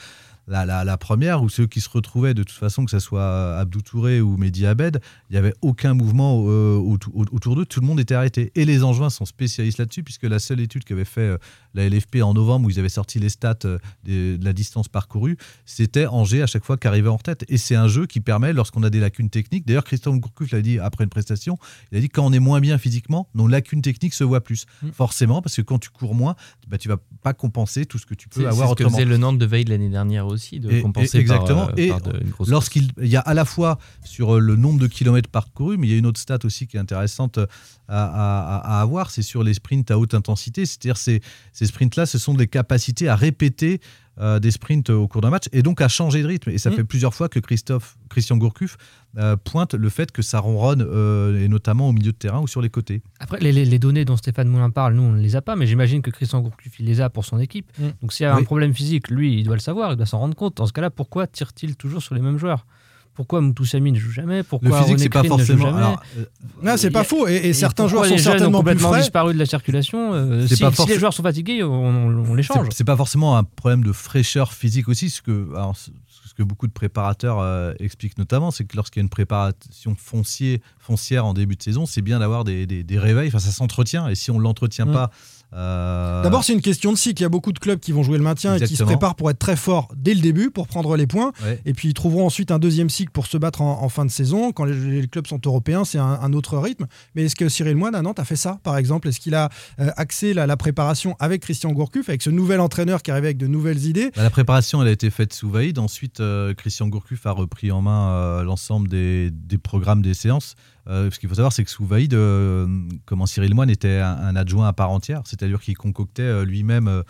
la, 0.50 0.96
première, 0.96 1.42
où 1.42 1.48
ceux 1.48 1.66
qui 1.66 1.80
se 1.80 1.88
retrouvaient 1.88 2.34
de 2.34 2.42
toute 2.42 2.56
façon, 2.56 2.84
que 2.84 2.90
ce 2.90 2.98
soit 2.98 3.56
Abdou 3.58 3.80
Touré 3.82 4.20
ou 4.20 4.36
Mehdi 4.36 4.66
Abed, 4.66 5.00
il 5.28 5.34
n'y 5.34 5.38
avait 5.38 5.54
aucun 5.62 5.94
mouvement 5.94 6.44
euh, 6.46 6.76
autour 6.76 7.56
d'eux, 7.56 7.64
tout 7.64 7.80
le 7.80 7.86
monde 7.86 8.00
était 8.00 8.14
arrêté. 8.14 8.50
Et 8.54 8.64
les 8.64 8.82
Angevins 8.82 9.10
sont 9.10 9.24
spécialistes 9.24 9.78
là-dessus, 9.78 10.02
puisque 10.02 10.24
la 10.24 10.38
seule 10.38 10.60
étude 10.60 10.84
qu'avait 10.84 11.04
fait 11.04 11.20
euh, 11.20 11.38
la 11.74 11.88
LFP 11.88 12.16
en 12.22 12.34
novembre, 12.34 12.66
où 12.66 12.70
ils 12.70 12.78
avaient 12.78 12.88
sorti 12.88 13.18
les 13.20 13.28
stats 13.28 13.54
euh, 13.64 13.78
de, 14.04 14.38
la 14.42 14.52
distance 14.52 14.88
parcourue, 14.88 15.36
c'était 15.64 16.06
Angers 16.06 16.42
à 16.42 16.46
chaque 16.46 16.64
fois 16.64 16.76
qu'arrivait 16.76 17.08
en 17.08 17.18
tête. 17.18 17.44
Et 17.48 17.56
c'est 17.56 17.76
un 17.76 17.88
jeu 17.88 18.06
qui 18.06 18.20
permet, 18.20 18.52
lorsqu'on 18.52 18.82
a 18.82 18.90
des 18.90 19.00
lacunes 19.00 19.30
techniques, 19.30 19.66
d'ailleurs 19.66 19.84
Christophe 19.84 20.18
Gourcuff 20.18 20.50
l'a 20.50 20.62
dit 20.62 20.78
après 20.80 21.04
une 21.04 21.10
prestation, 21.10 21.58
il 21.92 21.98
a 21.98 22.00
dit 22.00 22.08
quand 22.08 22.26
on 22.26 22.32
est 22.32 22.40
moins 22.40 22.60
bien 22.60 22.76
physiquement, 22.78 23.28
nos 23.34 23.46
lacunes 23.46 23.82
techniques 23.82 24.14
se 24.14 24.24
voient 24.24 24.42
plus. 24.42 24.66
Mm. 24.82 24.90
Forcément, 24.90 25.42
parce 25.42 25.56
que 25.56 25.62
quand 25.62 25.78
tu 25.78 25.90
cours 25.90 26.14
moins, 26.14 26.34
bah, 26.66 26.78
tu 26.78 26.88
vas 26.88 26.98
pas 27.22 27.34
compenser 27.34 27.86
tout 27.86 27.98
ce 27.98 28.06
que 28.06 28.14
tu 28.14 28.28
peux 28.28 28.48
avoir 28.48 28.70
autrement. 28.70 28.76
C'est 28.76 28.94
ce 28.94 28.98
que 28.98 29.04
faisait 29.04 29.04
le 29.04 29.16
Nantes 29.16 29.38
de 29.38 29.46
veille 29.46 29.64
l'année 29.64 29.90
dernière 29.90 30.26
aussi 30.26 30.39
aussi 30.40 30.58
de 30.60 30.70
Et- 30.70 30.80
compenser 30.82 31.18
et- 31.18 31.20
exactement. 31.20 31.66
par, 31.66 31.78
euh, 31.78 31.82
et 31.82 31.88
par 31.88 32.00
de- 32.00 32.18
une 32.24 32.30
grosse 32.30 32.48
lorsqu'il 32.48 32.88
il 33.00 33.08
y 33.08 33.16
a 33.16 33.20
à 33.20 33.34
la 33.34 33.44
fois 33.44 33.78
sur 34.04 34.36
euh, 34.36 34.38
le 34.40 34.56
nombre 34.56 34.80
de 34.80 34.86
kilomètres 34.86 35.28
parcourus, 35.30 35.76
mais 35.78 35.86
il 35.86 35.90
y 35.90 35.94
a 35.94 35.98
une 35.98 36.06
autre 36.06 36.20
stat 36.20 36.38
aussi 36.44 36.66
qui 36.66 36.76
est 36.76 36.80
intéressante 36.80 37.38
euh, 37.38 37.46
à, 37.88 38.04
à- 38.04 38.56
à- 38.56 38.78
à 38.78 38.80
avoir, 38.80 39.10
c'est 39.10 39.22
sur 39.22 39.42
les 39.44 39.54
sprints 39.54 39.90
à 39.90 39.98
haute 39.98 40.14
intensité. 40.14 40.64
C'est-à-dire 40.66 40.96
ces, 40.96 41.20
ces 41.52 41.66
sprints-là, 41.66 42.06
ce 42.06 42.18
sont 42.18 42.34
des 42.34 42.46
capacités 42.46 43.08
à 43.08 43.16
répéter 43.16 43.80
euh, 44.20 44.38
des 44.38 44.50
sprints 44.50 44.90
au 44.90 45.08
cours 45.08 45.22
d'un 45.22 45.30
match 45.30 45.46
et 45.52 45.62
donc 45.62 45.80
à 45.80 45.88
changer 45.88 46.22
de 46.22 46.26
rythme. 46.28 46.50
Et 46.50 46.58
ça 46.58 46.70
Mm. 46.70 46.74
fait 46.74 46.84
plusieurs 46.84 47.14
fois 47.14 47.28
que 47.28 47.38
Christophe, 47.40 47.96
Christian 48.10 48.36
Gourcuff 48.36 48.76
euh, 49.18 49.36
pointe 49.36 49.74
le 49.74 49.88
fait 49.88 50.12
que 50.12 50.22
ça 50.22 50.38
ronronne, 50.38 50.82
euh, 50.86 51.42
et 51.44 51.48
notamment 51.48 51.88
au 51.88 51.92
milieu 51.92 52.12
de 52.12 52.16
terrain 52.16 52.40
ou 52.40 52.46
sur 52.46 52.60
les 52.60 52.70
côtés. 52.70 53.02
Après, 53.18 53.38
les, 53.40 53.50
les- 53.52 53.78
données 53.78 54.04
dont 54.04 54.16
Stéphane 54.16 54.46
Moulin 54.48 54.70
parle, 54.70 54.94
nous, 54.94 55.02
on 55.02 55.12
ne 55.12 55.20
les 55.20 55.34
a 55.36 55.42
pas, 55.42 55.56
mais 55.56 55.66
j'imagine 55.66 56.02
que 56.02 56.10
Christian 56.10 56.40
Gourcuff, 56.42 56.78
il 56.78 56.86
les 56.86 57.00
a 57.00 57.08
pour 57.10 57.24
son 57.24 57.38
équipe. 57.40 57.66
Mm. 57.78 57.88
Donc 58.02 58.12
s'il 58.12 58.24
y 58.24 58.26
a 58.26 58.34
Oui. 58.36 58.42
un 58.42 58.44
problème 58.44 58.74
physique, 58.74 59.08
lui, 59.10 59.38
il 59.40 59.44
doit 59.44 59.56
le 59.56 59.60
savoir, 59.60 59.92
il 59.92 59.96
doit 59.96 60.06
s'en 60.06 60.18
rendre 60.18 60.34
compte. 60.36 60.56
Dans 60.58 60.66
ce 60.66 60.72
cas-là, 60.72 60.90
pourquoi 60.90 61.26
tire-t-il 61.26 61.76
toujours 61.76 62.02
sur 62.02 62.14
les 62.14 62.20
mêmes 62.20 62.38
joueurs? 62.38 62.66
Pourquoi 63.14 63.40
Moutoussamy 63.40 63.92
ne 63.92 63.98
joue 63.98 64.12
jamais? 64.12 64.42
Pourquoi 64.42 64.68
Le 64.70 64.74
physique, 64.76 64.98
c'est 65.00 65.08
pas 65.10 65.20
Krien 65.20 65.36
ne 65.36 65.38
joue 65.42 65.46
forcément. 65.46 65.66
jamais? 65.70 65.78
alors, 65.78 66.02
euh, 66.18 66.24
Non, 66.62 66.76
c'est 66.76 66.90
pas 66.90 67.00
a- 67.00 67.04
faux. 67.04 67.28
Et, 67.28 67.34
et 67.36 67.46
Et 67.48 67.52
certains 67.52 67.86
joueurs 67.88 68.04
sont 68.06 68.12
les 68.12 68.18
jeunes 68.18 68.34
ont 68.34 68.38
certainement 68.38 68.62
plus 68.62 68.78
frais. 68.78 69.00
disparu 69.00 69.34
de 69.34 69.38
la 69.38 69.46
circulation. 69.46 70.14
euh, 70.14 70.46
C'est 70.46 70.56
si, 70.56 70.62
pas 70.62 70.72
si 70.72 70.86
les 70.86 70.98
joueurs 70.98 71.12
sont 71.12 71.22
fatigués, 71.22 71.62
on, 71.62 71.68
on- 71.72 72.24
on 72.30 72.34
les 72.34 72.42
change. 72.42 72.66
C'est- 72.70 72.78
C'est 72.78 72.84
pas 72.84 72.96
forcément 72.96 73.36
un 73.36 73.44
problème 73.44 73.84
de 73.84 73.92
fraîcheur 73.92 74.52
physique 74.54 74.88
aussi. 74.88 75.10
Ce 75.10 75.20
que, 75.22 75.48
alors, 75.54 75.76
ce 75.76 75.90
ce 76.28 76.34
que 76.34 76.42
beaucoup 76.44 76.68
de 76.68 76.72
préparateurs 76.72 77.40
euh, 77.40 77.72
expliquent 77.80 78.16
notamment, 78.16 78.52
c'est 78.52 78.64
que 78.64 78.76
lorsqu'il 78.76 79.00
y 79.00 79.02
a 79.02 79.04
une 79.04 79.08
préparation 79.08 79.96
foncier, 79.98 80.62
foncière 80.78 81.26
en 81.26 81.34
début 81.34 81.56
de 81.56 81.62
saison, 81.62 81.86
c'est 81.86 82.02
bien 82.02 82.20
d'avoir 82.20 82.44
des, 82.44 82.66
des- 82.66 82.84
des 82.84 82.98
réveils. 83.00 83.26
Enfin, 83.28 83.40
ça 83.40 83.50
s'entretient. 83.50 84.06
Et 84.08 84.14
si 84.14 84.30
on 84.30 84.38
ne 84.38 84.42
l'entretient 84.42 84.86
Mm. 84.86 84.92
pas. 84.92 85.10
Euh, 85.52 86.22
D'abord, 86.22 86.44
c'est 86.44 86.52
une 86.52 86.60
question 86.60 86.92
de 86.92 86.96
cycle. 86.96 87.20
Il 87.20 87.24
y 87.24 87.26
a 87.26 87.28
beaucoup 87.30 87.52
de 87.52 87.58
clubs 87.58 87.80
qui 87.80 87.92
vont 87.92 88.02
jouer 88.02 88.18
le 88.18 88.24
maintien 88.24 88.54
et 88.56 88.60
qui 88.60 88.76
se 88.76 88.84
préparent 88.84 89.14
pour 89.16 89.30
être 89.30 89.38
très 89.38 89.56
forts 89.56 89.88
dès 89.96 90.14
le 90.14 90.20
début, 90.20 90.50
pour 90.50 90.66
prendre 90.68 90.96
les 90.96 91.06
points. 91.06 91.32
ouais. 91.44 91.60
Et 91.64 91.74
puis, 91.74 91.88
ils 91.88 91.94
trouveront 91.94 92.26
ensuite 92.26 92.50
un 92.50 92.58
deuxième 92.58 92.88
cycle 92.88 93.10
pour 93.10 93.26
se 93.26 93.36
battre 93.36 93.60
en, 93.62 93.82
en 93.82 93.88
fin 93.88 94.04
de 94.04 94.10
saison. 94.10 94.52
Quand 94.52 94.64
les, 94.64 95.00
les 95.00 95.08
clubs 95.08 95.26
sont 95.26 95.40
européens, 95.44 95.84
c'est 95.84 95.98
un, 95.98 96.18
un 96.22 96.32
autre 96.32 96.56
rythme. 96.58 96.86
Mais 97.14 97.24
est-ce 97.24 97.36
que 97.36 97.48
Cyril 97.48 97.76
Moine 97.76 97.94
à 97.94 98.02
Nantes 98.02 98.18
a 98.20 98.24
fait 98.24 98.36
ça, 98.36 98.58
par 98.62 98.76
exemple? 98.76 99.08
Est-ce 99.08 99.20
qu'il 99.20 99.34
a 99.34 99.48
euh, 99.80 99.90
axé 99.96 100.34
la, 100.34 100.46
la 100.46 100.56
préparation 100.56 101.16
avec 101.18 101.42
Christian 101.42 101.72
Gourcuff, 101.72 102.08
avec 102.08 102.22
ce 102.22 102.30
nouvel 102.30 102.60
entraîneur 102.60 103.02
qui 103.02 103.10
arrivait 103.10 103.28
avec 103.28 103.38
de 103.38 103.46
nouvelles 103.46 103.86
idées? 103.86 104.10
Bah, 104.16 104.22
la 104.22 104.30
préparation, 104.30 104.80
elle 104.82 104.88
a 104.88 104.92
été 104.92 105.10
faite 105.10 105.32
sous 105.32 105.50
Vaïd. 105.50 105.78
Ensuite, 105.78 106.20
euh, 106.20 106.54
Christian 106.54 106.88
Gourcuff 106.88 107.26
a 107.26 107.32
repris 107.32 107.70
en 107.72 107.82
main 107.82 108.10
euh, 108.12 108.42
l'ensemble 108.44 108.88
des, 108.88 109.30
des 109.30 109.58
programmes 109.58 110.02
des 110.02 110.14
séances. 110.14 110.54
Euh, 110.90 111.08
ce 111.10 111.18
qu'il 111.20 111.28
faut 111.28 111.36
savoir, 111.36 111.52
c'est 111.52 111.62
que 111.64 111.70
sous 111.70 111.86
Vaïd, 111.86 112.12
euh, 112.14 112.66
comment 113.06 113.24
Cyril 113.26 113.54
Moine 113.54 113.70
était 113.70 113.98
un, 113.98 114.10
un 114.18 114.34
adjoint 114.36 114.66
à 114.68 114.72
part 114.72 114.90
entière, 114.90 115.22
c'est-à-dire 115.24 115.60
qu'il 115.60 115.76
concoctait 115.76 116.22
euh, 116.22 116.44
lui-même 116.44 117.02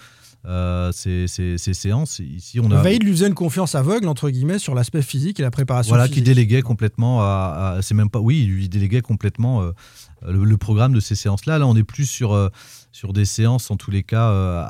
ses, 0.92 1.26
ses- 1.28 1.58
ses 1.58 1.74
séances. 1.74 2.18
Ici, 2.20 2.60
on 2.60 2.70
a 2.70 2.80
Vaïd 2.82 3.02
lui 3.02 3.10
faisait 3.12 3.26
une 3.28 3.34
confiance 3.34 3.74
aveugle, 3.74 4.08
entre 4.08 4.30
guillemets, 4.30 4.58
sur 4.58 4.74
l'aspect 4.74 5.02
physique 5.02 5.38
et 5.38 5.42
la 5.42 5.50
préparation 5.50 5.90
voilà, 5.90 6.08
qui 6.08 6.22
déléguait 6.22 6.62
complètement 6.62 7.20
à, 7.22 7.74
à- 7.76 7.82
c'est 7.82 7.94
même 7.94 8.08
pas, 8.10 8.20
oui, 8.20 8.42
il 8.44 8.50
lui 8.50 8.68
déléguait 8.68 9.02
complètement 9.02 9.62
le, 10.26 10.56
programme 10.56 10.92
de 10.92 11.00
ces 11.00 11.14
séances-là. 11.14 11.58
Là, 11.58 11.66
on 11.66 11.76
est 11.76 11.84
plus 11.84 12.06
sur 12.06 12.32
euh, 12.32 12.48
sur 12.92 13.12
des 13.12 13.24
séances 13.24 13.70
en 13.70 13.76
tous 13.76 13.90
les 13.90 14.02
cas 14.02 14.30
euh, 14.30 14.64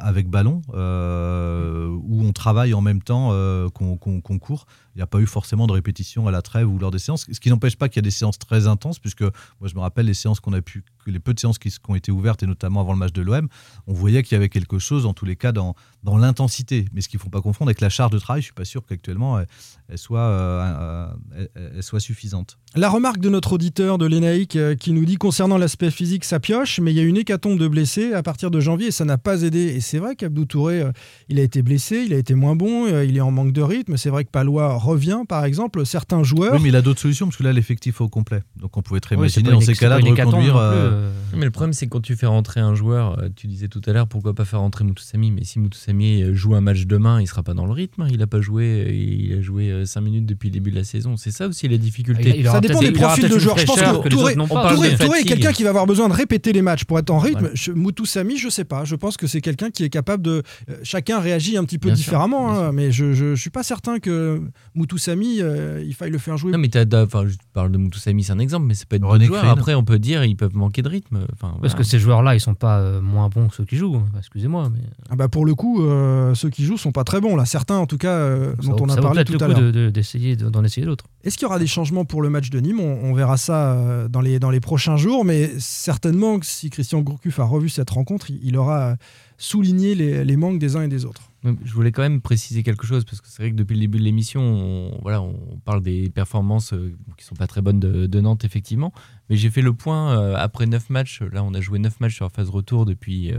avec 0.00 0.28
ballon 0.28 0.62
euh, 0.74 1.88
où 1.88 2.22
on 2.22 2.32
travaille 2.32 2.72
en 2.74 2.80
même 2.80 3.02
temps 3.02 3.30
qu'on 3.70 4.38
court. 4.38 4.66
Il 4.94 4.98
n'y 4.98 5.02
a 5.02 5.06
pas 5.06 5.18
eu 5.18 5.26
forcément 5.26 5.66
de 5.66 5.72
répétition 5.72 6.26
à 6.26 6.30
la 6.30 6.40
trêve 6.40 6.70
ou 6.70 6.78
lors 6.78 6.90
des 6.90 6.98
séances, 6.98 7.26
ce 7.30 7.38
qui 7.38 7.50
n'empêche 7.50 7.76
pas 7.76 7.90
qu'il 7.90 7.96
y 7.96 8.04
a 8.04 8.08
des 8.08 8.10
séances 8.10 8.38
très 8.38 8.66
intenses, 8.66 8.98
puisque 8.98 9.20
moi 9.20 9.68
je 9.68 9.74
me 9.74 9.80
rappelle 9.80 10.06
les 10.06 10.14
séances 10.14 10.40
qu'on 10.40 10.54
a 10.54 10.62
pu, 10.62 10.84
les 11.06 11.18
peu 11.18 11.34
de 11.34 11.40
séances 11.40 11.58
qui, 11.58 11.68
qui 11.68 11.78
ont 11.88 11.94
été 11.94 12.10
ouvertes 12.10 12.42
et 12.42 12.46
notamment 12.46 12.80
avant 12.80 12.92
le 12.92 12.98
match 12.98 13.12
de 13.12 13.20
l'OM, 13.20 13.48
on 13.86 13.92
voyait 13.92 14.22
qu'il 14.22 14.34
y 14.34 14.36
avait 14.36 14.48
quelque 14.48 14.78
chose 14.78 15.04
en 15.04 15.12
tous 15.12 15.26
les 15.26 15.36
cas 15.36 15.52
dans, 15.52 15.74
dans 16.06 16.16
l'intensité. 16.16 16.86
Mais 16.94 17.00
ce 17.02 17.08
qu'il 17.08 17.18
ne 17.18 17.22
faut 17.22 17.28
pas 17.30 17.42
confondre 17.42 17.68
avec 17.68 17.80
la 17.82 17.88
charge 17.90 18.12
de 18.12 18.18
travail, 18.18 18.40
je 18.40 18.46
suis 18.46 18.54
pas 18.54 18.64
sûr 18.64 18.82
qu'actuellement 18.86 19.38
elle, 19.40 19.46
elle 19.88 19.98
soit, 19.98 20.20
euh, 20.20 20.62
euh, 20.62 21.06
elle- 21.36 21.72
elle 21.76 21.82
soit 21.82 22.00
suffisante. 22.00 22.58
La 22.76 22.88
remarque 22.88 23.18
de 23.18 23.28
notre 23.28 23.54
auditeur 23.54 23.98
de 23.98 24.06
l'ENAIC 24.06 24.54
euh, 24.56 24.74
qui 24.74 24.92
nous 24.92 25.04
dit 25.04 25.16
concernant 25.16 25.56
l'aspect 25.58 25.90
physique, 25.90 26.24
ça 26.24 26.38
pioche, 26.40 26.78
mais 26.80 26.92
il 26.92 26.96
y 26.96 27.00
a 27.00 27.02
une 27.02 27.16
hécatombe 27.16 27.58
de 27.58 27.68
blessés 27.68 28.12
à 28.12 28.22
partir 28.22 28.50
de 28.50 28.60
janvier 28.60 28.88
et 28.88 28.90
ça 28.90 29.04
n'a 29.04 29.18
pas 29.18 29.42
aidé. 29.42 29.60
Et 29.74 29.80
c'est 29.80 29.98
vrai 29.98 30.14
qu'Abdou 30.14 30.44
Touré, 30.44 30.80
euh, 30.82 30.92
il 31.28 31.40
a 31.40 31.42
été 31.42 31.62
blessé, 31.62 32.04
il 32.06 32.12
a 32.14 32.18
été 32.18 32.34
moins 32.34 32.54
bon, 32.54 32.86
euh, 32.86 33.04
il 33.04 33.16
est 33.16 33.20
en 33.20 33.30
manque 33.32 33.52
de 33.52 33.62
rythme. 33.62 33.96
C'est 33.96 34.10
vrai 34.10 34.24
que 34.24 34.30
Palois 34.30 34.74
revient, 34.76 35.22
par 35.28 35.44
exemple. 35.44 35.84
Certains 35.86 36.22
joueurs. 36.22 36.54
Oui, 36.54 36.60
mais 36.62 36.68
il 36.68 36.76
a 36.76 36.82
d'autres 36.82 37.00
solutions, 37.00 37.26
parce 37.26 37.36
que 37.38 37.42
là 37.42 37.52
l'effectif 37.52 38.00
est 38.00 38.04
au 38.04 38.08
complet. 38.08 38.42
Donc 38.56 38.76
on 38.76 38.82
pouvait 38.82 39.00
très 39.00 39.16
Oui, 39.16 39.22
imaginer 39.22 39.50
dans 39.50 39.60
ces 39.60 39.74
cas-là 39.74 40.00
de 40.00 40.08
reconduire. 40.10 40.56
euh, 40.56 40.72
euh, 40.72 41.12
Mais 41.34 41.44
le 41.46 41.50
problème, 41.50 41.72
c'est 41.72 41.86
quand 41.88 42.00
tu 42.00 42.14
fais 42.14 42.26
rentrer 42.26 42.60
un 42.60 42.74
joueur, 42.74 43.18
euh, 43.18 43.28
tu 43.34 43.46
disais 43.46 43.68
tout 43.68 43.80
à 43.86 43.92
l'heure, 43.92 44.06
pourquoi 44.06 44.34
pas 44.34 44.44
faire 44.44 44.60
rentrer 44.60 44.84
Moutoussamy 44.84 45.30
Mais 45.30 45.44
si 45.44 45.58
Moutoussamy 45.58 45.95
euh, 46.22 46.34
joue 46.34 46.54
un 46.54 46.60
match 46.60 46.86
demain, 46.86 47.20
il 47.20 47.26
sera 47.26 47.42
pas 47.42 47.54
dans 47.54 47.66
le 47.66 47.72
rythme. 47.72 48.02
hein. 48.02 48.08
Il 48.10 48.20
a 48.22 48.26
pas 48.26 48.40
joué, 48.40 48.64
euh, 48.86 48.92
il 48.92 49.38
a 49.38 49.40
joué 49.40 49.84
5 49.86 50.00
minutes 50.00 50.26
depuis 50.26 50.48
le 50.48 50.52
début 50.54 50.70
de 50.70 50.76
la 50.76 50.84
saison. 50.84 51.16
C'est 51.16 51.30
ça 51.30 51.48
aussi 51.48 51.68
la 51.68 51.76
difficulté. 51.78 52.30
Il- 52.30 52.36
il 52.40 52.46
ça 52.46 52.60
dépend 52.60 52.80
des 52.80 52.92
profils 52.92 53.28
de 53.28 53.38
joueurs. 53.38 53.58
Je 53.58 53.64
pense 53.66 53.76
que 53.80 54.08
les 54.08 54.10
Touré, 54.10 54.34
Touré- 54.34 54.96
Touré 54.96 55.18
est 55.20 55.24
quelqu'un 55.24 55.52
qui 55.52 55.62
va 55.62 55.70
avoir 55.70 55.86
besoin 55.86 56.08
de 56.08 56.14
répéter 56.14 56.52
les 56.52 56.62
matchs 56.62 56.84
pour 56.84 56.98
être 56.98 57.10
en 57.10 57.18
rythme. 57.18 57.44
Ouais. 57.44 57.50
Je- 57.54 57.72
Moutoussamy, 57.72 58.36
je 58.38 58.48
sais 58.48 58.64
pas. 58.64 58.84
Je 58.84 58.94
pense 58.96 59.16
que 59.16 59.26
c'est 59.26 59.40
quelqu'un 59.40 59.70
qui 59.70 59.84
est 59.84 59.88
capable 59.90 60.22
de. 60.22 60.42
euh, 60.70 60.74
chacun 60.82 61.20
réagit 61.20 61.56
un 61.56 61.64
petit 61.64 61.78
peu 61.78 61.88
Bien 61.88 61.94
différemment, 61.96 62.50
hein, 62.52 62.72
mais 62.72 62.90
je, 62.92 63.12
je, 63.12 63.34
je 63.34 63.40
suis 63.40 63.50
pas 63.50 63.62
certain 63.62 63.98
que 63.98 64.40
Moutoussamy, 64.74 65.40
euh, 65.40 65.82
il 65.86 65.94
faille 65.94 66.10
le 66.10 66.18
faire 66.18 66.36
jouer. 66.36 66.52
Non, 66.52 66.58
mais 66.58 66.70
enfin, 66.94 67.24
je 67.26 67.34
parle 67.52 67.72
de 67.72 67.78
Moutoussamy, 67.78 68.22
c'est 68.24 68.32
un 68.32 68.38
exemple, 68.38 68.66
mais 68.66 68.74
c'est 68.74 68.86
pas 68.88 68.96
René 69.00 69.26
joueur. 69.26 69.44
Après, 69.44 69.74
on 69.74 69.84
peut 69.84 69.98
dire 69.98 70.24
ils 70.24 70.36
peuvent 70.36 70.54
manquer 70.56 70.82
de 70.82 70.88
rythme. 70.88 71.20
Enfin, 71.32 71.54
Parce 71.60 71.74
que 71.74 71.82
ces 71.82 71.98
joueurs-là, 71.98 72.34
ils 72.34 72.40
sont 72.40 72.54
pas 72.54 72.80
euh, 72.80 73.00
moins 73.00 73.28
bons 73.28 73.48
que 73.48 73.54
ceux 73.54 73.64
qui 73.64 73.76
jouent. 73.76 73.96
hein. 73.96 74.04
Excusez-moi. 74.18 74.70
Mais... 74.72 74.80
Ah 75.10 75.16
bah 75.16 75.28
pour 75.28 75.46
le 75.46 75.54
coup, 75.54 75.82
euh, 75.86 76.34
ceux 76.34 76.50
qui 76.50 76.64
jouent 76.64 76.76
sont 76.76 76.92
pas 76.92 77.04
très 77.04 77.20
bons 77.20 77.36
là. 77.36 77.44
Certains, 77.44 77.76
en 77.76 77.86
tout 77.86 77.98
cas, 77.98 78.12
euh, 78.12 78.54
dont 78.62 78.72
vaut- 78.76 78.76
on 78.84 78.88
a 78.88 78.96
parlé 78.96 79.24
tout 79.24 79.38
à 79.40 79.48
l'heure. 79.48 79.60
de- 79.60 79.70
de- 79.70 79.90
d'essayer 79.90 80.36
de- 80.36 80.48
d'en 80.50 80.62
essayer 80.64 80.86
d'autres. 80.86 81.06
Est-ce 81.24 81.36
qu'il 81.36 81.44
y 81.44 81.46
aura 81.46 81.58
des 81.58 81.66
changements 81.66 82.04
pour 82.04 82.22
le 82.22 82.30
match 82.30 82.50
de 82.50 82.60
Nîmes? 82.60 82.80
On, 82.80 83.00
on 83.04 83.12
verra 83.14 83.36
ça 83.36 83.72
euh, 83.72 84.08
dans 84.08 84.20
les, 84.20 84.38
dans 84.38 84.50
les 84.50 84.60
prochains 84.60 84.96
jours, 84.96 85.24
mais 85.24 85.50
certainement 85.58 86.38
que 86.38 86.46
si 86.46 86.70
Christian 86.70 87.00
Gourcuff 87.00 87.38
a 87.40 87.44
revu 87.44 87.68
cette 87.68 87.90
rencontre, 87.90 88.30
il, 88.30 88.40
il 88.42 88.56
aura 88.56 88.96
souligné 89.38 89.94
les, 89.94 90.24
les 90.24 90.36
manques 90.36 90.58
des 90.58 90.76
uns 90.76 90.82
et 90.82 90.88
des 90.88 91.04
autres. 91.04 91.22
Je 91.64 91.72
voulais 91.74 91.92
quand 91.92 92.02
même 92.02 92.20
préciser 92.20 92.64
quelque 92.64 92.86
chose 92.86 93.04
parce 93.04 93.20
que 93.20 93.28
c'est 93.30 93.42
vrai 93.42 93.50
que 93.52 93.56
depuis 93.56 93.74
le 93.74 93.80
début 93.80 93.98
de 93.98 94.02
l'émission, 94.02 94.40
on, 94.42 94.98
voilà, 95.02 95.22
on 95.22 95.36
parle 95.64 95.80
des 95.80 96.08
performances 96.10 96.74
qui 97.16 97.24
sont 97.24 97.36
pas 97.36 97.46
très 97.46 97.60
bonnes 97.62 97.78
de, 97.78 98.06
de 98.06 98.20
Nantes 98.20 98.44
effectivement, 98.44 98.92
mais 99.30 99.36
j'ai 99.36 99.50
fait 99.50 99.62
le 99.62 99.72
point 99.72 100.18
euh, 100.18 100.34
après 100.36 100.66
9 100.66 100.90
matchs. 100.90 101.20
Là, 101.32 101.44
on 101.44 101.54
a 101.54 101.60
joué 101.60 101.78
9 101.78 102.00
matchs 102.00 102.16
sur 102.16 102.24
la 102.24 102.30
phase 102.30 102.48
retour 102.50 102.84
depuis 102.84 103.32
euh, 103.32 103.38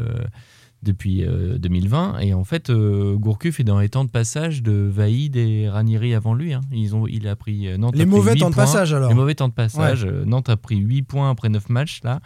depuis 0.88 1.24
euh, 1.24 1.58
2020 1.58 2.20
et 2.20 2.34
en 2.34 2.44
fait, 2.44 2.70
euh, 2.70 3.16
Gourcuff 3.16 3.60
est 3.60 3.64
dans 3.64 3.80
les 3.80 3.90
temps 3.90 4.06
de 4.06 4.10
passage 4.10 4.64
de 4.64 4.72
Vaïd 4.92 5.36
et 5.36 5.70
Ranieri 5.70 6.14
avant 6.14 6.34
lui. 6.34 6.54
hein. 6.54 6.62
Ils 6.72 6.96
ont, 6.96 7.06
il 7.08 7.28
a 7.28 7.36
pris 7.36 7.68
euh, 7.68 7.78
Nantes 7.78 7.94
a 7.96 7.98
Les 7.98 8.06
pris 8.06 8.16
mauvais 8.16 8.36
temps 8.36 8.50
de 8.50 8.56
points. 8.56 8.64
passage 8.66 8.94
alors. 8.94 9.10
Les 9.10 9.16
mauvais 9.16 9.36
temps 9.36 9.50
de 9.50 9.54
passage. 9.54 10.06
Euh, 10.06 10.26
Nantes 10.26 10.50
a 10.50 10.58
pris 10.58 10.78
8 10.78 11.04
points 11.04 11.30
après 11.30 11.50
9 11.50 11.70
matchs 11.70 12.02
là. 12.04 12.20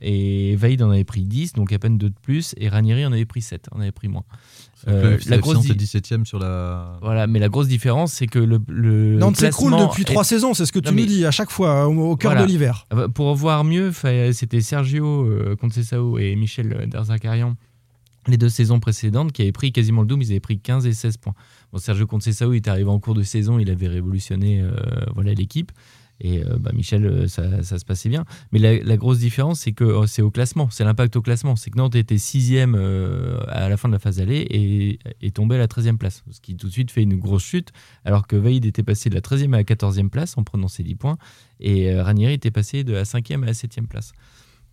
Et 0.00 0.56
Vaïd 0.56 0.82
en 0.82 0.90
avait 0.90 1.04
pris 1.04 1.22
10, 1.24 1.52
donc 1.52 1.72
à 1.72 1.78
peine 1.78 1.98
2 1.98 2.08
de 2.10 2.14
plus. 2.20 2.54
Et 2.58 2.68
Ranieri 2.68 3.06
en 3.06 3.12
avait 3.12 3.24
pris 3.24 3.40
7, 3.42 3.68
en 3.70 3.80
avait 3.80 3.92
pris 3.92 4.08
moins. 4.08 4.24
Euh, 4.88 5.16
la 5.28 5.38
grosse 5.38 5.60
di- 5.60 5.72
17ème 5.72 6.24
sur 6.26 6.38
la. 6.40 6.98
Voilà, 7.00 7.26
mais 7.28 7.38
la 7.38 7.48
grosse 7.48 7.68
différence, 7.68 8.12
c'est 8.12 8.26
que 8.26 8.40
le, 8.40 8.58
le 8.68 9.16
Nantes 9.18 9.36
s'écroule 9.36 9.72
depuis 9.78 10.02
est- 10.02 10.06
trois 10.06 10.24
saisons, 10.24 10.52
c'est 10.52 10.66
ce 10.66 10.72
que 10.72 10.80
tu 10.80 10.86
Non, 10.86 10.90
nous 10.90 10.96
mais- 11.02 11.06
dis 11.06 11.24
à 11.24 11.30
chaque 11.30 11.50
fois, 11.50 11.86
au, 11.88 12.10
au 12.10 12.16
cœur 12.16 12.32
Voilà. 12.32 12.44
de 12.44 12.50
l'hiver. 12.50 12.86
Pour 13.14 13.34
voir 13.36 13.62
mieux, 13.64 13.92
c'était 14.32 14.60
Sergio 14.60 15.24
euh, 15.26 15.54
Conceição 15.56 16.18
et 16.18 16.34
Michel 16.36 16.86
Derzakarian 16.90 17.54
les 18.28 18.36
deux 18.36 18.48
saisons 18.48 18.80
précédentes 18.80 19.32
qui 19.32 19.42
avaient 19.42 19.52
pris 19.52 19.72
quasiment 19.72 20.02
le 20.02 20.06
double, 20.06 20.24
ils 20.24 20.30
avaient 20.30 20.40
pris 20.40 20.58
15 20.58 20.86
et 20.86 20.92
16 20.92 21.16
points. 21.18 21.34
Bon, 21.72 21.78
Sergio 21.78 22.06
Conceição, 22.06 22.52
il 22.52 22.56
est 22.56 22.68
arrivé 22.68 22.88
en 22.88 23.00
cours 23.00 23.14
de 23.14 23.22
saison, 23.22 23.58
il 23.58 23.70
avait 23.70 23.88
révolutionné 23.88 24.60
euh, 24.60 24.72
voilà 25.14 25.34
l'équipe. 25.34 25.72
Et 26.20 26.44
euh, 26.44 26.56
bah, 26.60 26.70
Michel, 26.72 27.04
euh, 27.04 27.26
ça, 27.26 27.62
se 27.62 27.84
passait 27.84 28.08
bien. 28.08 28.24
Mais 28.52 28.60
la, 28.60 28.96
grosse 28.96 29.18
différence, 29.18 29.60
c'est 29.60 29.72
que 29.72 29.82
oh, 29.82 30.06
c'est 30.06 30.22
au 30.22 30.30
classement, 30.30 30.70
c'est 30.70 30.84
l'impact 30.84 31.16
au 31.16 31.22
classement. 31.22 31.56
C'est 31.56 31.70
que 31.70 31.76
Nantes 31.76 31.96
était 31.96 32.18
sixième 32.18 32.76
à 33.48 33.68
la 33.68 33.76
fin 33.76 33.88
de 33.88 33.94
la 33.94 33.98
phase 33.98 34.20
aller 34.20 34.46
et 34.48 34.98
est 35.20 35.34
tombé 35.34 35.56
à 35.56 35.58
la 35.58 35.66
13e 35.66 35.96
place. 35.96 36.22
Ce 36.30 36.40
qui 36.40 36.56
tout 36.56 36.68
de 36.68 36.72
suite 36.72 36.92
fait 36.92 37.02
une 37.02 37.16
grosse 37.16 37.42
chute, 37.42 37.72
alors 38.04 38.28
que 38.28 38.36
Vaïd 38.36 38.64
était 38.64 38.84
passé 38.84 39.10
de 39.10 39.14
la 39.16 39.22
13e 39.22 39.54
à 39.54 39.56
la 39.56 39.64
14e 39.64 40.08
place 40.08 40.38
en 40.38 40.44
prenant 40.44 40.68
ses 40.68 40.84
10 40.84 40.94
points. 40.94 41.18
Et 41.58 41.92
Ranieri 42.00 42.34
était 42.34 42.52
passé 42.52 42.84
de 42.84 42.92
la 42.92 43.02
5e 43.02 43.42
à 43.42 43.46
la 43.46 43.52
7e 43.52 43.88
place. 43.88 44.12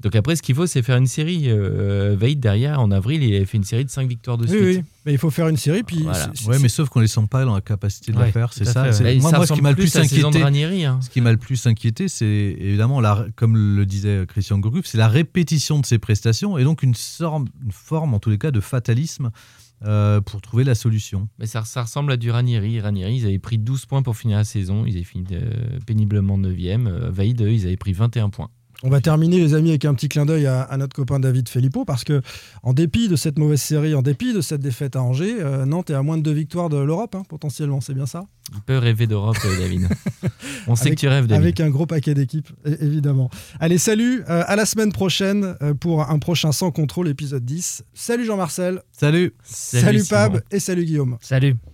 Donc 0.01 0.15
après, 0.15 0.35
ce 0.35 0.41
qu'il 0.41 0.55
faut, 0.55 0.65
c'est 0.65 0.81
faire 0.81 0.97
une 0.97 1.07
série. 1.07 1.43
Euh, 1.47 2.15
Vaïd, 2.17 2.39
derrière, 2.39 2.79
en 2.79 2.89
avril, 2.91 3.23
il 3.23 3.35
avait 3.35 3.45
fait 3.45 3.57
une 3.57 3.63
série 3.63 3.85
de 3.85 3.89
5 3.89 4.07
victoires 4.09 4.37
de 4.37 4.43
Oui, 4.45 4.49
suite. 4.49 4.61
oui, 4.79 4.83
mais 5.05 5.11
il 5.13 5.17
faut 5.17 5.29
faire 5.29 5.47
une 5.47 5.57
série. 5.57 5.83
Puis 5.83 5.99
Voilà. 6.03 6.31
c'est- 6.33 6.47
Ouais, 6.47 6.55
c'est- 6.57 6.61
mais 6.63 6.69
sauf 6.69 6.89
qu'on 6.89 6.99
les 7.01 7.07
sent 7.07 7.27
pas 7.29 7.45
dans 7.45 7.53
la 7.55 7.61
capacité 7.61 8.11
de 8.11 8.17
Ouais, 8.17 8.25
le 8.27 8.31
faire. 8.31 8.51
C'est 8.53 8.65
ça. 8.65 8.85
Là, 8.87 9.15
Moi, 9.15 9.29
ça 9.31 9.37
moi, 9.37 9.45
ce 9.47 9.53
qui 9.53 9.61
m'a 9.61 9.69
le 9.69 9.75
plus 9.75 9.93
la 9.93 10.01
inquiété, 10.01 10.43
Ranieri. 10.43 10.85
hein. 10.85 10.99
Ce 11.01 11.09
qui 11.09 11.21
m'a 11.21 11.31
le 11.31 11.37
plus 11.37 11.65
inquiété, 11.67 12.07
c'est 12.07 12.25
évidemment, 12.59 12.99
la, 12.99 13.25
comme 13.35 13.55
le 13.55 13.85
disait 13.85 14.25
Christian 14.27 14.59
Gourcuff, 14.59 14.85
c'est 14.85 14.97
la 14.97 15.07
répétition 15.07 15.79
de 15.79 15.85
ses 15.85 15.99
prestations 15.99 16.57
et 16.57 16.63
donc 16.63 16.83
une, 16.83 16.95
sorte, 16.95 17.47
une 17.63 17.71
forme, 17.71 18.13
en 18.13 18.19
tous 18.19 18.29
les 18.31 18.37
cas, 18.37 18.51
de 18.51 18.59
fatalisme 18.59 19.29
euh, 19.83 20.21
pour 20.21 20.41
trouver 20.41 20.63
la 20.63 20.75
solution. 20.75 21.27
Mais 21.39 21.47
ça, 21.47 21.63
ça 21.65 21.81
ressemble 21.81 22.11
à 22.11 22.17
du 22.17 22.29
Ranieri. 22.29 22.79
Ranieri, 22.79 23.15
ils 23.17 23.25
avaient 23.25 23.39
pris 23.39 23.57
12 23.57 23.85
points 23.87 24.03
pour 24.03 24.15
finir 24.15 24.37
la 24.37 24.43
saison. 24.43 24.85
Ils 24.85 24.93
avaient 24.95 25.03
fini 25.03 25.25
euh, 25.31 25.79
péniblement 25.87 26.37
9e. 26.37 26.85
Euh, 26.87 27.09
Vaïd, 27.09 27.41
eux, 27.41 27.51
ils 27.51 27.65
avaient 27.65 27.77
pris 27.77 27.93
21 27.93 28.29
points. 28.29 28.49
On 28.83 28.89
va 28.89 28.99
terminer, 28.99 29.37
les 29.39 29.53
amis, 29.53 29.69
avec 29.69 29.85
un 29.85 29.93
petit 29.93 30.09
clin 30.09 30.25
d'œil 30.25 30.47
à, 30.47 30.61
à 30.63 30.75
notre 30.77 30.95
copain 30.95 31.19
David 31.19 31.47
Filippo, 31.49 31.85
parce 31.85 32.03
que, 32.03 32.21
en 32.63 32.73
dépit 32.73 33.07
de 33.07 33.15
cette 33.15 33.37
mauvaise 33.37 33.61
série, 33.61 33.93
en 33.93 34.01
dépit 34.01 34.33
de 34.33 34.41
cette 34.41 34.61
défaite 34.61 34.95
à 34.95 35.03
Angers, 35.03 35.35
euh, 35.39 35.65
Nantes 35.65 35.91
est 35.91 35.93
à 35.93 36.01
moins 36.01 36.17
de 36.17 36.23
deux 36.23 36.31
victoires 36.33 36.67
de 36.69 36.77
l'Europe, 36.77 37.13
hein, 37.15 37.21
potentiellement, 37.29 37.79
c'est 37.79 37.93
bien 37.93 38.07
ça? 38.07 38.23
Il 38.55 38.61
peut 38.61 38.79
rêver 38.79 39.05
d'Europe, 39.05 39.37
euh, 39.45 39.59
David. 39.59 39.87
On 40.67 40.75
sait 40.75 40.87
Avec- 40.87 40.95
que 40.95 40.99
tu 41.01 41.07
rêves, 41.07 41.27
David. 41.27 41.43
Avec 41.43 41.59
un 41.59 41.69
gros 41.69 41.85
paquet 41.85 42.15
d'équipes, 42.15 42.49
évidemment. 42.65 43.29
Allez, 43.59 43.77
salut, 43.77 44.23
euh, 44.29 44.43
à 44.47 44.55
la 44.55 44.65
semaine 44.65 44.91
prochaine 44.91 45.55
pour 45.79 46.09
un 46.09 46.17
prochain 46.17 46.51
Sans 46.51 46.71
Contrôle, 46.71 47.07
épisode 47.07 47.45
10. 47.45 47.83
Salut 47.93 48.25
Jean-Marcel, 48.25 48.81
Salut 48.91 49.33
salut, 49.43 49.99
Simon. 49.99 50.09
Pab 50.09 50.41
et 50.51 50.59
salut 50.59 50.85
Guillaume. 50.85 51.17
Salut. 51.21 51.55